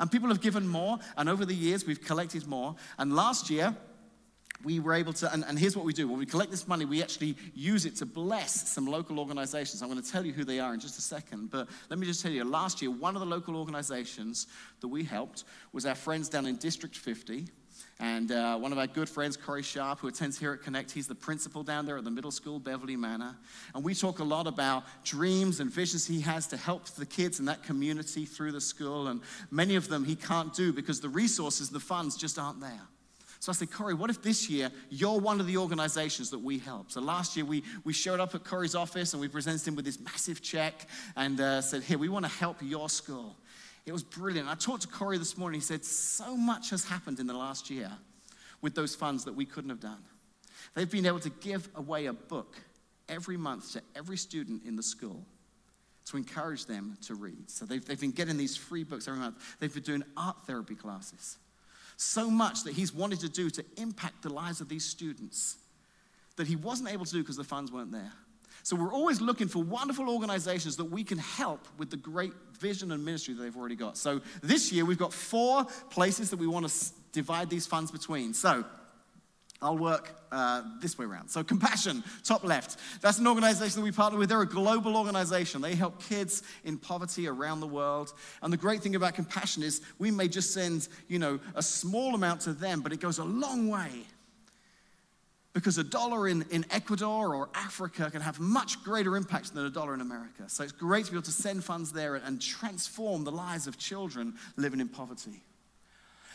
And 0.00 0.10
people 0.10 0.28
have 0.28 0.40
given 0.40 0.66
more, 0.66 0.98
and 1.16 1.28
over 1.28 1.44
the 1.44 1.54
years, 1.54 1.86
we've 1.86 2.02
collected 2.02 2.46
more. 2.46 2.74
And 2.98 3.14
last 3.14 3.50
year, 3.50 3.76
we 4.64 4.80
were 4.80 4.94
able 4.94 5.12
to, 5.14 5.32
and, 5.32 5.44
and, 5.46 5.58
here's 5.58 5.76
what 5.76 5.84
we 5.84 5.92
do 5.92 6.06
when 6.06 6.18
we 6.18 6.26
collect 6.26 6.50
this 6.50 6.68
money, 6.68 6.84
we 6.84 7.02
actually 7.02 7.36
use 7.54 7.84
it 7.84 7.96
to 7.96 8.06
bless 8.06 8.70
some 8.70 8.86
local 8.86 9.18
organizations. 9.18 9.82
I'm 9.82 9.90
going 9.90 10.00
to 10.00 10.08
tell 10.08 10.24
you 10.24 10.32
who 10.32 10.44
they 10.44 10.60
are 10.60 10.72
in 10.72 10.78
just 10.78 10.98
a 10.98 11.02
second, 11.02 11.50
but 11.50 11.68
let 11.90 11.98
me 11.98 12.06
just 12.06 12.22
tell 12.22 12.30
you 12.30 12.44
last 12.44 12.80
year, 12.80 12.90
one 12.90 13.16
of 13.16 13.20
the 13.20 13.26
local 13.26 13.56
organizations 13.56 14.46
that 14.80 14.88
we 14.88 15.02
helped 15.02 15.44
was 15.72 15.84
our 15.84 15.96
friends 15.96 16.28
down 16.28 16.46
in 16.46 16.56
District 16.56 16.96
50. 16.96 17.48
And 17.98 18.32
uh, 18.32 18.58
one 18.58 18.72
of 18.72 18.78
our 18.78 18.86
good 18.86 19.08
friends, 19.08 19.36
Corey 19.36 19.62
Sharp, 19.62 20.00
who 20.00 20.08
attends 20.08 20.38
here 20.38 20.52
at 20.52 20.62
Connect, 20.62 20.90
he's 20.90 21.06
the 21.06 21.14
principal 21.14 21.62
down 21.62 21.86
there 21.86 21.96
at 21.96 22.04
the 22.04 22.10
middle 22.10 22.32
school, 22.32 22.58
Beverly 22.58 22.96
Manor. 22.96 23.36
And 23.74 23.84
we 23.84 23.94
talk 23.94 24.18
a 24.18 24.24
lot 24.24 24.46
about 24.46 24.84
dreams 25.04 25.60
and 25.60 25.70
visions 25.70 26.06
he 26.06 26.20
has 26.22 26.46
to 26.48 26.56
help 26.56 26.86
the 26.86 27.06
kids 27.06 27.38
in 27.38 27.44
that 27.46 27.62
community 27.62 28.24
through 28.24 28.52
the 28.52 28.60
school. 28.60 29.06
And 29.06 29.20
many 29.50 29.76
of 29.76 29.88
them 29.88 30.04
he 30.04 30.16
can't 30.16 30.52
do 30.52 30.72
because 30.72 31.00
the 31.00 31.08
resources, 31.08 31.70
the 31.70 31.80
funds 31.80 32.16
just 32.16 32.38
aren't 32.38 32.60
there. 32.60 32.88
So 33.42 33.50
I 33.50 33.56
said, 33.56 33.72
Corey, 33.72 33.94
what 33.94 34.08
if 34.08 34.22
this 34.22 34.48
year 34.48 34.70
you're 34.88 35.18
one 35.18 35.40
of 35.40 35.48
the 35.48 35.56
organizations 35.56 36.30
that 36.30 36.38
we 36.38 36.58
help? 36.58 36.92
So 36.92 37.00
last 37.00 37.36
year 37.36 37.44
we, 37.44 37.64
we 37.82 37.92
showed 37.92 38.20
up 38.20 38.36
at 38.36 38.44
Corey's 38.44 38.76
office 38.76 39.14
and 39.14 39.20
we 39.20 39.26
presented 39.26 39.66
him 39.66 39.74
with 39.74 39.84
this 39.84 39.98
massive 39.98 40.42
check 40.42 40.86
and 41.16 41.40
uh, 41.40 41.60
said, 41.60 41.82
Here, 41.82 41.98
we 41.98 42.08
want 42.08 42.24
to 42.24 42.30
help 42.30 42.58
your 42.60 42.88
school. 42.88 43.36
It 43.84 43.92
was 43.92 44.02
brilliant. 44.02 44.48
I 44.48 44.54
talked 44.54 44.82
to 44.82 44.88
Corey 44.88 45.18
this 45.18 45.36
morning. 45.36 45.60
He 45.60 45.64
said, 45.64 45.84
So 45.84 46.36
much 46.36 46.70
has 46.70 46.84
happened 46.84 47.18
in 47.18 47.26
the 47.26 47.36
last 47.36 47.68
year 47.70 47.90
with 48.60 48.74
those 48.74 48.94
funds 48.94 49.24
that 49.24 49.34
we 49.34 49.44
couldn't 49.44 49.70
have 49.70 49.80
done. 49.80 50.02
They've 50.74 50.90
been 50.90 51.06
able 51.06 51.20
to 51.20 51.30
give 51.30 51.68
away 51.74 52.06
a 52.06 52.12
book 52.12 52.56
every 53.08 53.36
month 53.36 53.72
to 53.72 53.82
every 53.96 54.16
student 54.16 54.64
in 54.64 54.76
the 54.76 54.82
school 54.82 55.24
to 56.06 56.16
encourage 56.16 56.66
them 56.66 56.96
to 57.06 57.14
read. 57.14 57.50
So 57.50 57.64
they've, 57.64 57.84
they've 57.84 58.00
been 58.00 58.12
getting 58.12 58.36
these 58.36 58.56
free 58.56 58.84
books 58.84 59.08
every 59.08 59.20
month. 59.20 59.56
They've 59.58 59.72
been 59.72 59.82
doing 59.82 60.04
art 60.16 60.36
therapy 60.46 60.74
classes 60.74 61.38
so 61.96 62.30
much 62.30 62.64
that 62.64 62.72
he's 62.72 62.92
wanted 62.92 63.20
to 63.20 63.28
do 63.28 63.50
to 63.50 63.64
impact 63.76 64.22
the 64.22 64.32
lives 64.32 64.60
of 64.60 64.68
these 64.68 64.84
students 64.84 65.56
that 66.36 66.46
he 66.46 66.56
wasn't 66.56 66.90
able 66.90 67.04
to 67.04 67.12
do 67.12 67.20
because 67.20 67.36
the 67.36 67.44
funds 67.44 67.70
weren't 67.70 67.92
there. 67.92 68.12
So 68.64 68.76
we're 68.76 68.92
always 68.92 69.20
looking 69.20 69.48
for 69.48 69.62
wonderful 69.62 70.08
organizations 70.08 70.76
that 70.76 70.84
we 70.84 71.04
can 71.04 71.18
help 71.18 71.66
with 71.78 71.90
the 71.90 71.96
great 71.96 72.32
vision 72.62 72.92
and 72.92 73.04
ministry 73.04 73.34
that 73.34 73.42
they've 73.42 73.56
already 73.56 73.76
got. 73.76 73.98
So 73.98 74.20
this 74.42 74.72
year 74.72 74.84
we've 74.84 74.98
got 75.06 75.12
four 75.12 75.64
places 75.90 76.30
that 76.30 76.38
we 76.38 76.46
want 76.46 76.68
to 76.68 76.74
divide 77.12 77.50
these 77.50 77.66
funds 77.66 77.90
between. 77.90 78.32
So 78.32 78.64
I'll 79.62 79.78
work 79.78 80.14
uh, 80.32 80.62
this 80.80 80.98
way 80.98 81.06
around. 81.06 81.28
So, 81.28 81.44
Compassion, 81.44 82.02
top 82.24 82.42
left. 82.42 82.78
That's 83.00 83.18
an 83.18 83.28
organization 83.28 83.80
that 83.80 83.84
we 83.84 83.92
partner 83.92 84.18
with. 84.18 84.28
They're 84.28 84.42
a 84.42 84.46
global 84.46 84.96
organization. 84.96 85.60
They 85.60 85.76
help 85.76 86.02
kids 86.02 86.42
in 86.64 86.78
poverty 86.78 87.28
around 87.28 87.60
the 87.60 87.68
world. 87.68 88.12
And 88.42 88.52
the 88.52 88.56
great 88.56 88.82
thing 88.82 88.96
about 88.96 89.14
Compassion 89.14 89.62
is 89.62 89.80
we 90.00 90.10
may 90.10 90.26
just 90.26 90.52
send, 90.52 90.88
you 91.06 91.20
know, 91.20 91.38
a 91.54 91.62
small 91.62 92.16
amount 92.16 92.40
to 92.42 92.52
them, 92.52 92.80
but 92.80 92.92
it 92.92 93.00
goes 93.00 93.18
a 93.18 93.24
long 93.24 93.68
way. 93.68 94.06
Because 95.54 95.76
a 95.76 95.84
dollar 95.84 96.28
in, 96.28 96.46
in 96.50 96.64
Ecuador 96.70 97.34
or 97.34 97.50
Africa 97.54 98.10
can 98.10 98.22
have 98.22 98.40
much 98.40 98.82
greater 98.82 99.16
impact 99.16 99.52
than 99.54 99.66
a 99.66 99.70
dollar 99.70 99.92
in 99.92 100.00
America. 100.00 100.44
So 100.48 100.64
it's 100.64 100.72
great 100.72 101.04
to 101.06 101.10
be 101.10 101.16
able 101.16 101.24
to 101.24 101.32
send 101.32 101.62
funds 101.62 101.92
there 101.92 102.14
and 102.14 102.40
transform 102.40 103.24
the 103.24 103.32
lives 103.32 103.66
of 103.66 103.76
children 103.76 104.34
living 104.56 104.80
in 104.80 104.88
poverty. 104.88 105.42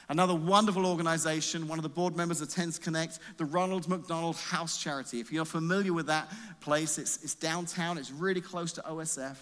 Another 0.09 0.35
wonderful 0.35 0.85
organization, 0.85 1.67
one 1.67 1.79
of 1.79 1.83
the 1.83 1.89
board 1.89 2.15
members 2.15 2.39
attends 2.39 2.79
Connect, 2.79 3.19
the 3.37 3.43
Ronald 3.43 3.89
McDonald 3.89 4.37
House 4.37 4.81
Charity. 4.81 5.19
If 5.19 5.33
you're 5.33 5.43
familiar 5.43 5.91
with 5.91 6.05
that 6.07 6.31
place, 6.61 6.97
it's, 6.97 7.23
it's 7.23 7.35
downtown, 7.35 7.97
it's 7.97 8.11
really 8.11 8.39
close 8.39 8.71
to 8.73 8.81
OSF. 8.81 9.35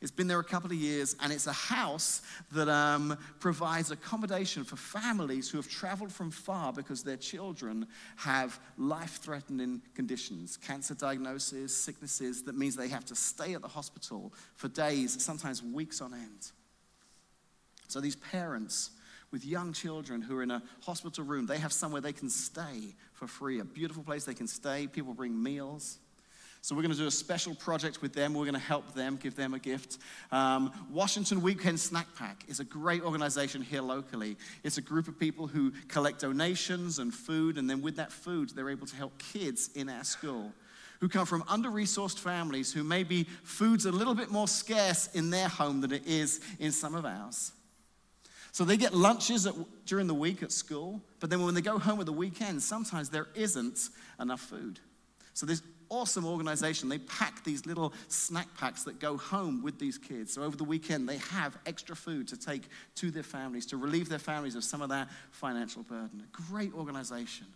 It's 0.00 0.10
been 0.10 0.28
there 0.28 0.38
a 0.38 0.44
couple 0.44 0.70
of 0.70 0.76
years, 0.76 1.16
and 1.20 1.32
it's 1.32 1.46
a 1.46 1.52
house 1.52 2.22
that 2.52 2.68
um, 2.68 3.18
provides 3.40 3.90
accommodation 3.90 4.64
for 4.64 4.76
families 4.76 5.50
who 5.50 5.58
have 5.58 5.68
traveled 5.68 6.12
from 6.12 6.30
far 6.30 6.72
because 6.72 7.02
their 7.02 7.16
children 7.16 7.86
have 8.16 8.60
life 8.76 9.18
threatening 9.22 9.82
conditions, 9.94 10.56
cancer 10.56 10.94
diagnoses, 10.94 11.74
sicknesses 11.74 12.42
that 12.44 12.56
means 12.56 12.76
they 12.76 12.88
have 12.88 13.04
to 13.06 13.16
stay 13.16 13.54
at 13.54 13.62
the 13.62 13.68
hospital 13.68 14.32
for 14.54 14.68
days, 14.68 15.22
sometimes 15.22 15.62
weeks 15.62 16.00
on 16.00 16.14
end. 16.14 16.52
So 17.88 18.00
these 18.00 18.16
parents 18.16 18.90
with 19.30 19.44
young 19.44 19.72
children 19.72 20.22
who 20.22 20.38
are 20.38 20.42
in 20.42 20.50
a 20.50 20.62
hospital 20.82 21.24
room. 21.24 21.46
They 21.46 21.58
have 21.58 21.72
somewhere 21.72 22.00
they 22.00 22.12
can 22.12 22.30
stay 22.30 22.94
for 23.12 23.26
free, 23.26 23.60
a 23.60 23.64
beautiful 23.64 24.02
place 24.02 24.24
they 24.24 24.34
can 24.34 24.46
stay. 24.46 24.86
People 24.86 25.14
bring 25.14 25.40
meals. 25.40 25.98
So 26.60 26.74
we're 26.74 26.82
going 26.82 26.92
to 26.92 26.98
do 26.98 27.06
a 27.06 27.10
special 27.10 27.54
project 27.54 28.02
with 28.02 28.12
them. 28.12 28.34
We're 28.34 28.44
going 28.44 28.54
to 28.54 28.60
help 28.60 28.92
them, 28.94 29.16
give 29.16 29.36
them 29.36 29.54
a 29.54 29.58
gift. 29.58 29.98
Um, 30.32 30.72
Washington 30.90 31.40
Weekend 31.40 31.78
Snack 31.78 32.06
Pack 32.16 32.44
is 32.48 32.60
a 32.60 32.64
great 32.64 33.02
organization 33.02 33.62
here 33.62 33.80
locally. 33.80 34.36
It's 34.64 34.76
a 34.76 34.82
group 34.82 35.08
of 35.08 35.18
people 35.18 35.46
who 35.46 35.72
collect 35.88 36.20
donations 36.20 36.98
and 36.98 37.14
food, 37.14 37.58
and 37.58 37.70
then 37.70 37.80
with 37.80 37.96
that 37.96 38.12
food, 38.12 38.50
they're 38.50 38.70
able 38.70 38.86
to 38.86 38.96
help 38.96 39.18
kids 39.18 39.70
in 39.74 39.88
our 39.88 40.04
school 40.04 40.52
who 41.00 41.08
come 41.08 41.26
from 41.26 41.44
under 41.48 41.70
resourced 41.70 42.18
families 42.18 42.72
who 42.72 42.82
maybe 42.82 43.24
food's 43.44 43.86
a 43.86 43.92
little 43.92 44.14
bit 44.14 44.30
more 44.30 44.48
scarce 44.48 45.08
in 45.14 45.30
their 45.30 45.48
home 45.48 45.80
than 45.80 45.92
it 45.92 46.06
is 46.06 46.40
in 46.58 46.72
some 46.72 46.94
of 46.94 47.04
ours. 47.04 47.52
So 48.52 48.64
they 48.64 48.76
get 48.76 48.94
lunches 48.94 49.46
at, 49.46 49.54
during 49.86 50.06
the 50.06 50.14
week 50.14 50.42
at 50.42 50.50
school, 50.50 51.00
but 51.20 51.30
then 51.30 51.44
when 51.44 51.54
they 51.54 51.60
go 51.60 51.78
home 51.78 52.00
at 52.00 52.06
the 52.06 52.12
weekend, 52.12 52.62
sometimes 52.62 53.10
there 53.10 53.28
isn't 53.34 53.90
enough 54.18 54.40
food. 54.40 54.80
So 55.34 55.46
this 55.46 55.62
awesome 55.90 56.26
organization, 56.26 56.88
they 56.88 56.98
pack 56.98 57.44
these 57.44 57.66
little 57.66 57.92
snack 58.08 58.48
packs 58.56 58.84
that 58.84 59.00
go 59.00 59.16
home 59.16 59.62
with 59.62 59.78
these 59.78 59.98
kids. 59.98 60.32
So 60.32 60.42
over 60.42 60.56
the 60.56 60.64
weekend, 60.64 61.08
they 61.08 61.18
have 61.18 61.56
extra 61.66 61.96
food 61.96 62.28
to 62.28 62.36
take 62.36 62.62
to 62.96 63.10
their 63.10 63.22
families, 63.22 63.66
to 63.66 63.76
relieve 63.76 64.08
their 64.08 64.18
families 64.18 64.54
of 64.54 64.64
some 64.64 64.82
of 64.82 64.88
that 64.90 65.08
financial 65.30 65.82
burden. 65.82 66.22
A 66.22 66.50
great 66.52 66.74
organization. 66.74 67.46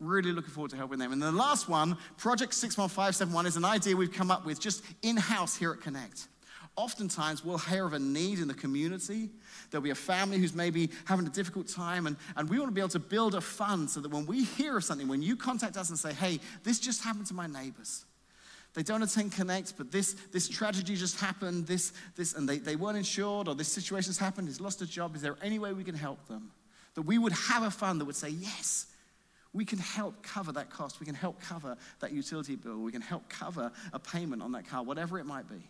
Really 0.00 0.32
looking 0.32 0.50
forward 0.50 0.70
to 0.70 0.76
helping 0.76 0.98
them. 0.98 1.12
And 1.12 1.20
the 1.20 1.32
last 1.32 1.68
one, 1.68 1.96
Project 2.16 2.54
61571, 2.54 3.46
is 3.46 3.56
an 3.56 3.64
idea 3.64 3.96
we've 3.96 4.12
come 4.12 4.30
up 4.30 4.46
with 4.46 4.60
just 4.60 4.84
in 5.02 5.16
house 5.16 5.56
here 5.56 5.72
at 5.72 5.80
Connect 5.80 6.28
oftentimes 6.78 7.44
we'll 7.44 7.58
hear 7.58 7.84
of 7.84 7.92
a 7.92 7.98
need 7.98 8.38
in 8.38 8.46
the 8.46 8.54
community. 8.54 9.28
There'll 9.70 9.82
be 9.82 9.90
a 9.90 9.96
family 9.96 10.38
who's 10.38 10.54
maybe 10.54 10.90
having 11.04 11.26
a 11.26 11.30
difficult 11.30 11.66
time, 11.66 12.06
and, 12.06 12.16
and 12.36 12.48
we 12.48 12.58
want 12.58 12.70
to 12.70 12.74
be 12.74 12.80
able 12.80 12.88
to 12.90 13.00
build 13.00 13.34
a 13.34 13.40
fund 13.40 13.90
so 13.90 14.00
that 14.00 14.10
when 14.10 14.24
we 14.26 14.44
hear 14.44 14.76
of 14.76 14.84
something, 14.84 15.08
when 15.08 15.20
you 15.20 15.36
contact 15.36 15.76
us 15.76 15.90
and 15.90 15.98
say, 15.98 16.12
hey, 16.12 16.38
this 16.62 16.78
just 16.78 17.02
happened 17.02 17.26
to 17.26 17.34
my 17.34 17.48
neighbors. 17.48 18.04
They 18.74 18.84
don't 18.84 19.02
attend 19.02 19.32
Connect, 19.32 19.76
but 19.76 19.90
this, 19.90 20.12
this 20.32 20.48
tragedy 20.48 20.94
just 20.94 21.18
happened, 21.18 21.66
this, 21.66 21.92
this, 22.14 22.34
and 22.34 22.48
they, 22.48 22.58
they 22.58 22.76
weren't 22.76 22.96
insured, 22.96 23.48
or 23.48 23.56
this 23.56 23.68
situation's 23.68 24.18
happened, 24.18 24.46
he's 24.46 24.60
lost 24.60 24.80
a 24.80 24.86
job. 24.86 25.16
Is 25.16 25.22
there 25.22 25.36
any 25.42 25.58
way 25.58 25.72
we 25.72 25.82
can 25.82 25.96
help 25.96 26.28
them? 26.28 26.52
That 26.94 27.02
we 27.02 27.18
would 27.18 27.32
have 27.32 27.64
a 27.64 27.72
fund 27.72 28.00
that 28.00 28.04
would 28.04 28.14
say, 28.14 28.28
yes, 28.28 28.86
we 29.52 29.64
can 29.64 29.78
help 29.78 30.22
cover 30.22 30.52
that 30.52 30.70
cost. 30.70 31.00
We 31.00 31.06
can 31.06 31.16
help 31.16 31.40
cover 31.40 31.76
that 31.98 32.12
utility 32.12 32.54
bill. 32.54 32.78
We 32.78 32.92
can 32.92 33.00
help 33.00 33.28
cover 33.28 33.72
a 33.92 33.98
payment 33.98 34.42
on 34.42 34.52
that 34.52 34.68
car, 34.68 34.84
whatever 34.84 35.18
it 35.18 35.24
might 35.24 35.48
be. 35.48 35.68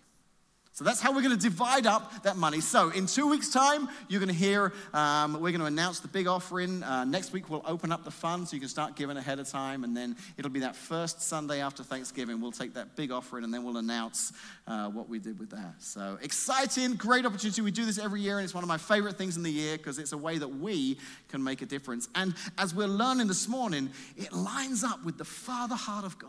So 0.72 0.84
that's 0.84 1.00
how 1.00 1.12
we're 1.12 1.22
going 1.22 1.36
to 1.36 1.42
divide 1.42 1.86
up 1.86 2.22
that 2.22 2.36
money. 2.36 2.60
So 2.60 2.90
in 2.90 3.06
two 3.06 3.28
weeks' 3.28 3.50
time, 3.50 3.88
you're 4.08 4.20
going 4.20 4.32
to 4.32 4.34
hear 4.34 4.72
um, 4.94 5.32
we're 5.34 5.50
going 5.50 5.58
to 5.60 5.66
announce 5.66 5.98
the 6.00 6.08
big 6.08 6.28
offering. 6.28 6.84
Uh, 6.84 7.04
next 7.04 7.32
week, 7.32 7.50
we'll 7.50 7.64
open 7.66 7.90
up 7.90 8.04
the 8.04 8.10
fund 8.10 8.46
so 8.46 8.54
you 8.54 8.60
can 8.60 8.68
start 8.68 8.94
giving 8.94 9.16
ahead 9.16 9.40
of 9.40 9.48
time. 9.48 9.82
And 9.82 9.96
then 9.96 10.16
it'll 10.36 10.52
be 10.52 10.60
that 10.60 10.76
first 10.76 11.20
Sunday 11.20 11.60
after 11.60 11.82
Thanksgiving. 11.82 12.40
We'll 12.40 12.52
take 12.52 12.74
that 12.74 12.94
big 12.94 13.10
offering 13.10 13.42
and 13.42 13.52
then 13.52 13.64
we'll 13.64 13.78
announce 13.78 14.32
uh, 14.68 14.88
what 14.88 15.08
we 15.08 15.18
did 15.18 15.38
with 15.40 15.50
that. 15.50 15.74
So 15.80 16.16
exciting, 16.22 16.94
great 16.94 17.26
opportunity. 17.26 17.60
We 17.60 17.72
do 17.72 17.84
this 17.84 17.98
every 17.98 18.20
year, 18.20 18.38
and 18.38 18.44
it's 18.44 18.54
one 18.54 18.64
of 18.64 18.68
my 18.68 18.78
favorite 18.78 19.16
things 19.16 19.36
in 19.36 19.42
the 19.42 19.50
year 19.50 19.76
because 19.76 19.98
it's 19.98 20.12
a 20.12 20.18
way 20.18 20.38
that 20.38 20.48
we 20.48 20.98
can 21.28 21.42
make 21.42 21.60
a 21.62 21.66
difference. 21.66 22.08
And 22.14 22.34
as 22.56 22.74
we're 22.74 22.86
learning 22.86 23.26
this 23.26 23.48
morning, 23.48 23.90
it 24.16 24.32
lines 24.32 24.84
up 24.84 25.04
with 25.04 25.18
the 25.18 25.24
Father 25.24 25.74
heart 25.74 26.04
of 26.04 26.18
God 26.18 26.28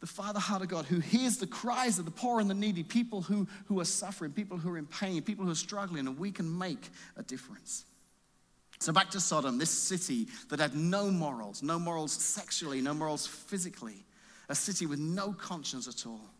the 0.00 0.06
Father 0.06 0.40
heart 0.40 0.62
of 0.62 0.68
God 0.68 0.86
who 0.86 0.98
hears 0.98 1.36
the 1.36 1.46
cries 1.46 1.98
of 1.98 2.06
the 2.06 2.10
poor 2.10 2.40
and 2.40 2.48
the 2.48 2.54
needy, 2.54 2.82
people 2.82 3.20
who, 3.20 3.46
who 3.66 3.80
are 3.80 3.84
suffering, 3.84 4.32
people 4.32 4.56
who 4.56 4.70
are 4.70 4.78
in 4.78 4.86
pain, 4.86 5.22
people 5.22 5.44
who 5.44 5.50
are 5.50 5.54
struggling, 5.54 6.06
and 6.06 6.18
we 6.18 6.30
can 6.30 6.58
make 6.58 6.88
a 7.16 7.22
difference. 7.22 7.84
So, 8.78 8.94
back 8.94 9.10
to 9.10 9.20
Sodom, 9.20 9.58
this 9.58 9.70
city 9.70 10.28
that 10.48 10.58
had 10.58 10.74
no 10.74 11.10
morals, 11.10 11.62
no 11.62 11.78
morals 11.78 12.12
sexually, 12.12 12.80
no 12.80 12.94
morals 12.94 13.26
physically, 13.26 14.06
a 14.48 14.54
city 14.54 14.86
with 14.86 14.98
no 14.98 15.34
conscience 15.34 15.86
at 15.86 16.06
all. 16.06 16.30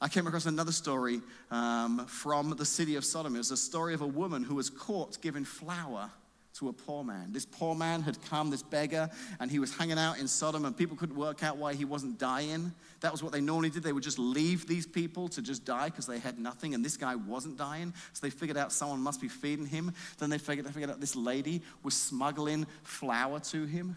I 0.00 0.08
came 0.08 0.28
across 0.28 0.46
another 0.46 0.70
story 0.70 1.20
um, 1.50 2.06
from 2.06 2.50
the 2.50 2.64
city 2.64 2.94
of 2.94 3.04
Sodom. 3.04 3.34
It 3.34 3.38
was 3.38 3.50
a 3.50 3.56
story 3.56 3.94
of 3.94 4.00
a 4.00 4.06
woman 4.06 4.44
who 4.44 4.54
was 4.54 4.70
caught 4.70 5.20
giving 5.22 5.44
flour 5.44 6.10
to 6.58 6.68
a 6.68 6.72
poor 6.72 7.02
man. 7.02 7.32
This 7.32 7.44
poor 7.44 7.74
man 7.74 8.02
had 8.02 8.20
come, 8.26 8.48
this 8.48 8.62
beggar, 8.62 9.10
and 9.40 9.50
he 9.50 9.58
was 9.58 9.76
hanging 9.76 9.98
out 9.98 10.18
in 10.18 10.28
Sodom, 10.28 10.64
and 10.64 10.76
people 10.76 10.96
couldn't 10.96 11.16
work 11.16 11.42
out 11.42 11.56
why 11.56 11.74
he 11.74 11.84
wasn't 11.84 12.18
dying. 12.18 12.72
That 13.00 13.10
was 13.10 13.22
what 13.22 13.32
they 13.32 13.40
normally 13.40 13.70
did. 13.70 13.82
They 13.82 13.92
would 13.92 14.04
just 14.04 14.20
leave 14.20 14.66
these 14.68 14.86
people 14.86 15.28
to 15.30 15.42
just 15.42 15.64
die 15.64 15.86
because 15.86 16.06
they 16.06 16.20
had 16.20 16.38
nothing, 16.38 16.74
and 16.74 16.84
this 16.84 16.96
guy 16.96 17.16
wasn't 17.16 17.56
dying. 17.56 17.92
So 18.12 18.24
they 18.24 18.30
figured 18.30 18.56
out 18.56 18.70
someone 18.72 19.00
must 19.00 19.20
be 19.20 19.28
feeding 19.28 19.66
him. 19.66 19.92
Then 20.18 20.30
they 20.30 20.38
figured, 20.38 20.66
they 20.66 20.70
figured 20.70 20.90
out 20.90 21.00
this 21.00 21.16
lady 21.16 21.60
was 21.82 21.94
smuggling 21.94 22.66
flour 22.84 23.40
to 23.40 23.64
him, 23.64 23.96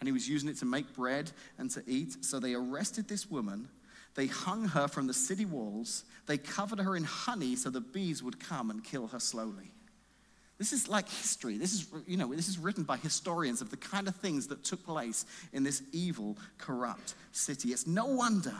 and 0.00 0.06
he 0.06 0.12
was 0.12 0.28
using 0.28 0.50
it 0.50 0.58
to 0.58 0.66
make 0.66 0.94
bread 0.94 1.30
and 1.56 1.70
to 1.70 1.82
eat. 1.86 2.22
So 2.22 2.38
they 2.38 2.52
arrested 2.52 3.08
this 3.08 3.30
woman. 3.30 3.68
They 4.14 4.26
hung 4.26 4.68
her 4.68 4.88
from 4.88 5.06
the 5.06 5.14
city 5.14 5.46
walls. 5.46 6.04
They 6.26 6.36
covered 6.36 6.80
her 6.80 6.96
in 6.96 7.04
honey 7.04 7.56
so 7.56 7.70
the 7.70 7.80
bees 7.80 8.22
would 8.22 8.38
come 8.40 8.70
and 8.70 8.84
kill 8.84 9.06
her 9.08 9.20
slowly. 9.20 9.72
This 10.58 10.72
is 10.72 10.88
like 10.88 11.08
history. 11.08 11.56
This 11.56 11.72
is, 11.72 11.86
you 12.06 12.16
know, 12.16 12.34
this 12.34 12.48
is 12.48 12.58
written 12.58 12.82
by 12.82 12.96
historians 12.96 13.60
of 13.60 13.70
the 13.70 13.76
kind 13.76 14.08
of 14.08 14.16
things 14.16 14.48
that 14.48 14.64
took 14.64 14.84
place 14.84 15.24
in 15.52 15.62
this 15.62 15.82
evil, 15.92 16.36
corrupt 16.58 17.14
city. 17.30 17.68
It's 17.68 17.86
no 17.86 18.06
wonder 18.06 18.54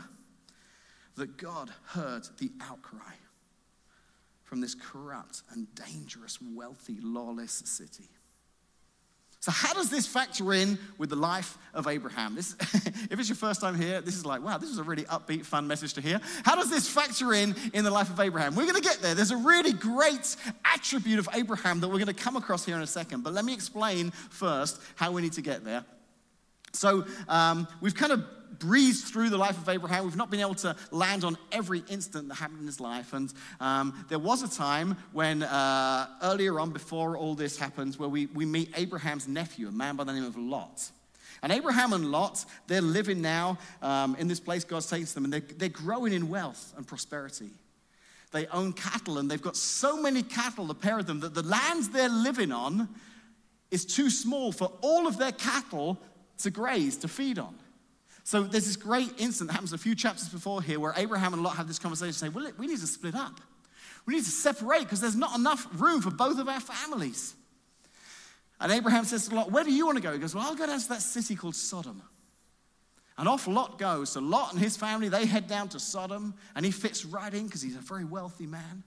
that 1.17 1.35
God 1.37 1.69
heard 1.87 2.23
the 2.39 2.51
outcry 2.61 3.13
from 4.45 4.61
this 4.61 4.75
corrupt 4.75 5.43
and 5.51 5.67
dangerous, 5.75 6.39
wealthy, 6.41 6.97
lawless 7.01 7.51
city. 7.65 8.09
So, 9.41 9.51
how 9.51 9.73
does 9.73 9.89
this 9.89 10.05
factor 10.05 10.53
in 10.53 10.77
with 10.97 11.09
the 11.09 11.15
life 11.15 11.57
of 11.73 11.87
Abraham? 11.87 12.35
This, 12.35 12.55
if 12.59 13.17
it's 13.17 13.29
your 13.29 13.37
first 13.37 13.61
time 13.61 13.79
here, 13.79 14.01
this 14.01 14.15
is 14.15 14.25
like, 14.25 14.43
wow, 14.43 14.57
this 14.57 14.69
is 14.69 14.79
a 14.79 14.83
really 14.83 15.03
upbeat, 15.03 15.45
fun 15.45 15.65
message 15.65 15.93
to 15.93 16.01
hear. 16.01 16.19
How 16.43 16.55
does 16.55 16.69
this 16.69 16.89
factor 16.89 17.33
in 17.33 17.55
in 17.73 17.85
the 17.85 17.91
life 17.91 18.09
of 18.09 18.19
Abraham? 18.19 18.53
We're 18.53 18.63
going 18.63 18.75
to 18.75 18.81
get 18.81 19.01
there. 19.01 19.15
There's 19.15 19.31
a 19.31 19.37
really 19.37 19.71
great 19.71 20.35
attribute 20.65 21.19
of 21.19 21.29
Abraham 21.33 21.79
that 21.79 21.87
we're 21.87 22.03
going 22.03 22.07
to 22.07 22.13
come 22.13 22.35
across 22.35 22.65
here 22.65 22.75
in 22.75 22.81
a 22.81 22.87
second. 22.87 23.23
But 23.23 23.33
let 23.33 23.45
me 23.45 23.53
explain 23.53 24.11
first 24.11 24.81
how 24.95 25.13
we 25.13 25.21
need 25.21 25.33
to 25.33 25.41
get 25.41 25.63
there. 25.63 25.85
So, 26.73 27.05
um, 27.29 27.65
we've 27.79 27.95
kind 27.95 28.11
of 28.11 28.25
breezed 28.57 29.05
through 29.05 29.29
the 29.29 29.37
life 29.37 29.57
of 29.57 29.69
Abraham. 29.69 30.05
We've 30.05 30.15
not 30.15 30.31
been 30.31 30.39
able 30.39 30.55
to 30.55 30.75
land 30.91 31.23
on 31.23 31.37
every 31.51 31.83
instant 31.89 32.27
that 32.29 32.35
happened 32.35 32.61
in 32.61 32.65
his 32.65 32.79
life. 32.79 33.13
And 33.13 33.31
um, 33.59 34.05
there 34.09 34.19
was 34.19 34.41
a 34.41 34.49
time 34.49 34.97
when, 35.13 35.43
uh, 35.43 36.07
earlier 36.23 36.59
on, 36.59 36.71
before 36.71 37.17
all 37.17 37.35
this 37.35 37.57
happens, 37.57 37.99
where 37.99 38.09
we, 38.09 38.25
we 38.27 38.45
meet 38.45 38.71
Abraham's 38.75 39.27
nephew, 39.27 39.67
a 39.67 39.71
man 39.71 39.95
by 39.95 40.03
the 40.03 40.13
name 40.13 40.25
of 40.25 40.37
Lot. 40.37 40.89
And 41.41 41.51
Abraham 41.51 41.93
and 41.93 42.11
Lot, 42.11 42.43
they're 42.67 42.81
living 42.81 43.21
now 43.21 43.57
um, 43.81 44.15
in 44.15 44.27
this 44.27 44.39
place 44.39 44.63
God's 44.63 44.89
taken 44.89 45.07
them, 45.13 45.23
and 45.25 45.33
they're, 45.33 45.57
they're 45.57 45.69
growing 45.69 46.13
in 46.13 46.27
wealth 46.27 46.73
and 46.75 46.85
prosperity. 46.85 47.51
They 48.31 48.45
own 48.47 48.73
cattle, 48.73 49.17
and 49.17 49.29
they've 49.29 49.41
got 49.41 49.55
so 49.55 50.01
many 50.01 50.21
cattle, 50.21 50.65
the 50.65 50.75
pair 50.75 50.99
of 50.99 51.07
them, 51.07 51.21
that 51.21 51.33
the 51.33 51.43
lands 51.43 51.89
they're 51.89 52.09
living 52.09 52.51
on 52.51 52.89
is 53.71 53.85
too 53.85 54.09
small 54.09 54.51
for 54.51 54.71
all 54.81 55.07
of 55.07 55.17
their 55.17 55.31
cattle 55.31 55.97
to 56.39 56.51
graze, 56.51 56.97
to 56.97 57.07
feed 57.07 57.39
on. 57.39 57.55
So 58.29 58.43
there's 58.43 58.67
this 58.67 58.75
great 58.75 59.09
incident 59.17 59.47
that 59.47 59.53
happens 59.53 59.73
a 59.73 59.77
few 59.79 59.95
chapters 59.95 60.29
before 60.29 60.61
here 60.61 60.79
where 60.79 60.93
Abraham 60.95 61.33
and 61.33 61.41
Lot 61.41 61.55
have 61.55 61.67
this 61.67 61.79
conversation 61.79 62.13
say, 62.13 62.29
well, 62.29 62.47
we 62.59 62.67
need 62.67 62.77
to 62.77 62.85
split 62.85 63.15
up. 63.15 63.41
We 64.05 64.13
need 64.13 64.23
to 64.23 64.29
separate 64.29 64.81
because 64.81 65.01
there's 65.01 65.15
not 65.15 65.35
enough 65.35 65.65
room 65.81 65.99
for 65.99 66.11
both 66.11 66.37
of 66.37 66.47
our 66.47 66.59
families. 66.59 67.33
And 68.59 68.71
Abraham 68.71 69.05
says 69.05 69.27
to 69.29 69.35
Lot, 69.35 69.51
Where 69.51 69.63
do 69.63 69.73
you 69.73 69.83
want 69.87 69.97
to 69.97 70.03
go? 70.03 70.13
He 70.13 70.19
goes, 70.19 70.35
Well, 70.35 70.45
I'll 70.45 70.53
go 70.53 70.67
down 70.67 70.79
to 70.79 70.89
that 70.89 71.01
city 71.01 71.35
called 71.35 71.55
Sodom. 71.55 72.03
And 73.17 73.27
off 73.27 73.47
Lot 73.47 73.79
goes. 73.79 74.11
So 74.11 74.19
Lot 74.19 74.53
and 74.53 74.61
his 74.61 74.77
family, 74.77 75.09
they 75.09 75.25
head 75.25 75.47
down 75.47 75.67
to 75.69 75.79
Sodom, 75.79 76.35
and 76.55 76.63
he 76.63 76.71
fits 76.71 77.05
right 77.05 77.33
in 77.33 77.47
because 77.47 77.63
he's 77.63 77.77
a 77.77 77.79
very 77.79 78.05
wealthy 78.05 78.45
man. 78.45 78.83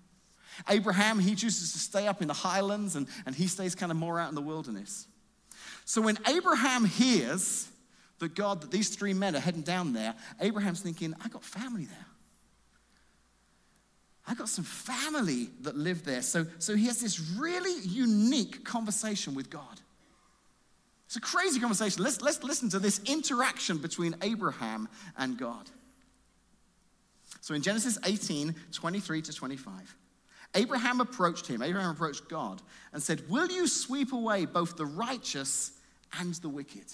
Abraham, 0.68 1.18
he 1.18 1.34
chooses 1.34 1.72
to 1.72 1.80
stay 1.80 2.06
up 2.06 2.22
in 2.22 2.28
the 2.28 2.34
highlands, 2.34 2.94
and, 2.94 3.08
and 3.26 3.34
he 3.34 3.48
stays 3.48 3.74
kind 3.74 3.90
of 3.90 3.98
more 3.98 4.20
out 4.20 4.28
in 4.28 4.36
the 4.36 4.40
wilderness. 4.40 5.08
So 5.84 6.00
when 6.00 6.16
Abraham 6.28 6.84
hears 6.84 7.71
that 8.22 8.34
God, 8.36 8.60
that 8.62 8.70
these 8.70 8.88
three 8.88 9.14
men 9.14 9.34
are 9.36 9.40
heading 9.40 9.62
down 9.62 9.92
there, 9.92 10.14
Abraham's 10.40 10.80
thinking, 10.80 11.14
I 11.24 11.28
got 11.28 11.44
family 11.44 11.84
there. 11.84 12.06
I 14.26 14.34
got 14.34 14.48
some 14.48 14.64
family 14.64 15.48
that 15.62 15.76
live 15.76 16.04
there. 16.04 16.22
So, 16.22 16.46
so 16.58 16.76
he 16.76 16.86
has 16.86 17.00
this 17.00 17.20
really 17.36 17.80
unique 17.82 18.64
conversation 18.64 19.34
with 19.34 19.50
God. 19.50 19.80
It's 21.06 21.16
a 21.16 21.20
crazy 21.20 21.58
conversation. 21.58 22.02
Let's, 22.02 22.22
let's 22.22 22.42
listen 22.44 22.70
to 22.70 22.78
this 22.78 23.00
interaction 23.06 23.78
between 23.78 24.14
Abraham 24.22 24.88
and 25.18 25.36
God. 25.36 25.68
So 27.40 27.54
in 27.54 27.62
Genesis 27.62 27.98
18, 28.04 28.54
23 28.70 29.22
to 29.22 29.32
25, 29.32 29.96
Abraham 30.54 31.00
approached 31.00 31.48
him, 31.48 31.60
Abraham 31.60 31.90
approached 31.90 32.28
God 32.28 32.62
and 32.92 33.02
said, 33.02 33.28
Will 33.28 33.50
you 33.50 33.66
sweep 33.66 34.12
away 34.12 34.44
both 34.44 34.76
the 34.76 34.86
righteous 34.86 35.72
and 36.20 36.34
the 36.36 36.48
wicked? 36.48 36.84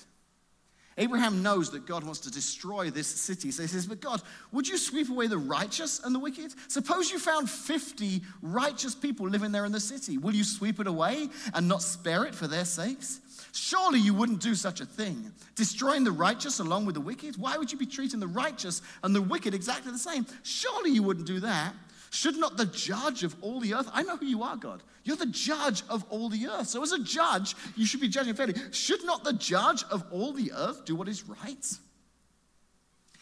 Abraham 0.98 1.42
knows 1.42 1.70
that 1.70 1.87
God 1.87 2.02
wants 2.02 2.20
to 2.20 2.30
destroy 2.30 2.90
this 2.90 3.06
city. 3.06 3.50
So 3.52 3.62
he 3.62 3.68
says, 3.68 3.87
But 3.87 4.00
God, 4.00 4.20
would 4.52 4.66
you 4.66 4.76
sweep 4.76 5.08
away 5.08 5.28
the 5.28 5.38
righteous 5.38 6.00
and 6.04 6.14
the 6.14 6.18
wicked? 6.18 6.52
Suppose 6.66 7.11
you 7.11 7.18
found 7.18 7.48
50 7.48 8.20
righteous 8.42 8.94
people 8.94 9.28
living 9.28 9.52
there 9.52 9.64
in 9.64 9.72
the 9.72 9.80
city. 9.80 10.18
Will 10.18 10.34
you 10.34 10.44
sweep 10.44 10.80
it 10.80 10.87
away 10.87 11.28
and 11.54 11.68
not 11.68 11.82
spare 11.82 12.24
it 12.24 12.34
for 12.34 12.48
their 12.48 12.64
sakes? 12.64 13.20
Surely 13.52 14.00
you 14.00 14.12
wouldn't 14.12 14.40
do 14.40 14.54
such 14.54 14.80
a 14.80 14.87
thing. 14.87 15.32
Destroying 15.54 16.04
the 16.04 16.12
righteous 16.12 16.58
along 16.58 16.87
with 16.87 16.96
the 16.96 17.00
wicked? 17.00 17.37
Why 17.37 17.56
would 17.56 17.72
you 17.72 17.78
be 17.78 17.87
treating 17.87 18.20
the 18.20 18.26
righteous 18.26 18.82
and 19.02 19.14
the 19.14 19.22
wicked 19.22 19.54
exactly 19.54 19.92
the 19.92 19.98
same? 19.98 20.26
Surely 20.42 20.90
you 20.90 21.02
wouldn't 21.02 21.26
do 21.26 21.40
that. 21.40 21.74
Should 22.11 22.37
not 22.38 22.57
the 22.57 22.66
judge 22.66 23.23
of 23.23 23.37
all 23.40 23.61
the 23.61 23.75
earth? 23.75 23.88
I 23.92 24.03
know 24.03 24.16
who 24.16 24.27
you 24.27 24.42
are, 24.42 24.57
God. 24.57 24.83
You're 25.05 25.16
the 25.16 25.27
judge 25.27 25.83
of 25.88 26.05
all 26.11 26.29
the 26.29 26.49
earth. 26.49 26.68
So, 26.68 26.83
as 26.83 26.92
a 26.92 27.03
judge, 27.03 27.55
you 27.77 27.87
should 27.87 28.01
be 28.01 28.09
judging 28.09 28.35
fairly. 28.35 28.55
Should 28.73 29.05
not 29.05 29.25
the 29.25 29.33
judge 29.33 29.85
of 29.90 30.05
all 30.11 30.33
the 30.33 30.53
earth 30.57 30.85
do 30.85 30.94
what 30.94 31.09
is 31.09 31.29
right? 31.29 31.79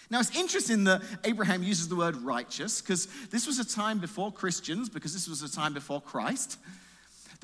Now, 0.09 0.21
it's 0.21 0.37
interesting 0.37 0.85
that 0.85 1.03
Abraham 1.25 1.63
uses 1.63 1.89
the 1.89 1.97
word 1.97 2.17
righteous 2.17 2.81
because 2.81 3.09
this 3.31 3.47
was 3.47 3.59
a 3.59 3.65
time 3.65 3.99
before 3.99 4.31
Christians, 4.31 4.89
because 4.89 5.13
this 5.13 5.29
was 5.29 5.43
a 5.43 5.53
time 5.53 5.75
before 5.75 6.01
Christ. 6.01 6.59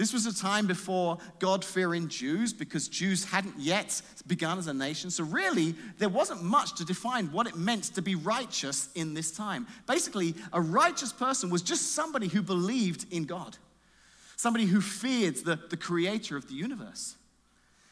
This 0.03 0.13
was 0.13 0.27
a 0.27 0.35
time 0.35 0.67
before 0.67 1.19
God 1.39 1.65
fearing 1.65 2.09
Jews 2.09 2.53
because 2.53 2.89
Jews 2.89 3.23
hadn't 3.23 3.55
yet 3.57 4.03
begun 4.27 4.59
as 4.59 4.67
a 4.67 4.75
nation. 4.75 5.13
So, 5.13 5.23
really, 5.23 5.77
there 5.99 6.09
wasn't 6.09 6.43
much 6.43 6.75
to 6.79 6.85
define 6.85 7.27
what 7.27 7.47
it 7.47 7.55
meant 7.55 7.85
to 7.95 8.03
be 8.03 8.17
righteous 8.17 8.89
in 8.97 9.15
this 9.15 9.31
time. 9.31 9.65
Basically, 9.87 10.35
a 10.53 10.61
righteous 10.61 11.13
person 11.13 11.51
was 11.51 11.63
just 11.63 11.93
somebody 11.95 12.27
who 12.27 12.43
believed 12.43 13.13
in 13.13 13.27
God, 13.27 13.57
somebody 14.35 14.65
who 14.65 14.81
feared 14.81 15.37
the, 15.37 15.57
the 15.71 15.77
creator 15.77 16.37
of 16.37 16.49
the 16.49 16.55
universe. 16.55 17.15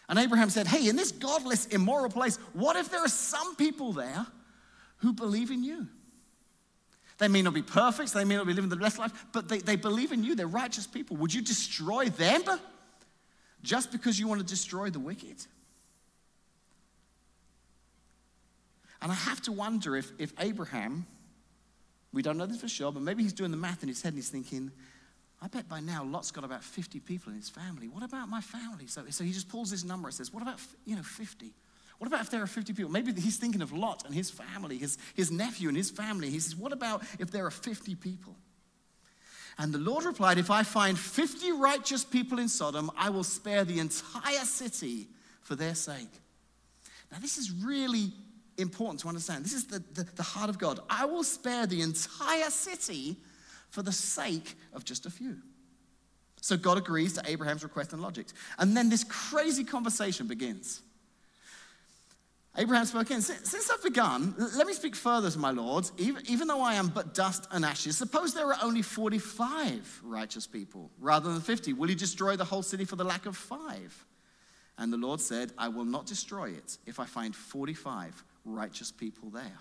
And 0.08 0.18
Abraham 0.18 0.50
said, 0.50 0.66
Hey, 0.66 0.88
in 0.88 0.96
this 0.96 1.12
godless, 1.12 1.66
immoral 1.66 2.10
place, 2.10 2.38
what 2.54 2.74
if 2.74 2.90
there 2.90 3.04
are 3.04 3.08
some 3.08 3.54
people 3.54 3.92
there 3.92 4.26
who 4.96 5.12
believe 5.12 5.52
in 5.52 5.62
you? 5.62 5.86
They 7.20 7.28
may 7.28 7.42
not 7.42 7.52
be 7.52 7.60
perfect, 7.60 8.14
they 8.14 8.24
may 8.24 8.36
not 8.36 8.46
be 8.46 8.54
living 8.54 8.70
the 8.70 8.76
best 8.76 8.98
life, 8.98 9.12
but 9.32 9.46
they, 9.46 9.58
they 9.58 9.76
believe 9.76 10.10
in 10.10 10.24
you. 10.24 10.34
They're 10.34 10.46
righteous 10.46 10.86
people. 10.86 11.18
Would 11.18 11.34
you 11.34 11.42
destroy 11.42 12.06
them 12.08 12.42
just 13.62 13.92
because 13.92 14.18
you 14.18 14.26
want 14.26 14.40
to 14.40 14.46
destroy 14.46 14.88
the 14.88 14.98
wicked? 14.98 15.36
And 19.02 19.12
I 19.12 19.14
have 19.14 19.42
to 19.42 19.52
wonder 19.52 19.96
if, 19.96 20.10
if 20.18 20.32
Abraham, 20.40 21.04
we 22.10 22.22
don't 22.22 22.38
know 22.38 22.46
this 22.46 22.62
for 22.62 22.68
sure, 22.68 22.90
but 22.90 23.02
maybe 23.02 23.22
he's 23.22 23.34
doing 23.34 23.50
the 23.50 23.56
math 23.58 23.82
in 23.82 23.90
his 23.90 24.00
head 24.00 24.14
and 24.14 24.18
he's 24.18 24.30
thinking, 24.30 24.70
I 25.42 25.48
bet 25.48 25.68
by 25.68 25.80
now 25.80 26.02
Lot's 26.02 26.30
got 26.30 26.44
about 26.44 26.64
50 26.64 27.00
people 27.00 27.32
in 27.32 27.38
his 27.38 27.50
family. 27.50 27.86
What 27.86 28.02
about 28.02 28.30
my 28.30 28.40
family? 28.40 28.86
So, 28.86 29.04
so 29.10 29.24
he 29.24 29.32
just 29.32 29.50
pulls 29.50 29.70
this 29.70 29.84
number 29.84 30.08
and 30.08 30.14
says, 30.14 30.32
What 30.32 30.42
about, 30.42 30.58
you 30.86 30.96
know, 30.96 31.02
50? 31.02 31.52
What 32.00 32.06
about 32.06 32.22
if 32.22 32.30
there 32.30 32.42
are 32.42 32.46
50 32.46 32.72
people? 32.72 32.90
Maybe 32.90 33.12
he's 33.12 33.36
thinking 33.36 33.60
of 33.60 33.74
Lot 33.74 34.06
and 34.06 34.14
his 34.14 34.30
family, 34.30 34.78
his, 34.78 34.96
his 35.14 35.30
nephew 35.30 35.68
and 35.68 35.76
his 35.76 35.90
family. 35.90 36.30
He 36.30 36.40
says, 36.40 36.56
What 36.56 36.72
about 36.72 37.02
if 37.18 37.30
there 37.30 37.44
are 37.44 37.50
50 37.50 37.94
people? 37.96 38.34
And 39.58 39.70
the 39.70 39.78
Lord 39.78 40.06
replied, 40.06 40.38
If 40.38 40.50
I 40.50 40.62
find 40.62 40.98
50 40.98 41.52
righteous 41.52 42.02
people 42.02 42.38
in 42.38 42.48
Sodom, 42.48 42.90
I 42.96 43.10
will 43.10 43.22
spare 43.22 43.66
the 43.66 43.80
entire 43.80 44.46
city 44.46 45.08
for 45.42 45.54
their 45.56 45.74
sake. 45.74 46.08
Now, 47.12 47.18
this 47.20 47.36
is 47.36 47.52
really 47.52 48.14
important 48.56 49.00
to 49.00 49.08
understand. 49.08 49.44
This 49.44 49.52
is 49.52 49.66
the, 49.66 49.84
the, 49.92 50.08
the 50.16 50.22
heart 50.22 50.48
of 50.48 50.58
God. 50.58 50.80
I 50.88 51.04
will 51.04 51.22
spare 51.22 51.66
the 51.66 51.82
entire 51.82 52.48
city 52.48 53.18
for 53.68 53.82
the 53.82 53.92
sake 53.92 54.56
of 54.72 54.86
just 54.86 55.04
a 55.04 55.10
few. 55.10 55.36
So 56.40 56.56
God 56.56 56.78
agrees 56.78 57.12
to 57.12 57.30
Abraham's 57.30 57.62
request 57.62 57.92
and 57.92 58.00
logic. 58.00 58.28
And 58.58 58.74
then 58.74 58.88
this 58.88 59.04
crazy 59.04 59.64
conversation 59.64 60.26
begins. 60.26 60.80
Abraham 62.56 62.84
spoke 62.84 63.10
in, 63.10 63.22
Since 63.22 63.70
I've 63.70 63.82
begun, 63.82 64.34
let 64.56 64.66
me 64.66 64.72
speak 64.72 64.96
further 64.96 65.30
to 65.30 65.38
my 65.38 65.50
lords, 65.50 65.92
even, 65.98 66.22
even 66.28 66.48
though 66.48 66.60
I 66.60 66.74
am 66.74 66.88
but 66.88 67.14
dust 67.14 67.46
and 67.52 67.64
ashes. 67.64 67.96
Suppose 67.96 68.34
there 68.34 68.48
are 68.48 68.58
only 68.62 68.82
45 68.82 70.00
righteous 70.02 70.46
people 70.46 70.90
rather 70.98 71.32
than 71.32 71.40
50. 71.40 71.72
Will 71.74 71.88
you 71.88 71.96
destroy 71.96 72.36
the 72.36 72.44
whole 72.44 72.62
city 72.62 72.84
for 72.84 72.96
the 72.96 73.04
lack 73.04 73.26
of 73.26 73.36
five? 73.36 74.06
And 74.78 74.92
the 74.92 74.96
Lord 74.96 75.20
said, 75.20 75.52
I 75.58 75.68
will 75.68 75.84
not 75.84 76.06
destroy 76.06 76.50
it 76.50 76.78
if 76.86 76.98
I 76.98 77.04
find 77.04 77.36
45 77.36 78.24
righteous 78.44 78.90
people 78.90 79.30
there. 79.30 79.58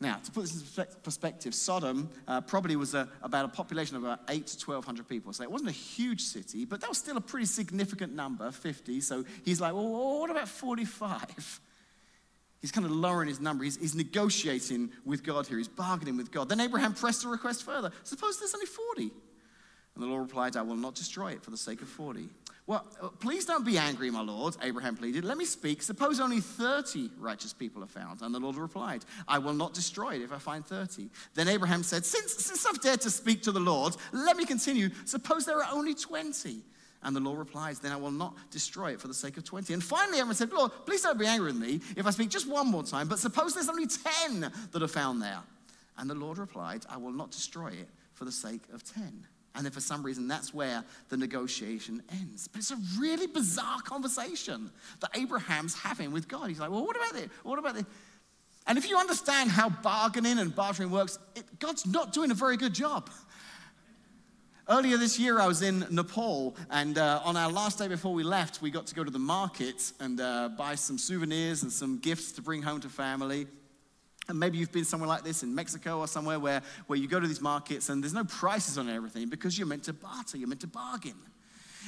Now, 0.00 0.20
to 0.22 0.30
put 0.30 0.42
this 0.42 0.78
in 0.78 0.86
perspective, 1.02 1.54
Sodom 1.54 2.08
uh, 2.28 2.40
probably 2.40 2.76
was 2.76 2.94
a, 2.94 3.08
about 3.22 3.44
a 3.44 3.48
population 3.48 3.96
of 3.96 4.04
about 4.04 4.20
8 4.28 4.46
to 4.46 4.70
1,200 4.70 5.08
people. 5.08 5.32
So 5.32 5.42
it 5.42 5.50
wasn't 5.50 5.70
a 5.70 5.72
huge 5.72 6.22
city, 6.22 6.64
but 6.64 6.80
that 6.80 6.88
was 6.88 6.98
still 6.98 7.16
a 7.16 7.20
pretty 7.20 7.46
significant 7.46 8.14
number, 8.14 8.52
50. 8.52 9.00
So 9.00 9.24
he's 9.44 9.60
like, 9.60 9.72
well, 9.74 10.20
what 10.20 10.30
about 10.30 10.48
45? 10.48 11.60
He's 12.60 12.72
kind 12.72 12.84
of 12.84 12.90
lowering 12.90 13.28
his 13.28 13.38
number. 13.38 13.62
He's, 13.62 13.76
he's 13.76 13.94
negotiating 13.94 14.90
with 15.04 15.22
God 15.22 15.46
here. 15.46 15.58
He's 15.58 15.68
bargaining 15.68 16.16
with 16.16 16.32
God. 16.32 16.48
Then 16.48 16.58
Abraham 16.58 16.92
pressed 16.92 17.22
the 17.22 17.28
request 17.28 17.62
further. 17.62 17.92
Suppose 18.02 18.40
there's 18.40 18.52
only 18.52 18.66
40. 18.66 19.12
And 19.94 20.02
the 20.02 20.06
Lord 20.08 20.22
replied, 20.22 20.56
I 20.56 20.62
will 20.62 20.74
not 20.76 20.96
destroy 20.96 21.32
it 21.32 21.42
for 21.44 21.52
the 21.52 21.56
sake 21.56 21.82
of 21.82 21.88
40. 21.88 22.28
Well, 22.68 22.86
uh, 23.02 23.08
please 23.08 23.46
don't 23.46 23.64
be 23.64 23.78
angry, 23.78 24.10
my 24.10 24.20
Lord, 24.20 24.54
Abraham 24.60 24.94
pleaded. 24.94 25.24
Let 25.24 25.38
me 25.38 25.46
speak. 25.46 25.80
Suppose 25.80 26.20
only 26.20 26.42
30 26.42 27.08
righteous 27.18 27.54
people 27.54 27.82
are 27.82 27.86
found. 27.86 28.20
And 28.20 28.34
the 28.34 28.38
Lord 28.38 28.56
replied, 28.56 29.06
I 29.26 29.38
will 29.38 29.54
not 29.54 29.72
destroy 29.72 30.16
it 30.16 30.22
if 30.22 30.34
I 30.34 30.38
find 30.38 30.66
30. 30.66 31.08
Then 31.32 31.48
Abraham 31.48 31.82
said, 31.82 32.04
Since, 32.04 32.44
since 32.44 32.66
I've 32.66 32.78
dared 32.82 33.00
to 33.00 33.10
speak 33.10 33.42
to 33.44 33.52
the 33.52 33.58
Lord, 33.58 33.96
let 34.12 34.36
me 34.36 34.44
continue. 34.44 34.90
Suppose 35.06 35.46
there 35.46 35.56
are 35.56 35.72
only 35.72 35.94
20. 35.94 36.60
And 37.04 37.16
the 37.16 37.20
Lord 37.20 37.38
replies, 37.38 37.78
Then 37.78 37.90
I 37.90 37.96
will 37.96 38.10
not 38.10 38.34
destroy 38.50 38.92
it 38.92 39.00
for 39.00 39.08
the 39.08 39.14
sake 39.14 39.38
of 39.38 39.44
20. 39.44 39.72
And 39.72 39.82
finally, 39.82 40.18
Abraham 40.18 40.34
said, 40.34 40.52
Lord, 40.52 40.70
please 40.84 41.00
don't 41.00 41.18
be 41.18 41.26
angry 41.26 41.52
with 41.52 41.60
me 41.60 41.80
if 41.96 42.06
I 42.06 42.10
speak 42.10 42.28
just 42.28 42.50
one 42.50 42.70
more 42.70 42.82
time, 42.82 43.08
but 43.08 43.18
suppose 43.18 43.54
there's 43.54 43.70
only 43.70 43.86
10 43.86 44.52
that 44.72 44.82
are 44.82 44.88
found 44.88 45.22
there. 45.22 45.40
And 45.96 46.10
the 46.10 46.14
Lord 46.14 46.36
replied, 46.36 46.84
I 46.90 46.98
will 46.98 47.12
not 47.12 47.30
destroy 47.30 47.68
it 47.68 47.88
for 48.12 48.26
the 48.26 48.32
sake 48.32 48.62
of 48.74 48.84
10. 48.84 49.26
And 49.58 49.64
then 49.64 49.72
for 49.72 49.80
some 49.80 50.04
reason, 50.04 50.28
that's 50.28 50.54
where 50.54 50.84
the 51.08 51.16
negotiation 51.16 52.00
ends. 52.12 52.46
But 52.46 52.60
it's 52.60 52.70
a 52.70 52.78
really 52.96 53.26
bizarre 53.26 53.80
conversation 53.80 54.70
that 55.00 55.10
Abraham's 55.16 55.74
having 55.74 56.12
with 56.12 56.28
God. 56.28 56.48
He's 56.48 56.60
like, 56.60 56.70
well, 56.70 56.86
what 56.86 56.94
about 56.94 57.12
this? 57.12 57.28
What 57.42 57.58
about 57.58 57.74
this? 57.74 57.84
And 58.68 58.78
if 58.78 58.88
you 58.88 58.96
understand 58.96 59.50
how 59.50 59.68
bargaining 59.68 60.38
and 60.38 60.54
bartering 60.54 60.92
works, 60.92 61.18
it, 61.34 61.58
God's 61.58 61.86
not 61.86 62.12
doing 62.12 62.30
a 62.30 62.34
very 62.34 62.56
good 62.56 62.72
job. 62.72 63.10
Earlier 64.68 64.96
this 64.96 65.18
year, 65.18 65.40
I 65.40 65.48
was 65.48 65.62
in 65.62 65.84
Nepal, 65.90 66.54
and 66.70 66.96
uh, 66.96 67.20
on 67.24 67.36
our 67.36 67.50
last 67.50 67.78
day 67.78 67.88
before 67.88 68.14
we 68.14 68.22
left, 68.22 68.62
we 68.62 68.70
got 68.70 68.86
to 68.86 68.94
go 68.94 69.02
to 69.02 69.10
the 69.10 69.18
market 69.18 69.90
and 69.98 70.20
uh, 70.20 70.50
buy 70.50 70.76
some 70.76 70.98
souvenirs 70.98 71.64
and 71.64 71.72
some 71.72 71.98
gifts 71.98 72.30
to 72.32 72.42
bring 72.42 72.62
home 72.62 72.80
to 72.82 72.88
family. 72.88 73.48
And 74.28 74.38
maybe 74.38 74.58
you've 74.58 74.72
been 74.72 74.84
somewhere 74.84 75.08
like 75.08 75.24
this 75.24 75.42
in 75.42 75.54
Mexico 75.54 76.00
or 76.00 76.06
somewhere 76.06 76.38
where, 76.38 76.62
where 76.86 76.98
you 76.98 77.08
go 77.08 77.18
to 77.18 77.26
these 77.26 77.40
markets 77.40 77.88
and 77.88 78.02
there's 78.02 78.12
no 78.12 78.24
prices 78.24 78.76
on 78.76 78.88
everything 78.88 79.28
because 79.28 79.58
you're 79.58 79.66
meant 79.66 79.84
to 79.84 79.94
barter, 79.94 80.36
you're 80.36 80.48
meant 80.48 80.60
to 80.60 80.66
bargain. 80.66 81.14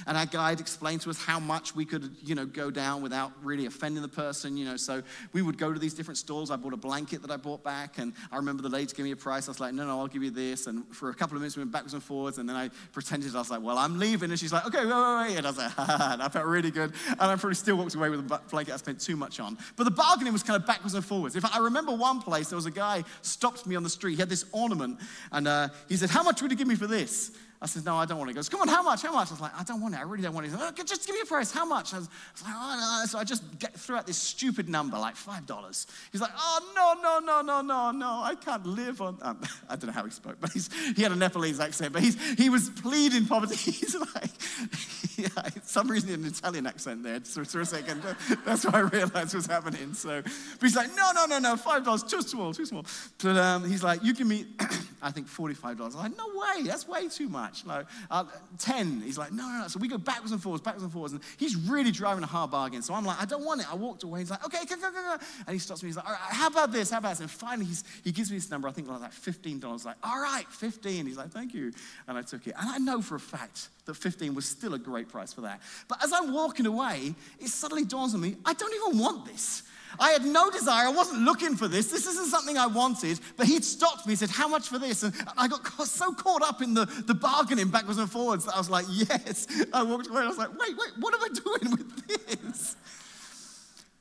And 0.07 0.17
our 0.17 0.27
guide 0.27 0.61
explained 0.61 1.03
to 1.03 1.11
us 1.11 1.23
how 1.23 1.41
much 1.41 1.75
we 1.75 1.85
could, 1.85 2.11
you 2.23 2.35
know, 2.35 2.47
go 2.47 2.71
down 2.71 3.03
without 3.03 3.33
really 3.43 3.67
offending 3.67 4.03
the 4.03 4.09
person, 4.09 4.57
you 4.57 4.65
know. 4.65 4.77
So 4.77 5.03
we 5.33 5.43
would 5.43 5.59
go 5.59 5.73
to 5.73 5.79
these 5.79 5.95
different 5.95 6.19
stores. 6.19 6.51
I 6.51 6.57
bought 6.57 6.73
a 6.73 6.79
blanket 6.79 7.23
that 7.23 7.31
I 7.31 7.37
bought 7.37 7.63
back, 7.63 7.99
and 7.99 8.13
I 8.33 8.37
remember 8.37 8.63
the 8.63 8.69
lady 8.69 8.93
gave 8.93 9.05
me 9.05 9.13
a 9.13 9.17
price. 9.17 9.49
I 9.49 9.51
was 9.51 9.61
like, 9.61 9.75
no, 9.75 9.87
no, 9.87 9.99
I'll 10.01 10.09
give 10.09 10.23
you 10.23 10.31
this. 10.31 10.67
And 10.67 10.87
for 10.95 11.11
a 11.11 11.15
couple 11.15 11.37
of 11.37 11.43
minutes, 11.43 11.57
we 11.57 11.63
went 11.63 11.73
backwards 11.73 11.95
and 11.95 12.03
forwards, 12.03 12.39
and 12.39 12.49
then 12.49 12.57
I 12.57 12.71
pretended 12.93 13.35
I 13.35 13.39
was 13.39 13.51
like, 13.51 13.63
well, 13.63 13.79
I'm 13.79 13.99
leaving. 13.99 14.31
And 14.31 14.39
she's 14.39 14.53
like, 14.53 14.67
okay, 14.67 14.85
wait, 14.85 14.93
wait, 14.93 15.29
wait. 15.29 15.37
And 15.37 15.47
I 15.47 15.51
was 15.51 15.59
like, 15.59 15.71
ha, 15.77 16.11
and 16.13 16.23
I 16.23 16.29
felt 16.29 16.47
really 16.47 16.71
good. 16.71 16.93
And 17.09 17.21
I 17.21 17.37
probably 17.37 17.55
still 17.55 17.77
walked 17.77 17.95
away 17.95 18.11
with 18.11 18.21
a 18.21 18.41
blanket 18.51 18.75
I 18.75 18.77
spent 18.77 19.01
too 19.01 19.17
much 19.17 19.41
on. 19.41 19.59
But 19.77 19.85
the 19.85 19.91
bargaining 19.91 20.33
was 20.33 20.43
kind 20.43 20.61
of 20.61 20.67
backwards 20.67 20.95
and 20.95 21.05
forwards. 21.05 21.37
If 21.37 21.45
I 21.45 21.59
remember 21.59 21.95
one 21.95 22.21
place, 22.21 22.49
there 22.49 22.57
was 22.57 22.67
a 22.67 22.71
guy 22.71 23.05
stopped 23.23 23.67
me 23.67 23.77
on 23.77 23.83
the 23.83 23.91
street. 23.91 24.15
He 24.15 24.21
had 24.21 24.29
this 24.29 24.45
ornament, 24.53 24.99
and 25.33 25.47
uh, 25.47 25.69
he 25.89 25.97
said, 25.97 26.11
how 26.11 26.23
much 26.23 26.43
would 26.43 26.51
you 26.51 26.57
give 26.57 26.69
me 26.69 26.75
for 26.75 26.87
this? 26.87 27.33
I 27.63 27.67
said, 27.67 27.85
no, 27.85 27.97
I 27.97 28.07
don't 28.07 28.17
want 28.17 28.31
it. 28.31 28.33
He 28.33 28.37
goes, 28.37 28.49
come 28.49 28.63
on, 28.63 28.69
how 28.69 28.83
much, 28.83 29.03
how 29.03 29.13
much? 29.13 29.29
I 29.29 29.33
was 29.33 29.41
like, 29.41 29.53
I 29.59 29.63
don't 29.65 29.83
want 29.83 29.95
it, 29.95 29.99
I 29.99 30.03
really 30.05 30.23
don't 30.23 30.33
want 30.33 30.47
it. 30.47 30.51
He 30.51 30.57
said, 30.57 30.73
oh, 30.79 30.83
just 30.83 31.07
give 31.07 31.15
me 31.15 31.21
a 31.23 31.27
price, 31.27 31.53
how 31.53 31.67
much? 31.67 31.93
I 31.93 31.99
was, 31.99 32.09
I 32.09 32.33
was 32.33 32.43
like, 32.43 32.55
oh, 32.57 33.01
no. 33.01 33.07
So 33.07 33.19
I 33.19 33.25
just 33.25 33.59
get, 33.59 33.75
threw 33.75 33.97
out 33.97 34.07
this 34.07 34.17
stupid 34.17 34.69
number, 34.69 34.99
like 34.99 35.15
$5. 35.15 35.87
He's 36.11 36.23
like, 36.23 36.31
oh, 36.37 36.73
no, 36.75 37.03
no, 37.03 37.19
no, 37.19 37.43
no, 37.43 37.61
no, 37.61 37.91
no, 37.91 38.23
I 38.25 38.35
can't 38.35 38.65
live 38.65 39.03
on, 39.03 39.19
um, 39.21 39.43
I 39.69 39.77
don't 39.77 39.89
know 39.89 39.93
how 39.93 40.05
he 40.05 40.11
spoke, 40.11 40.37
but 40.41 40.53
he 40.53 41.03
had 41.03 41.13
a 41.13 41.17
Nepalese 41.17 41.61
accent, 41.61 41.93
but 41.93 42.03
he 42.03 42.49
was 42.49 42.71
pleading 42.71 43.27
poverty. 43.27 43.57
He's 43.71 43.95
like, 43.95 44.31
yeah, 45.19 45.29
some 45.63 45.91
reason 45.91 46.15
an 46.15 46.25
Italian 46.25 46.67
accent 46.67 47.03
there 47.03 47.21
for, 47.21 47.45
for 47.45 47.61
a 47.61 47.67
second. 47.67 48.03
That's 48.45 48.65
what 48.65 48.75
I 48.75 48.81
realized 48.81 49.35
was 49.35 49.47
happening. 49.47 49.93
So, 49.93 50.23
but 50.23 50.63
he's 50.63 50.77
like, 50.77 50.95
no, 50.97 51.11
no, 51.15 51.27
no, 51.27 51.39
no, 51.39 51.57
$5, 51.57 52.09
too 52.09 52.23
small, 52.23 52.55
too 52.55 52.67
small. 52.67 52.85
But 53.23 53.37
um, 53.37 53.69
he's 53.69 53.83
like, 53.83 54.03
you 54.03 54.15
give 54.15 54.27
me, 54.27 54.47
I 55.03 55.11
think 55.11 55.29
$45. 55.29 55.81
I'm 55.81 55.93
like, 55.93 56.17
no 56.17 56.27
way, 56.29 56.63
that's 56.65 56.89
way 56.89 57.09
too 57.09 57.29
much. 57.29 57.50
No, 57.67 57.85
uh, 58.11 58.25
10. 58.59 59.03
He's 59.03 59.19
like, 59.19 59.33
no, 59.33 59.47
no, 59.47 59.63
no. 59.63 59.69
So 59.69 59.79
we 59.79 59.89
go 59.89 59.99
backwards 59.99 60.33
and 60.33 60.43
forwards, 60.43 60.63
backwards 60.63 60.85
and 60.85 60.93
forwards. 60.93 61.13
And 61.13 61.23
he's 61.37 61.57
really 61.57 61.91
driving 61.91 62.25
a 62.25 62.27
hard 62.27 62.51
bargain. 62.51 62.83
So 62.83 62.95
I'm 62.95 63.05
like, 63.05 63.21
I 63.21 63.25
don't 63.25 63.45
want 63.45 63.61
it. 63.61 63.71
I 63.71 63.75
walked 63.77 64.03
away. 64.03 64.21
He's 64.21 64.31
like, 64.31 64.45
okay, 64.45 64.65
go, 64.69 64.77
go, 64.77 64.91
go, 64.91 65.03
go. 65.03 65.17
And 65.47 65.55
he 65.55 65.59
stops 65.59 65.83
me. 65.83 65.89
He's 65.89 65.97
like, 65.97 66.07
all 66.07 66.13
right, 66.13 66.21
how 66.21 66.49
about 66.49 66.73
this? 66.73 66.91
How 66.91 66.99
about 66.99 67.11
this? 67.11 67.21
And 67.21 67.31
finally, 67.31 67.67
he's, 67.67 67.85
he 68.05 68.13
gives 68.13 68.31
me 68.31 68.37
this 68.37 68.51
number, 68.51 68.69
I 68.69 68.73
think 68.73 68.89
like 68.89 69.13
$15. 69.13 69.85
Like, 69.85 69.97
all 70.03 70.21
right, 70.21 70.47
15. 70.49 71.07
He's 71.07 71.17
like, 71.17 71.31
thank 71.31 71.55
you. 71.55 71.73
And 72.09 72.17
I 72.19 72.23
took 72.23 72.47
it. 72.47 72.55
And 72.59 72.69
I 72.69 72.79
know 72.79 73.03
for 73.03 73.17
a 73.17 73.21
fact 73.21 73.69
that 73.87 73.95
15 73.95 74.35
was 74.35 74.47
still 74.47 74.75
a 74.75 74.79
great 74.79 75.09
price 75.09 75.33
for 75.33 75.43
that. 75.43 75.61
But 75.89 76.03
as 76.03 76.13
I'm 76.13 76.33
walking 76.33 76.67
away, 76.67 77.15
it 77.39 77.49
suddenly 77.49 77.85
dawns 77.85 78.15
on 78.15 78.21
me, 78.21 78.37
I 78.45 78.55
don't 78.55 78.75
even 78.75 78.99
want 79.01 79.27
this. 79.27 79.63
I 80.01 80.11
had 80.13 80.25
no 80.25 80.51
desire. 80.51 80.87
I 80.87 80.91
wasn't 80.91 81.23
looking 81.23 81.57
for 81.57 81.69
this. 81.69 81.91
This 81.91 82.07
isn't 82.07 82.29
something 82.29 82.57
I 82.57 82.67
wanted. 82.67 83.21
But 83.37 83.47
he'd 83.47 83.65
stopped 83.65 84.07
me. 84.07 84.13
He 84.13 84.17
said, 84.17 84.31
How 84.31 84.49
much 84.49 84.69
for 84.69 84.79
this? 84.79 85.03
And 85.03 85.15
I 85.37 85.47
got 85.47 85.65
so 85.87 86.13
caught 86.13 86.43
up 86.43 86.63
in 86.63 86.73
the, 86.73 86.87
the 87.07 87.15
bargaining 87.15 87.69
backwards 87.69 87.99
and 87.99 88.11
forwards 88.11 88.47
that 88.47 88.55
I 88.55 88.59
was 88.59 88.71
like, 88.71 88.87
Yes. 88.89 89.47
I 89.75 89.83
walked 89.83 90.09
away. 90.09 90.23
I 90.23 90.27
was 90.27 90.39
like, 90.39 90.51
Wait, 90.59 90.71
wait, 90.77 90.91
what 90.99 91.15
am 91.15 91.21
I 91.23 91.29
doing 91.61 91.71
with 91.77 92.07
this? 92.07 92.77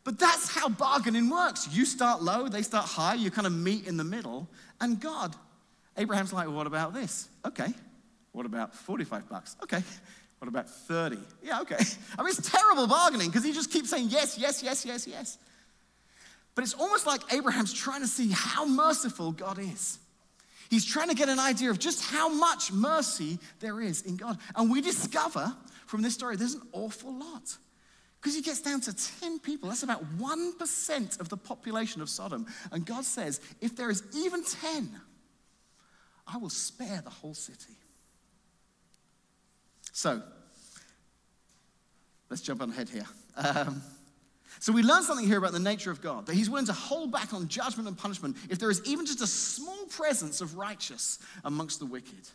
But 0.06 0.18
that's 0.18 0.50
how 0.50 0.70
bargaining 0.70 1.30
works. 1.30 1.68
You 1.72 1.86
start 1.86 2.24
low, 2.24 2.48
they 2.48 2.62
start 2.62 2.86
high, 2.86 3.16
you 3.16 3.30
kind 3.30 3.46
of 3.46 3.54
meet 3.54 3.86
in 3.86 3.98
the 3.98 4.04
middle. 4.04 4.48
And 4.80 5.00
God, 5.00 5.36
Abraham's 5.98 6.32
like, 6.32 6.48
well, 6.48 6.56
What 6.56 6.68
about 6.68 6.94
this? 6.94 7.28
Okay. 7.46 7.74
What 8.32 8.46
about 8.46 8.74
45 8.74 9.28
bucks? 9.28 9.58
Okay. 9.64 9.84
What 10.40 10.48
about 10.48 10.70
30? 10.70 11.18
Yeah, 11.44 11.60
okay. 11.62 11.76
I 12.18 12.22
mean, 12.22 12.30
it's 12.30 12.50
terrible 12.50 12.88
bargaining 12.88 13.28
because 13.28 13.44
he 13.44 13.52
just 13.52 13.70
keeps 13.70 13.90
saying 13.90 14.08
yes, 14.10 14.38
yes, 14.38 14.64
yes, 14.64 14.86
yes, 14.86 15.06
yes. 15.06 15.38
But 16.56 16.64
it's 16.64 16.74
almost 16.74 17.08
like 17.08 17.34
Abraham's 17.34 17.74
trying 17.74 18.02
to 18.02 18.08
see 18.08 18.32
how 18.34 18.66
merciful 18.66 19.32
God 19.32 19.60
is. 19.60 20.00
He's 20.70 20.86
trying 20.86 21.10
to 21.10 21.16
get 21.16 21.30
an 21.30 21.40
idea 21.40 21.72
of 21.72 21.80
just 21.80 22.04
how 22.04 22.30
much 22.30 22.72
mercy 22.72 23.40
there 23.60 23.82
is 23.82 24.04
in 24.04 24.18
God. 24.18 24.38
And 24.56 24.70
we 24.70 24.82
discover 24.82 25.56
from 25.88 26.02
this 26.02 26.14
story 26.14 26.36
there's 26.36 26.54
an 26.54 26.68
awful 26.74 27.14
lot. 27.14 27.58
Because 28.22 28.36
he 28.36 28.42
gets 28.42 28.62
down 28.62 28.82
to 28.82 28.94
10 29.22 29.40
people. 29.40 29.70
That's 29.70 29.84
about 29.84 30.04
1% 30.18 31.20
of 31.20 31.30
the 31.30 31.38
population 31.38 32.02
of 32.02 32.10
Sodom. 32.10 32.46
And 32.72 32.86
God 32.86 33.06
says, 33.06 33.40
if 33.62 33.76
there 33.76 33.90
is 33.90 34.04
even 34.14 34.44
10, 34.44 34.90
I 36.28 36.38
will 36.38 36.50
spare 36.50 37.02
the 37.02 37.10
whole 37.10 37.34
city. 37.34 37.78
So, 39.94 40.22
let's 42.30 42.42
jump 42.42 42.62
on 42.62 42.72
ahead 42.72 42.90
here. 42.90 43.08
Um, 43.38 43.82
so 44.60 44.74
we 44.74 44.82
learn 44.82 45.04
something 45.04 45.26
here 45.26 45.38
about 45.38 45.52
the 45.52 45.60
nature 45.60 45.92
of 45.92 46.02
God, 46.02 46.26
that 46.26 46.34
he's 46.34 46.50
willing 46.50 46.66
to 46.66 46.74
hold 46.74 47.12
back 47.12 47.34
on 47.34 47.48
judgment 47.48 47.88
and 47.88 47.98
punishment 47.98 48.36
if 48.50 48.60
there 48.60 48.72
is 48.72 48.82
even 48.86 49.06
just 49.06 49.22
a 49.22 49.28
small 49.28 49.86
presence 49.86 50.42
of 50.42 50.58
righteous 50.58 51.20
amongst 51.46 51.80
the 51.80 51.86
wicked. 51.86 52.28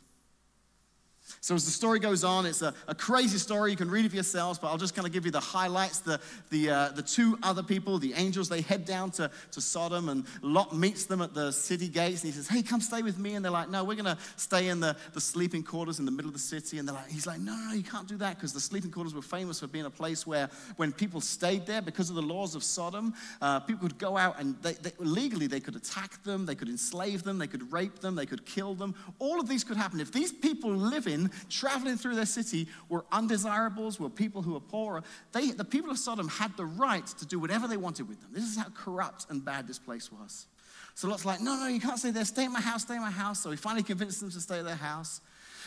So, 1.45 1.55
as 1.55 1.67
the 1.67 1.71
story 1.71 1.99
goes 1.99 2.25
on, 2.25 2.47
it's 2.47 2.63
a, 2.63 2.73
a, 2.89 2.95
crazy 2.95 3.37
story. 3.37 3.71
You 3.71 3.77
can 3.77 3.91
read 3.91 4.07
it 4.07 4.09
for 4.09 4.15
yourselves, 4.15 4.59
but 4.59 4.69
I'll 4.69 4.79
just 4.79 4.95
kind 4.95 5.07
of 5.07 5.13
give 5.13 5.27
you 5.27 5.31
the 5.31 5.41
highlights. 5.41 5.99
The, 5.99 6.19
the, 6.49 6.71
uh, 6.71 6.89
the 6.93 7.03
two 7.03 7.39
other 7.43 7.63
people, 7.63 7.99
the 7.99 8.15
angels, 8.15 8.49
they 8.49 8.63
head 8.63 8.87
down 8.87 9.11
to, 9.11 9.31
to 9.51 9.61
Sodom, 9.61 10.09
and 10.09 10.25
Lot 10.41 10.75
meets 10.75 11.05
them 11.05 11.21
at 11.21 11.35
the 11.35 11.53
city 11.53 11.89
gates, 11.89 12.25
and 12.25 12.33
he 12.33 12.35
says, 12.35 12.49
Hey, 12.49 12.63
come 12.63 12.81
stay 12.81 13.03
with 13.03 13.19
me. 13.19 13.35
And 13.35 13.45
they're 13.45 13.53
like, 13.53 13.69
No, 13.69 13.85
we're 13.85 13.95
going 13.95 14.07
to 14.07 14.17
stay 14.37 14.69
in 14.69 14.81
the, 14.81 14.97
the 15.13 15.21
sleeping 15.21 15.63
quarters 15.63 15.99
in 15.99 16.07
the 16.07 16.11
middle 16.11 16.31
of 16.31 16.33
the 16.33 16.39
city. 16.39 16.79
And 16.79 16.89
they're 16.89 16.95
like, 16.95 17.11
He's 17.11 17.27
like, 17.27 17.41
No, 17.41 17.55
no, 17.55 17.75
you 17.75 17.83
can't 17.83 18.09
do 18.09 18.17
that, 18.17 18.37
because 18.37 18.55
the 18.55 18.61
sleeping 18.61 18.91
quarters 18.91 19.13
were 19.13 19.21
famous 19.21 19.61
for 19.61 19.67
being 19.67 19.85
a 19.85 19.91
place 19.91 20.27
where 20.27 20.49
when 20.77 20.93
people 20.93 21.21
stayed 21.21 21.67
there, 21.67 21.83
because 21.83 22.09
of 22.09 22.17
the 22.17 22.23
laws 22.23 22.55
of 22.55 22.65
Sodom, 22.65 23.13
uh, 23.43 23.61
people 23.61 23.87
could 23.87 23.99
go 23.99 24.17
out 24.17 24.41
and 24.41 24.57
they, 24.63 24.73
they, 24.73 24.93
legally 24.99 25.47
they 25.47 25.61
could 25.61 25.77
attack 25.77 26.23
them, 26.23 26.47
they 26.47 26.55
could 26.55 26.71
enslave 26.71 27.23
them, 27.23 27.37
they 27.37 27.47
could 27.47 27.71
rape 27.71 27.99
them, 27.99 28.15
they 28.15 28.25
could 28.25 28.47
kill 28.47 28.75
them. 28.75 28.95
All 29.19 29.39
of 29.39 29.47
these 29.47 29.63
could 29.63 29.77
happen. 29.77 30.01
If 30.01 30.11
these 30.11 30.33
people 30.33 30.71
live 30.71 31.07
in 31.07 31.31
traveling 31.49 31.97
through 31.97 32.17
their 32.17 32.27
city 32.27 32.69
were 32.89 33.05
undesirables, 33.13 33.99
were 33.99 34.11
people 34.11 34.43
who 34.43 34.55
were 34.55 34.61
poor. 34.61 35.03
They, 35.33 35.51
the 35.51 35.65
people 35.65 35.91
of 35.91 35.99
Sodom 35.99 36.29
had 36.29 36.57
the 36.57 36.65
right 36.65 37.07
to 37.07 37.27
do 37.27 37.39
whatever 37.39 37.69
they 37.69 37.77
wanted 37.77 38.09
with 38.09 38.21
them. 38.21 38.31
This 38.33 38.45
is 38.45 38.57
how 38.57 38.69
corrupt 38.75 39.27
and 39.31 39.45
bad 39.45 39.67
this 39.67 39.79
place 39.79 40.11
was. 40.11 40.47
So 40.95 41.09
Lot's 41.09 41.25
like, 41.25 41.41
no, 41.41 41.57
no, 41.57 41.67
you 41.67 41.81
can't 41.81 41.99
stay 41.99 42.11
there. 42.11 42.25
Stay 42.25 42.45
in 42.45 42.53
my 42.53 42.61
house, 42.61 42.83
stay 42.83 42.95
in 42.95 43.01
my 43.01 43.11
house. 43.11 43.41
So 43.41 43.51
he 43.51 43.57
finally 43.57 43.83
convinced 43.83 44.21
them 44.21 44.31
to 44.31 44.41
stay 44.41 44.61
at 44.61 44.65
their 44.65 44.77
house. 44.77 45.21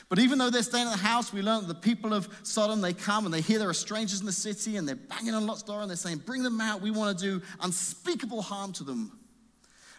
But 0.10 0.19
even 0.19 0.38
though 0.38 0.49
they're 0.49 0.63
staying 0.63 0.86
in 0.86 0.91
the 0.91 0.97
house, 0.97 1.34
we 1.34 1.41
learn 1.41 1.62
that 1.62 1.67
the 1.67 1.75
people 1.75 2.13
of 2.13 2.30
Sodom, 2.43 2.80
they 2.80 2.93
come 2.93 3.25
and 3.25 3.34
they 3.34 3.41
hear 3.41 3.60
there 3.60 3.69
are 3.69 3.73
strangers 3.73 4.21
in 4.21 4.25
the 4.25 4.32
city 4.32 4.77
and 4.77 4.88
they're 4.88 4.95
banging 4.95 5.34
on 5.34 5.45
Lot's 5.45 5.63
door 5.63 5.82
and 5.82 5.89
they're 5.89 5.97
saying, 5.97 6.19
bring 6.19 6.43
them 6.43 6.62
out. 6.62 6.82
We 6.82 6.91
want 6.91 7.17
to 7.17 7.23
do 7.23 7.41
unspeakable 7.60 8.41
harm 8.41 8.71
to 8.73 8.86
them. 8.86 9.12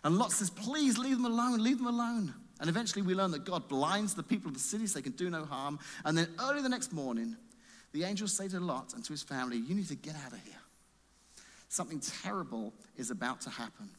And 0.05 0.17
Lot 0.17 0.33
says, 0.33 0.49
please 0.49 0.97
leave 0.97 1.17
them 1.17 1.27
alone, 1.27 1.63
leave 1.63 1.79
them 1.79 1.89
alone. 1.89 2.33
And 2.61 2.69
eventually 2.69 3.03
we 3.03 3.15
learn 3.15 3.31
that 3.33 3.45
God 3.45 3.69
blinds 3.69 4.15
the 4.15 4.23
people 4.23 4.49
of 4.49 4.55
the 4.55 4.61
city 4.61 4.87
so 4.87 4.99
they 4.99 5.03
can 5.03 5.13
do 5.13 5.31
no 5.31 5.45
harm. 5.45 5.79
And 6.05 6.19
then 6.19 6.29
early 6.41 6.61
the 6.61 6.69
next 6.69 6.93
morning, 6.93 7.37
the 7.93 8.05
angels 8.05 8.33
say 8.33 8.49
to 8.49 8.61
Lot 8.61 8.95
and 8.95 9.05
to 9.05 9.13
his 9.13 9.23
family, 9.23 9.59
You 9.59 9.75
need 9.75 9.89
to 9.89 9.95
get 9.95 10.15
out 10.27 10.33
of 10.33 10.43
here. 10.45 10.55
Something 11.69 12.01
terrible 12.01 12.73
is 12.97 13.11
about 13.11 13.41
to 13.43 13.51
happen. 13.51 13.91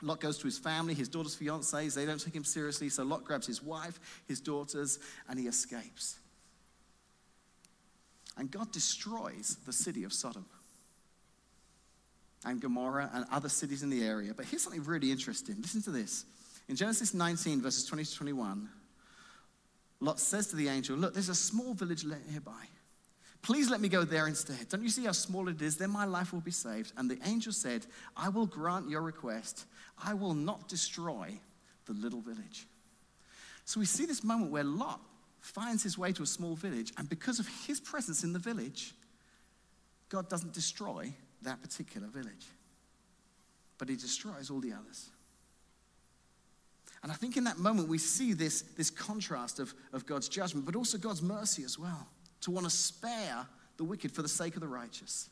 Lot 0.00 0.20
goes 0.20 0.38
to 0.38 0.44
his 0.44 0.58
family, 0.58 0.94
his 0.94 1.08
daughter's 1.08 1.36
fiancés. 1.36 1.94
They 1.94 2.06
don't 2.06 2.22
take 2.22 2.34
him 2.34 2.44
seriously. 2.44 2.88
So 2.88 3.02
Lot 3.02 3.24
grabs 3.24 3.46
his 3.46 3.62
wife, 3.62 3.98
his 4.26 4.40
daughters, 4.40 4.98
and 5.28 5.38
he 5.38 5.46
escapes. 5.46 6.18
And 8.36 8.50
God 8.50 8.72
destroys 8.72 9.56
the 9.66 9.72
city 9.72 10.04
of 10.04 10.12
Sodom 10.12 10.46
and 12.44 12.60
Gomorrah 12.60 13.10
and 13.12 13.24
other 13.32 13.48
cities 13.48 13.82
in 13.82 13.90
the 13.90 14.04
area. 14.04 14.32
But 14.34 14.46
here's 14.46 14.62
something 14.62 14.84
really 14.84 15.10
interesting. 15.10 15.56
Listen 15.60 15.82
to 15.82 15.90
this. 15.90 16.24
In 16.68 16.76
Genesis 16.76 17.14
19, 17.14 17.62
verses 17.62 17.84
20 17.84 18.04
to 18.04 18.14
21, 18.16 18.68
Lot 20.00 20.20
says 20.20 20.48
to 20.48 20.56
the 20.56 20.68
angel, 20.68 20.96
Look, 20.96 21.14
there's 21.14 21.28
a 21.28 21.34
small 21.34 21.74
village 21.74 22.04
nearby. 22.04 22.64
Please 23.40 23.70
let 23.70 23.80
me 23.80 23.88
go 23.88 24.04
there 24.04 24.26
instead. 24.26 24.68
Don't 24.68 24.82
you 24.82 24.88
see 24.88 25.04
how 25.04 25.12
small 25.12 25.48
it 25.48 25.62
is? 25.62 25.76
Then 25.76 25.90
my 25.90 26.04
life 26.04 26.32
will 26.32 26.40
be 26.40 26.50
saved. 26.50 26.92
And 26.96 27.10
the 27.10 27.18
angel 27.24 27.52
said, 27.52 27.86
I 28.16 28.28
will 28.28 28.46
grant 28.46 28.90
your 28.90 29.00
request. 29.00 29.64
I 30.04 30.14
will 30.14 30.34
not 30.34 30.68
destroy 30.68 31.38
the 31.86 31.92
little 31.94 32.20
village. 32.20 32.66
So 33.64 33.80
we 33.80 33.86
see 33.86 34.06
this 34.06 34.24
moment 34.24 34.50
where 34.50 34.64
Lot 34.64 35.00
finds 35.40 35.82
his 35.82 35.96
way 35.96 36.12
to 36.12 36.22
a 36.22 36.26
small 36.26 36.54
village, 36.54 36.92
and 36.98 37.08
because 37.08 37.38
of 37.38 37.48
his 37.66 37.80
presence 37.80 38.24
in 38.24 38.32
the 38.32 38.38
village, 38.38 38.94
God 40.08 40.28
doesn't 40.28 40.52
destroy 40.52 41.12
that 41.42 41.62
particular 41.62 42.08
village, 42.08 42.46
but 43.78 43.88
he 43.88 43.96
destroys 43.96 44.50
all 44.50 44.60
the 44.60 44.72
others. 44.72 45.10
And 47.02 47.12
I 47.12 47.14
think 47.14 47.36
in 47.36 47.44
that 47.44 47.58
moment 47.58 47.88
we 47.88 47.98
see 47.98 48.32
this, 48.32 48.62
this 48.76 48.90
contrast 48.90 49.60
of, 49.60 49.72
of 49.92 50.06
God's 50.06 50.28
judgment, 50.28 50.66
but 50.66 50.76
also 50.76 50.98
God's 50.98 51.22
mercy 51.22 51.62
as 51.64 51.78
well, 51.78 52.08
to 52.42 52.50
want 52.50 52.66
to 52.66 52.70
spare 52.70 53.46
the 53.76 53.84
wicked 53.84 54.12
for 54.12 54.22
the 54.22 54.28
sake 54.28 54.54
of 54.54 54.60
the 54.60 54.68
righteous. 54.68 55.30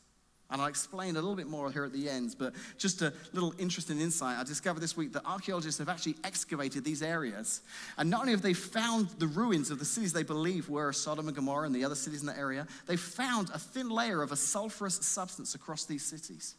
And 0.49 0.61
I'll 0.61 0.69
explain 0.69 1.11
a 1.11 1.21
little 1.21 1.35
bit 1.35 1.47
more 1.47 1.69
here 1.69 1.83
at 1.83 1.91
the 1.91 2.09
end, 2.09 2.35
but 2.39 2.53
just 2.77 3.01
a 3.01 3.11
little 3.33 3.53
interesting 3.59 3.99
insight. 3.99 4.37
I 4.37 4.45
discovered 4.45 4.79
this 4.79 4.95
week 4.95 5.11
that 5.11 5.25
archaeologists 5.25 5.77
have 5.79 5.89
actually 5.89 6.15
excavated 6.23 6.85
these 6.85 7.03
areas. 7.03 7.61
And 7.97 8.09
not 8.09 8.21
only 8.21 8.31
have 8.31 8.41
they 8.41 8.53
found 8.53 9.09
the 9.19 9.27
ruins 9.27 9.71
of 9.71 9.79
the 9.79 9.85
cities 9.85 10.13
they 10.13 10.23
believe 10.23 10.69
were 10.69 10.93
Sodom 10.93 11.27
and 11.27 11.35
Gomorrah 11.35 11.65
and 11.65 11.75
the 11.75 11.83
other 11.83 11.95
cities 11.95 12.21
in 12.21 12.27
the 12.27 12.37
area, 12.37 12.65
they 12.85 12.95
found 12.95 13.49
a 13.53 13.59
thin 13.59 13.89
layer 13.89 14.21
of 14.21 14.31
a 14.31 14.35
sulfurous 14.35 15.03
substance 15.03 15.53
across 15.53 15.83
these 15.83 16.05
cities. 16.05 16.55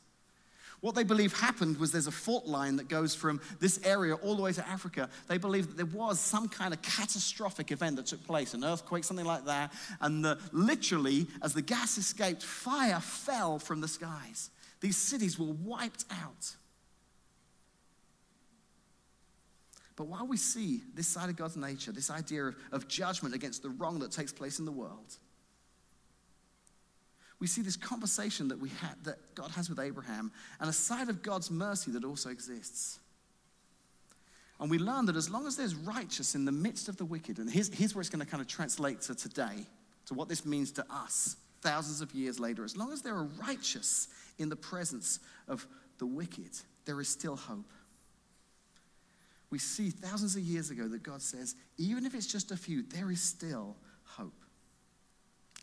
What 0.80 0.94
they 0.94 1.02
believe 1.02 1.32
happened 1.38 1.78
was 1.78 1.90
there's 1.90 2.06
a 2.06 2.12
fault 2.12 2.46
line 2.46 2.76
that 2.76 2.88
goes 2.88 3.14
from 3.14 3.40
this 3.58 3.80
area 3.84 4.14
all 4.14 4.36
the 4.36 4.42
way 4.42 4.52
to 4.52 4.68
Africa. 4.68 5.10
They 5.26 5.38
believe 5.38 5.66
that 5.66 5.76
there 5.76 5.86
was 5.86 6.20
some 6.20 6.48
kind 6.48 6.72
of 6.72 6.80
catastrophic 6.82 7.72
event 7.72 7.96
that 7.96 8.06
took 8.06 8.24
place, 8.24 8.54
an 8.54 8.64
earthquake, 8.64 9.02
something 9.02 9.26
like 9.26 9.44
that. 9.46 9.72
And 10.00 10.24
the, 10.24 10.38
literally, 10.52 11.26
as 11.42 11.52
the 11.52 11.62
gas 11.62 11.98
escaped, 11.98 12.44
fire 12.44 13.00
fell 13.00 13.58
from 13.58 13.80
the 13.80 13.88
skies. 13.88 14.50
These 14.80 14.96
cities 14.96 15.36
were 15.36 15.46
wiped 15.46 16.04
out. 16.12 16.54
But 19.96 20.06
while 20.06 20.28
we 20.28 20.36
see 20.36 20.82
this 20.94 21.08
side 21.08 21.28
of 21.28 21.34
God's 21.34 21.56
nature, 21.56 21.90
this 21.90 22.08
idea 22.08 22.44
of, 22.44 22.56
of 22.70 22.86
judgment 22.86 23.34
against 23.34 23.64
the 23.64 23.70
wrong 23.70 23.98
that 23.98 24.12
takes 24.12 24.32
place 24.32 24.60
in 24.60 24.64
the 24.64 24.70
world, 24.70 25.16
we 27.40 27.46
see 27.46 27.62
this 27.62 27.76
conversation 27.76 28.48
that, 28.48 28.58
we 28.58 28.68
had, 28.68 28.94
that 29.04 29.34
God 29.34 29.50
has 29.52 29.68
with 29.68 29.78
Abraham 29.78 30.32
and 30.60 30.68
a 30.68 30.72
side 30.72 31.08
of 31.08 31.22
God's 31.22 31.50
mercy 31.50 31.92
that 31.92 32.04
also 32.04 32.30
exists. 32.30 32.98
And 34.60 34.70
we 34.70 34.78
learn 34.78 35.06
that 35.06 35.14
as 35.14 35.30
long 35.30 35.46
as 35.46 35.56
there's 35.56 35.74
righteous 35.74 36.34
in 36.34 36.44
the 36.44 36.52
midst 36.52 36.88
of 36.88 36.96
the 36.96 37.04
wicked, 37.04 37.38
and 37.38 37.48
here's, 37.48 37.72
here's 37.72 37.94
where 37.94 38.00
it's 38.00 38.10
going 38.10 38.24
to 38.24 38.30
kind 38.30 38.40
of 38.40 38.48
translate 38.48 39.02
to 39.02 39.14
today, 39.14 39.66
to 40.06 40.14
what 40.14 40.28
this 40.28 40.44
means 40.44 40.72
to 40.72 40.84
us 40.90 41.36
thousands 41.60 42.00
of 42.00 42.12
years 42.12 42.40
later, 42.40 42.64
as 42.64 42.76
long 42.76 42.92
as 42.92 43.02
there 43.02 43.14
are 43.14 43.28
righteous 43.46 44.08
in 44.38 44.48
the 44.48 44.56
presence 44.56 45.20
of 45.46 45.66
the 45.98 46.06
wicked, 46.06 46.50
there 46.86 47.00
is 47.00 47.08
still 47.08 47.36
hope. 47.36 47.70
We 49.50 49.58
see 49.58 49.90
thousands 49.90 50.36
of 50.36 50.42
years 50.42 50.70
ago 50.70 50.88
that 50.88 51.02
God 51.02 51.22
says, 51.22 51.54
even 51.78 52.04
if 52.04 52.14
it's 52.14 52.26
just 52.26 52.50
a 52.50 52.56
few, 52.56 52.82
there 52.82 53.10
is 53.10 53.20
still 53.20 53.76
hope. 54.04 54.44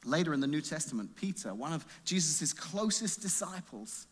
Later 0.06 0.34
in 0.34 0.40
the 0.40 0.48
New 0.48 0.62
Testament, 0.62 1.16
Peter, 1.16 1.54
one 1.54 1.74
of 1.74 1.86
Jesus' 2.06 2.54
closest 2.54 3.22
disciples, 3.22 4.08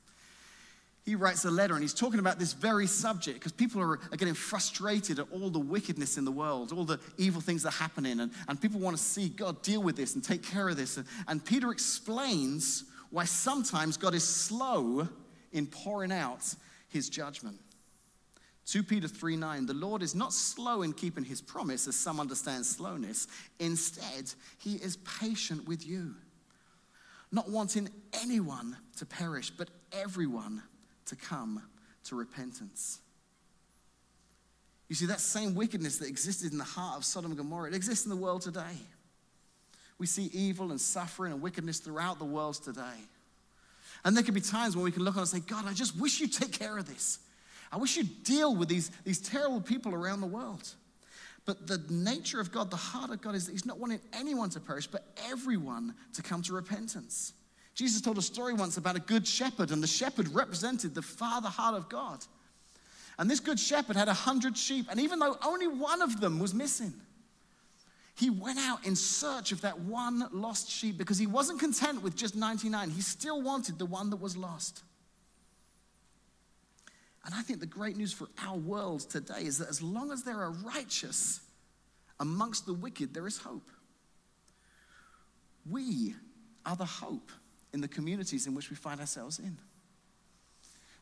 he 1.06 1.16
writes 1.16 1.44
a 1.46 1.52
letter 1.52 1.74
and 1.74 1.84
he's 1.84 1.94
talking 1.94 2.20
about 2.20 2.40
this 2.40 2.54
very 2.54 2.88
subject 2.88 3.40
because 3.40 3.52
people 3.52 3.82
are, 3.82 4.00
are, 4.12 4.18
getting 4.18 4.34
frustrated 4.34 5.20
at 5.20 5.28
all 5.32 5.50
the 5.50 5.60
wickedness 5.60 6.18
in 6.18 6.24
the 6.24 6.32
world, 6.32 6.72
all 6.72 6.86
the 6.86 7.00
evil 7.18 7.42
things 7.42 7.64
that 7.64 7.70
are 7.70 7.84
happening, 7.84 8.22
and, 8.22 8.32
and 8.48 8.62
people 8.62 8.80
want 8.80 8.96
to 8.96 9.04
see 9.04 9.30
God 9.30 9.62
deal 9.62 9.84
with 9.84 9.98
this 9.98 10.16
and 10.16 10.24
take 10.24 10.44
care 10.44 10.70
of 10.70 10.78
this. 10.78 10.98
And, 10.98 11.06
and 11.28 11.44
Peter 11.44 11.72
explains 11.72 12.86
why 13.10 13.26
sometimes 13.26 13.98
God 13.98 14.16
is 14.16 14.28
slow 14.28 15.08
in 15.52 15.68
pouring 15.68 16.12
out 16.12 16.56
his 16.88 17.10
judgment. 17.10 17.60
2 18.66 18.84
Peter 18.84 19.08
3 19.08 19.36
9, 19.36 19.66
the 19.66 19.74
Lord 19.74 20.02
is 20.02 20.16
not 20.16 20.34
slow 20.34 20.84
in 20.84 20.94
keeping 20.94 21.24
his 21.24 21.42
promise, 21.42 21.88
as 21.88 21.96
some 21.96 22.20
understand 22.20 22.66
slowness. 22.66 23.28
Instead, 23.60 24.34
he 24.58 24.76
is 24.76 24.98
patient 24.98 25.68
with 25.68 25.86
you, 25.86 26.16
not 27.32 27.50
wanting 27.50 27.90
anyone 28.22 28.78
to 28.98 29.06
perish, 29.06 29.50
but 29.50 29.70
everyone 29.92 30.64
to 31.06 31.16
come 31.16 31.62
to 32.06 32.16
repentance. 32.16 33.00
You 34.88 34.96
see, 34.96 35.08
that 35.08 35.20
same 35.20 35.56
wickedness 35.56 35.98
that 35.98 36.08
existed 36.08 36.52
in 36.52 36.58
the 36.58 36.64
heart 36.64 36.98
of 36.98 37.06
Sodom 37.06 37.32
and 37.32 37.38
Gomorrah, 37.38 37.70
it 37.70 37.76
exists 37.76 38.06
in 38.06 38.10
the 38.10 38.16
world 38.16 38.42
today. 38.42 38.78
We 39.98 40.08
see 40.08 40.30
evil 40.34 40.72
and 40.72 40.80
suffering 40.80 41.34
and 41.34 41.42
wickedness 41.42 41.80
throughout 41.80 42.20
the 42.20 42.26
world 42.26 42.56
today. 42.56 42.82
And 44.06 44.16
there 44.16 44.24
could 44.24 44.34
be 44.34 44.42
times 44.42 44.76
when 44.76 44.84
we 44.84 44.92
can 44.92 45.04
look 45.04 45.16
on 45.16 45.22
and 45.22 45.30
say, 45.30 45.40
God, 45.40 45.66
I 45.68 45.74
just 45.74 45.98
wish 45.98 46.20
you'd 46.20 46.34
take 46.34 46.52
care 46.52 46.78
of 46.78 46.86
this. 46.86 47.20
I 47.74 47.78
wish 47.78 47.98
you'd 47.98 48.24
deal 48.24 48.56
with 48.56 48.70
these, 48.70 48.92
these 49.04 49.20
terrible 49.20 49.60
people 49.60 49.96
around 49.96 50.22
the 50.22 50.28
world. 50.28 50.70
But 51.46 51.66
the 51.66 51.84
nature 51.90 52.40
of 52.40 52.52
God, 52.52 52.70
the 52.70 52.78
heart 52.78 53.10
of 53.10 53.20
God, 53.20 53.34
is 53.34 53.48
that 53.48 53.52
He's 53.52 53.66
not 53.66 53.80
wanting 53.80 54.00
anyone 54.14 54.52
to 54.52 54.60
perish, 54.60 54.86
but 54.86 55.04
everyone 55.28 55.96
to 56.14 56.22
come 56.22 56.44
to 56.44 56.54
repentance. 56.54 57.34
Jesus 57.74 58.00
told 58.00 58.20
a 58.20 58.22
story 58.22 58.54
once 58.54 58.78
about 58.78 58.96
a 58.96 59.00
good 59.00 59.28
shepherd, 59.28 59.72
and 59.72 59.82
the 59.82 59.88
shepherd 59.88 60.28
represented 60.30 60.94
the 60.94 61.02
father 61.02 61.50
heart 61.50 61.74
of 61.74 61.90
God. 61.90 62.24
And 63.18 63.30
this 63.30 63.40
good 63.40 63.60
shepherd 63.60 63.96
had 63.96 64.08
a 64.08 64.14
hundred 64.14 64.56
sheep, 64.56 64.86
and 64.92 65.00
even 65.00 65.18
though 65.18 65.36
only 65.44 65.68
one 65.68 66.04
of 66.04 66.22
them 66.22 66.38
was 66.38 66.54
missing, 66.54 66.94
he 68.16 68.30
went 68.30 68.60
out 68.60 68.86
in 68.86 68.96
search 68.96 69.52
of 69.52 69.62
that 69.62 69.80
one 69.80 70.30
lost 70.32 70.70
sheep 70.70 71.00
because 71.00 71.18
he 71.18 71.26
wasn't 71.26 71.60
content 71.60 72.04
with 72.04 72.16
just 72.16 72.36
99. 72.36 72.92
He 72.92 73.02
still 73.02 73.42
wanted 73.42 73.80
the 73.80 73.88
one 73.88 74.12
that 74.12 74.18
was 74.18 74.38
lost. 74.38 74.84
And 77.26 77.34
I 77.34 77.42
think 77.42 77.60
the 77.60 77.66
great 77.66 77.96
news 77.96 78.12
for 78.12 78.28
our 78.46 78.58
world 78.58 79.02
today 79.10 79.42
is 79.42 79.58
that 79.60 79.70
as 79.70 79.82
long 79.82 80.12
as 80.12 80.24
there 80.24 80.38
are 80.42 80.52
righteous 80.52 81.40
amongst 82.20 82.66
the 82.66 82.74
wicked, 82.74 83.14
there 83.14 83.28
is 83.28 83.38
hope. 83.38 83.70
We 85.70 86.16
are 86.66 86.76
the 86.76 86.86
hope 86.86 87.32
in 87.74 87.82
the 87.82 87.88
communities 87.88 88.46
in 88.46 88.54
which 88.54 88.70
we 88.70 88.76
find 88.76 89.00
ourselves 89.00 89.40
in. 89.40 89.58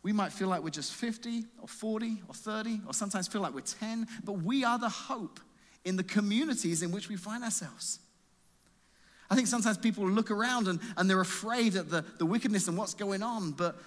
We 0.04 0.14
might 0.14 0.32
feel 0.32 0.48
like 0.48 0.64
we're 0.64 0.70
just 0.70 0.94
50 0.94 1.46
or 1.62 1.68
40 1.68 2.24
or 2.28 2.34
30, 2.34 2.82
or 2.88 2.94
sometimes 2.94 3.28
feel 3.28 3.42
like 3.42 3.54
we're 3.54 3.62
10, 3.62 4.08
but 4.24 4.34
we 4.34 4.64
are 4.64 4.80
the 4.80 4.90
hope 4.90 5.40
in 5.86 5.96
the 5.96 6.04
communities 6.04 6.82
in 6.84 6.92
which 6.92 7.10
we 7.10 7.16
find 7.16 7.44
ourselves. 7.44 8.00
I 9.30 9.36
think 9.36 9.48
sometimes 9.48 9.78
people 9.78 10.08
look 10.08 10.30
around 10.30 10.68
and, 10.68 10.80
and 10.98 11.10
they're 11.10 11.22
afraid 11.22 11.76
at 11.76 11.90
the, 11.90 12.04
the 12.18 12.26
wickedness 12.26 12.68
and 12.68 12.78
what's 12.78 12.94
going 12.94 13.24
on, 13.24 13.52
but 13.52 13.78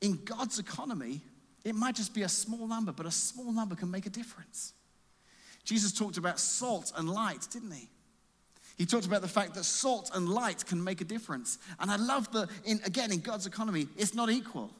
in 0.00 0.18
God's 0.24 0.58
economy, 0.58 1.20
it 1.64 1.74
might 1.74 1.94
just 1.94 2.14
be 2.14 2.22
a 2.22 2.28
small 2.28 2.66
number, 2.66 2.92
but 2.92 3.06
a 3.06 3.10
small 3.10 3.52
number 3.52 3.74
can 3.74 3.90
make 3.90 4.06
a 4.06 4.10
difference. 4.10 4.72
Jesus 5.64 5.92
talked 5.92 6.16
about 6.16 6.40
salt 6.40 6.92
and 6.96 7.08
light, 7.08 7.46
didn't 7.52 7.72
he? 7.72 7.88
He 8.78 8.86
talked 8.86 9.04
about 9.04 9.20
the 9.20 9.28
fact 9.28 9.54
that 9.54 9.64
salt 9.64 10.10
and 10.14 10.26
light 10.26 10.64
can 10.64 10.82
make 10.82 11.02
a 11.02 11.04
difference. 11.04 11.58
And 11.78 11.90
I 11.90 11.96
love 11.96 12.32
the, 12.32 12.48
in, 12.64 12.80
again, 12.86 13.12
in 13.12 13.20
God's 13.20 13.46
economy, 13.46 13.88
it's 13.98 14.14
not 14.14 14.30
equal. 14.30 14.70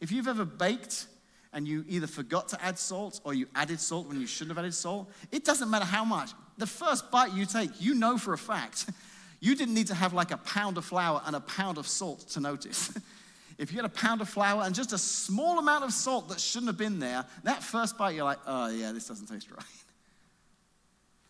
If 0.00 0.10
you've 0.10 0.28
ever 0.28 0.46
baked 0.46 1.06
and 1.52 1.68
you 1.68 1.84
either 1.86 2.06
forgot 2.06 2.48
to 2.48 2.64
add 2.64 2.78
salt 2.78 3.20
or 3.22 3.34
you 3.34 3.46
added 3.54 3.80
salt 3.80 4.08
when 4.08 4.18
you 4.18 4.26
shouldn't 4.26 4.56
have 4.56 4.64
added 4.64 4.74
salt, 4.74 5.10
it 5.30 5.44
doesn't 5.44 5.68
matter 5.68 5.84
how 5.84 6.06
much. 6.06 6.30
The 6.56 6.66
first 6.66 7.10
bite 7.10 7.34
you 7.34 7.44
take, 7.44 7.70
you 7.80 7.94
know 7.94 8.16
for 8.16 8.32
a 8.32 8.38
fact, 8.38 8.88
you 9.40 9.54
didn't 9.54 9.74
need 9.74 9.88
to 9.88 9.94
have 9.94 10.14
like 10.14 10.30
a 10.30 10.38
pound 10.38 10.78
of 10.78 10.86
flour 10.86 11.20
and 11.26 11.36
a 11.36 11.40
pound 11.40 11.76
of 11.76 11.86
salt 11.86 12.20
to 12.30 12.40
notice. 12.40 12.96
if 13.58 13.72
you 13.72 13.76
had 13.76 13.84
a 13.84 13.94
pound 13.94 14.20
of 14.20 14.28
flour 14.28 14.62
and 14.62 14.74
just 14.74 14.92
a 14.92 14.98
small 14.98 15.58
amount 15.58 15.84
of 15.84 15.92
salt 15.92 16.28
that 16.28 16.40
shouldn't 16.40 16.68
have 16.68 16.76
been 16.76 16.98
there, 16.98 17.24
that 17.44 17.62
first 17.62 17.96
bite, 17.96 18.14
you're 18.14 18.24
like, 18.24 18.38
oh, 18.46 18.68
yeah, 18.68 18.92
this 18.92 19.06
doesn't 19.06 19.26
taste 19.26 19.50
right. 19.56 19.64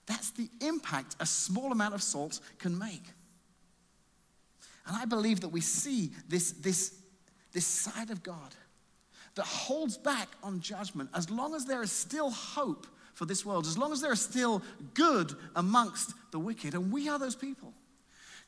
That's 0.06 0.30
the 0.30 0.48
impact 0.60 1.16
a 1.20 1.26
small 1.26 1.72
amount 1.72 1.94
of 1.94 2.02
salt 2.02 2.40
can 2.58 2.78
make. 2.78 3.04
And 4.86 4.96
I 4.96 5.04
believe 5.06 5.40
that 5.40 5.48
we 5.48 5.60
see 5.60 6.10
this, 6.28 6.52
this, 6.52 6.94
this 7.52 7.66
side 7.66 8.10
of 8.10 8.22
God 8.22 8.54
that 9.34 9.46
holds 9.46 9.96
back 9.96 10.28
on 10.42 10.60
judgment 10.60 11.10
as 11.14 11.30
long 11.30 11.54
as 11.54 11.64
there 11.64 11.82
is 11.82 11.90
still 11.90 12.30
hope 12.30 12.86
for 13.14 13.24
this 13.24 13.46
world, 13.46 13.66
as 13.66 13.78
long 13.78 13.92
as 13.92 14.00
there 14.00 14.12
is 14.12 14.20
still 14.20 14.62
good 14.92 15.32
amongst 15.56 16.12
the 16.32 16.38
wicked. 16.38 16.74
And 16.74 16.92
we 16.92 17.08
are 17.08 17.18
those 17.18 17.36
people. 17.36 17.72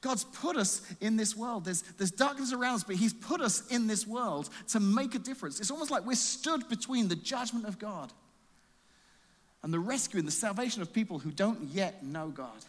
God's 0.01 0.25
put 0.25 0.57
us 0.57 0.83
in 1.01 1.17
this 1.17 1.37
world. 1.37 1.65
There's, 1.65 1.83
there's 1.83 2.11
darkness 2.11 2.53
around 2.53 2.77
us, 2.77 2.85
but 2.85 2.97
He's 2.97 3.15
put 3.15 3.41
us 3.41 3.67
in 3.69 3.87
this 3.87 4.07
world 4.07 4.51
to 4.69 4.81
make 4.81 5.15
a 5.15 5.19
difference. 5.19 5.61
It's 5.61 5.71
almost 5.71 5.91
like 5.91 6.05
we're 6.05 6.15
stood 6.15 6.69
between 6.69 7.09
the 7.09 7.17
judgment 7.17 7.67
of 7.67 7.79
God 7.79 8.13
and 9.63 9.73
the 9.73 9.81
rescue 9.81 10.19
and 10.19 10.29
the 10.29 10.33
salvation 10.33 10.83
of 10.83 10.93
people 10.93 11.19
who 11.19 11.31
don't 11.31 11.63
yet 11.71 12.05
know 12.05 12.29
God. 12.29 12.65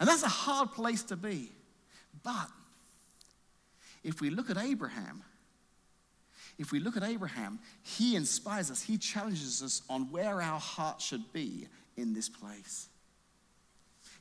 And 0.00 0.08
that's 0.08 0.22
a 0.22 0.28
hard 0.28 0.72
place 0.72 1.02
to 1.04 1.16
be. 1.16 1.50
But 2.22 2.48
if 4.02 4.20
we 4.20 4.30
look 4.30 4.50
at 4.50 4.56
Abraham, 4.56 5.22
if 6.58 6.72
we 6.72 6.80
look 6.80 6.96
at 6.96 7.04
Abraham, 7.04 7.60
he 7.82 8.16
inspires 8.16 8.70
us, 8.70 8.82
he 8.82 8.98
challenges 8.98 9.62
us 9.62 9.82
on 9.88 10.10
where 10.10 10.42
our 10.42 10.58
heart 10.58 11.00
should 11.00 11.32
be 11.32 11.68
in 11.96 12.14
this 12.14 12.28
place. 12.28 12.88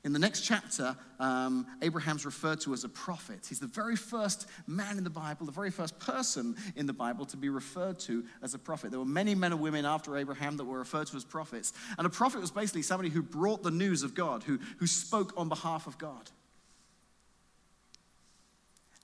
In 0.03 0.13
the 0.13 0.19
next 0.19 0.41
chapter, 0.41 0.95
um, 1.19 1.65
Abraham's 1.81 2.25
referred 2.25 2.61
to 2.61 2.73
as 2.73 2.83
a 2.83 2.89
prophet. 2.89 3.45
He's 3.49 3.59
the 3.59 3.67
very 3.67 3.95
first 3.95 4.47
man 4.67 4.97
in 4.97 5.03
the 5.03 5.09
Bible, 5.09 5.45
the 5.45 5.51
very 5.51 5.71
first 5.71 5.99
person 5.99 6.55
in 6.75 6.85
the 6.85 6.93
Bible 6.93 7.25
to 7.25 7.37
be 7.37 7.49
referred 7.49 7.99
to 8.01 8.23
as 8.41 8.53
a 8.53 8.59
prophet. 8.59 8.91
There 8.91 8.99
were 8.99 9.05
many 9.05 9.35
men 9.35 9.51
and 9.51 9.59
women 9.59 9.85
after 9.85 10.15
Abraham 10.15 10.55
that 10.57 10.65
were 10.65 10.77
referred 10.77 11.07
to 11.07 11.17
as 11.17 11.25
prophets. 11.25 11.73
And 11.97 12.05
a 12.05 12.09
prophet 12.09 12.41
was 12.41 12.51
basically 12.51 12.83
somebody 12.83 13.09
who 13.09 13.21
brought 13.21 13.63
the 13.63 13.71
news 13.71 14.03
of 14.03 14.13
God, 14.13 14.43
who, 14.43 14.59
who 14.77 14.87
spoke 14.87 15.33
on 15.35 15.49
behalf 15.49 15.87
of 15.87 15.97
God. 15.97 16.29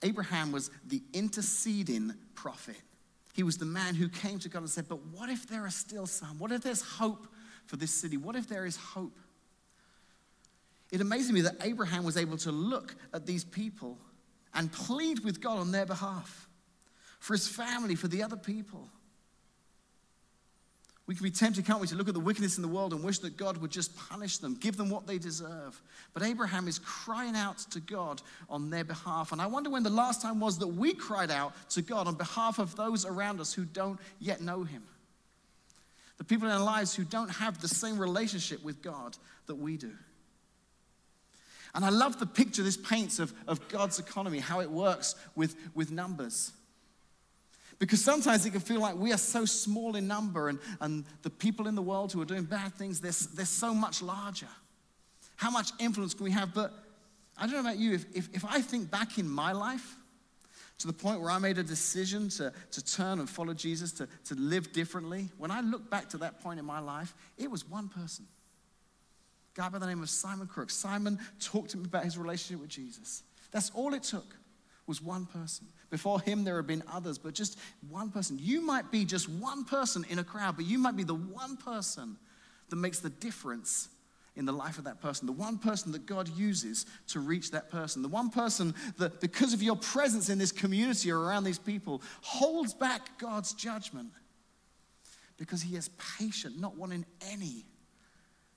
Abraham 0.03 0.51
was 0.51 0.69
the 0.85 1.01
interceding 1.13 2.13
prophet. 2.35 2.77
He 3.33 3.41
was 3.41 3.57
the 3.57 3.65
man 3.65 3.95
who 3.95 4.09
came 4.09 4.37
to 4.39 4.49
God 4.49 4.59
and 4.59 4.69
said, 4.69 4.87
But 4.87 5.03
what 5.07 5.29
if 5.29 5.47
there 5.47 5.65
are 5.65 5.71
still 5.71 6.05
some? 6.05 6.37
What 6.37 6.51
if 6.51 6.61
there's 6.61 6.81
hope 6.83 7.27
for 7.65 7.77
this 7.77 7.91
city? 7.91 8.17
What 8.17 8.35
if 8.35 8.47
there 8.47 8.65
is 8.65 8.77
hope? 8.77 9.17
It 10.93 11.01
amazes 11.01 11.31
me 11.31 11.41
that 11.41 11.55
Abraham 11.63 12.03
was 12.03 12.17
able 12.17 12.37
to 12.37 12.51
look 12.51 12.95
at 13.15 13.25
these 13.25 13.43
people 13.43 13.97
and 14.53 14.71
plead 14.71 15.21
with 15.21 15.41
God 15.41 15.57
on 15.57 15.71
their 15.71 15.87
behalf, 15.87 16.47
for 17.17 17.33
his 17.33 17.47
family, 17.47 17.95
for 17.95 18.07
the 18.07 18.21
other 18.21 18.35
people. 18.37 18.87
We 21.07 21.15
can 21.15 21.23
be 21.23 21.31
tempted, 21.31 21.65
can't 21.65 21.81
we, 21.81 21.87
to 21.87 21.95
look 21.95 22.09
at 22.09 22.13
the 22.13 22.19
wickedness 22.19 22.57
in 22.57 22.61
the 22.61 22.67
world 22.67 22.93
and 22.93 23.03
wish 23.03 23.17
that 23.19 23.37
God 23.37 23.57
would 23.57 23.71
just 23.71 23.97
punish 23.97 24.37
them, 24.37 24.53
give 24.53 24.77
them 24.77 24.91
what 24.91 25.07
they 25.07 25.17
deserve. 25.17 25.81
But 26.13 26.21
Abraham 26.21 26.67
is 26.67 26.77
crying 26.77 27.35
out 27.35 27.57
to 27.71 27.79
God 27.79 28.21
on 28.47 28.69
their 28.69 28.83
behalf. 28.83 29.31
And 29.31 29.41
I 29.41 29.47
wonder 29.47 29.71
when 29.71 29.81
the 29.81 29.89
last 29.89 30.21
time 30.21 30.39
was 30.39 30.59
that 30.59 30.67
we 30.67 30.93
cried 30.93 31.31
out 31.31 31.53
to 31.71 31.81
God 31.81 32.05
on 32.05 32.13
behalf 32.13 32.59
of 32.59 32.75
those 32.75 33.03
around 33.03 33.41
us 33.41 33.51
who 33.51 33.65
don't 33.65 33.99
yet 34.19 34.41
know 34.41 34.63
him. 34.63 34.83
The 36.19 36.23
people 36.23 36.47
in 36.47 36.53
our 36.53 36.63
lives 36.63 36.93
who 36.93 37.03
don't 37.03 37.29
have 37.29 37.59
the 37.59 37.67
same 37.67 37.97
relationship 37.97 38.63
with 38.63 38.83
God 38.83 39.17
that 39.47 39.55
we 39.55 39.75
do. 39.75 39.93
And 41.75 41.83
I 41.83 41.89
love 41.89 42.19
the 42.19 42.25
picture 42.25 42.61
this 42.61 42.77
paints 42.77 43.19
of, 43.19 43.33
of 43.47 43.67
God's 43.67 43.99
economy, 43.99 44.39
how 44.39 44.61
it 44.61 44.69
works 44.69 45.15
with, 45.35 45.55
with 45.73 45.91
numbers. 45.91 46.51
Because 47.79 48.03
sometimes 48.03 48.45
it 48.45 48.51
can 48.51 48.61
feel 48.61 48.79
like 48.79 48.95
we 48.95 49.11
are 49.11 49.17
so 49.17 49.45
small 49.45 49.95
in 49.95 50.07
number, 50.07 50.49
and, 50.49 50.59
and 50.79 51.03
the 51.23 51.29
people 51.29 51.67
in 51.67 51.75
the 51.75 51.81
world 51.81 52.13
who 52.13 52.21
are 52.21 52.25
doing 52.25 52.43
bad 52.43 52.73
things, 52.75 53.01
they're, 53.01 53.35
they're 53.35 53.45
so 53.45 53.73
much 53.73 54.01
larger. 54.01 54.47
How 55.35 55.49
much 55.49 55.71
influence 55.79 56.13
can 56.13 56.25
we 56.25 56.31
have? 56.31 56.53
But 56.53 56.71
I 57.37 57.45
don't 57.45 57.53
know 57.53 57.61
about 57.61 57.79
you, 57.79 57.93
if, 57.93 58.05
if, 58.15 58.29
if 58.33 58.45
I 58.45 58.61
think 58.61 58.91
back 58.91 59.17
in 59.17 59.27
my 59.27 59.51
life, 59.51 59.95
to 60.79 60.87
the 60.87 60.93
point 60.93 61.21
where 61.21 61.31
I 61.31 61.39
made 61.39 61.57
a 61.57 61.63
decision 61.63 62.29
to, 62.29 62.51
to 62.71 62.85
turn 62.85 63.19
and 63.19 63.29
follow 63.29 63.53
Jesus, 63.53 63.91
to, 63.93 64.07
to 64.25 64.35
live 64.35 64.73
differently, 64.73 65.29
when 65.37 65.49
I 65.49 65.61
look 65.61 65.89
back 65.89 66.09
to 66.09 66.17
that 66.17 66.41
point 66.41 66.59
in 66.59 66.65
my 66.65 66.79
life, 66.79 67.15
it 67.37 67.49
was 67.49 67.67
one 67.67 67.89
person 67.89 68.25
guy 69.53 69.69
by 69.69 69.79
the 69.79 69.87
name 69.87 70.01
of 70.01 70.09
Simon 70.09 70.47
Crook. 70.47 70.69
Simon 70.69 71.19
talked 71.39 71.71
to 71.71 71.77
me 71.77 71.85
about 71.85 72.03
his 72.03 72.17
relationship 72.17 72.61
with 72.61 72.69
Jesus. 72.69 73.23
That's 73.51 73.69
all 73.71 73.93
it 73.93 74.03
took 74.03 74.35
was 74.87 75.01
one 75.01 75.25
person. 75.25 75.67
Before 75.89 76.19
him, 76.19 76.43
there 76.43 76.57
have 76.57 76.67
been 76.67 76.83
others, 76.91 77.17
but 77.17 77.33
just 77.33 77.57
one 77.87 78.09
person. 78.09 78.37
You 78.41 78.61
might 78.61 78.91
be 78.91 79.05
just 79.05 79.29
one 79.29 79.63
person 79.63 80.05
in 80.09 80.19
a 80.19 80.23
crowd, 80.23 80.55
but 80.55 80.65
you 80.65 80.77
might 80.77 80.97
be 80.97 81.03
the 81.03 81.15
one 81.15 81.55
person 81.57 82.17
that 82.69 82.75
makes 82.75 82.99
the 82.99 83.09
difference 83.09 83.89
in 84.35 84.45
the 84.45 84.51
life 84.51 84.79
of 84.79 84.85
that 84.85 84.99
person, 84.99 85.27
the 85.27 85.31
one 85.31 85.59
person 85.59 85.91
that 85.91 86.07
God 86.07 86.27
uses 86.29 86.87
to 87.09 87.19
reach 87.19 87.51
that 87.51 87.69
person, 87.69 88.01
the 88.01 88.09
one 88.09 88.31
person 88.31 88.73
that, 88.97 89.21
because 89.21 89.53
of 89.53 89.61
your 89.61 89.75
presence 89.75 90.29
in 90.29 90.39
this 90.39 90.51
community 90.51 91.11
or 91.11 91.19
around 91.19 91.43
these 91.43 91.59
people, 91.59 92.01
holds 92.21 92.73
back 92.73 93.19
God's 93.19 93.53
judgment 93.53 94.09
because 95.37 95.61
he 95.61 95.75
is 95.75 95.89
patient, 96.17 96.59
not 96.59 96.75
wanting 96.75 97.05
any 97.29 97.63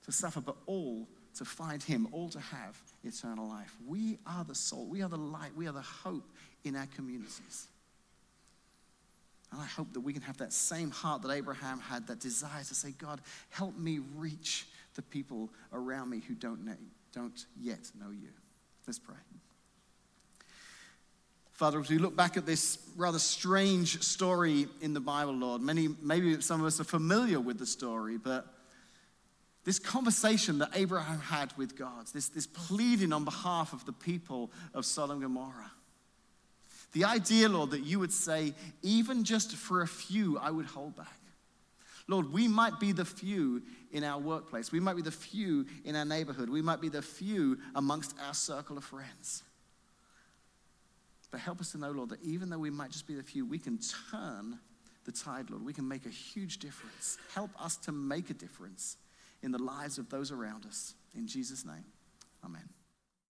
to 0.07 0.11
suffer, 0.11 0.41
but 0.41 0.55
all 0.65 1.07
to 1.35 1.45
find 1.45 1.83
Him, 1.83 2.07
all 2.11 2.29
to 2.29 2.39
have 2.39 2.81
eternal 3.03 3.47
life. 3.47 3.75
We 3.85 4.17
are 4.25 4.43
the 4.43 4.55
salt, 4.55 4.87
we 4.87 5.03
are 5.03 5.09
the 5.09 5.17
light, 5.17 5.51
we 5.55 5.67
are 5.67 5.73
the 5.73 5.81
hope 5.81 6.27
in 6.63 6.75
our 6.75 6.87
communities. 6.95 7.67
And 9.51 9.61
I 9.61 9.65
hope 9.65 9.93
that 9.93 9.99
we 9.99 10.13
can 10.13 10.21
have 10.23 10.37
that 10.37 10.51
same 10.51 10.91
heart 10.91 11.21
that 11.21 11.31
Abraham 11.31 11.79
had, 11.79 12.07
that 12.07 12.19
desire 12.19 12.63
to 12.63 12.75
say, 12.75 12.91
God, 12.97 13.21
help 13.49 13.77
me 13.77 13.99
reach 14.15 14.67
the 14.95 15.01
people 15.01 15.49
around 15.71 16.09
me 16.09 16.21
who 16.27 16.33
don't, 16.33 16.65
know, 16.65 16.73
don't 17.13 17.45
yet 17.61 17.91
know 17.99 18.09
you. 18.09 18.29
Let's 18.85 18.99
pray. 18.99 19.15
Father, 21.51 21.79
as 21.79 21.89
we 21.89 21.97
look 21.97 22.15
back 22.15 22.37
at 22.37 22.45
this 22.45 22.77
rather 22.95 23.19
strange 23.19 24.01
story 24.03 24.67
in 24.81 24.93
the 24.93 24.99
Bible, 24.99 25.33
Lord, 25.33 25.61
many, 25.61 25.89
maybe 26.01 26.39
some 26.41 26.61
of 26.61 26.67
us 26.67 26.79
are 26.79 26.85
familiar 26.85 27.39
with 27.39 27.57
the 27.57 27.65
story, 27.65 28.17
but 28.17 28.45
this 29.67 29.79
conversation 29.79 30.59
that 30.59 30.69
Abraham 30.75 31.19
had 31.19 31.51
with 31.57 31.77
God, 31.77 32.07
this, 32.13 32.29
this 32.29 32.47
pleading 32.47 33.11
on 33.11 33.25
behalf 33.25 33.73
of 33.73 33.85
the 33.85 33.91
people 33.91 34.49
of 34.73 34.85
Sodom 34.85 35.17
and 35.17 35.23
Gomorrah. 35.23 35.71
The 36.93 37.03
idea, 37.03 37.49
Lord, 37.49 37.71
that 37.71 37.81
you 37.81 37.99
would 37.99 38.13
say, 38.13 38.53
even 38.81 39.25
just 39.25 39.57
for 39.57 39.81
a 39.81 39.87
few, 39.87 40.37
I 40.37 40.51
would 40.51 40.67
hold 40.67 40.95
back. 40.95 41.19
Lord, 42.07 42.31
we 42.31 42.47
might 42.47 42.79
be 42.79 42.93
the 42.93 43.03
few 43.03 43.61
in 43.91 44.05
our 44.05 44.17
workplace. 44.17 44.71
We 44.71 44.79
might 44.79 44.95
be 44.95 45.01
the 45.01 45.11
few 45.11 45.65
in 45.83 45.97
our 45.97 46.05
neighborhood. 46.05 46.49
We 46.49 46.61
might 46.61 46.79
be 46.79 46.87
the 46.87 47.01
few 47.01 47.57
amongst 47.75 48.15
our 48.25 48.33
circle 48.33 48.77
of 48.77 48.85
friends. 48.85 49.43
But 51.29 51.41
help 51.41 51.59
us 51.59 51.73
to 51.73 51.77
know, 51.77 51.91
Lord, 51.91 52.11
that 52.11 52.23
even 52.23 52.49
though 52.49 52.59
we 52.59 52.69
might 52.69 52.91
just 52.91 53.05
be 53.05 53.15
the 53.15 53.23
few, 53.23 53.45
we 53.45 53.59
can 53.59 53.79
turn 54.11 54.59
the 55.03 55.11
tide, 55.11 55.49
Lord. 55.49 55.65
We 55.65 55.73
can 55.73 55.89
make 55.89 56.05
a 56.05 56.09
huge 56.09 56.59
difference. 56.59 57.17
Help 57.33 57.49
us 57.61 57.75
to 57.79 57.91
make 57.91 58.29
a 58.29 58.33
difference 58.33 58.95
in 59.41 59.51
the 59.51 59.61
lives 59.61 59.97
of 59.97 60.09
those 60.09 60.31
around 60.31 60.65
us. 60.65 60.95
In 61.15 61.27
Jesus' 61.27 61.65
name, 61.65 61.85
amen. 62.43 62.69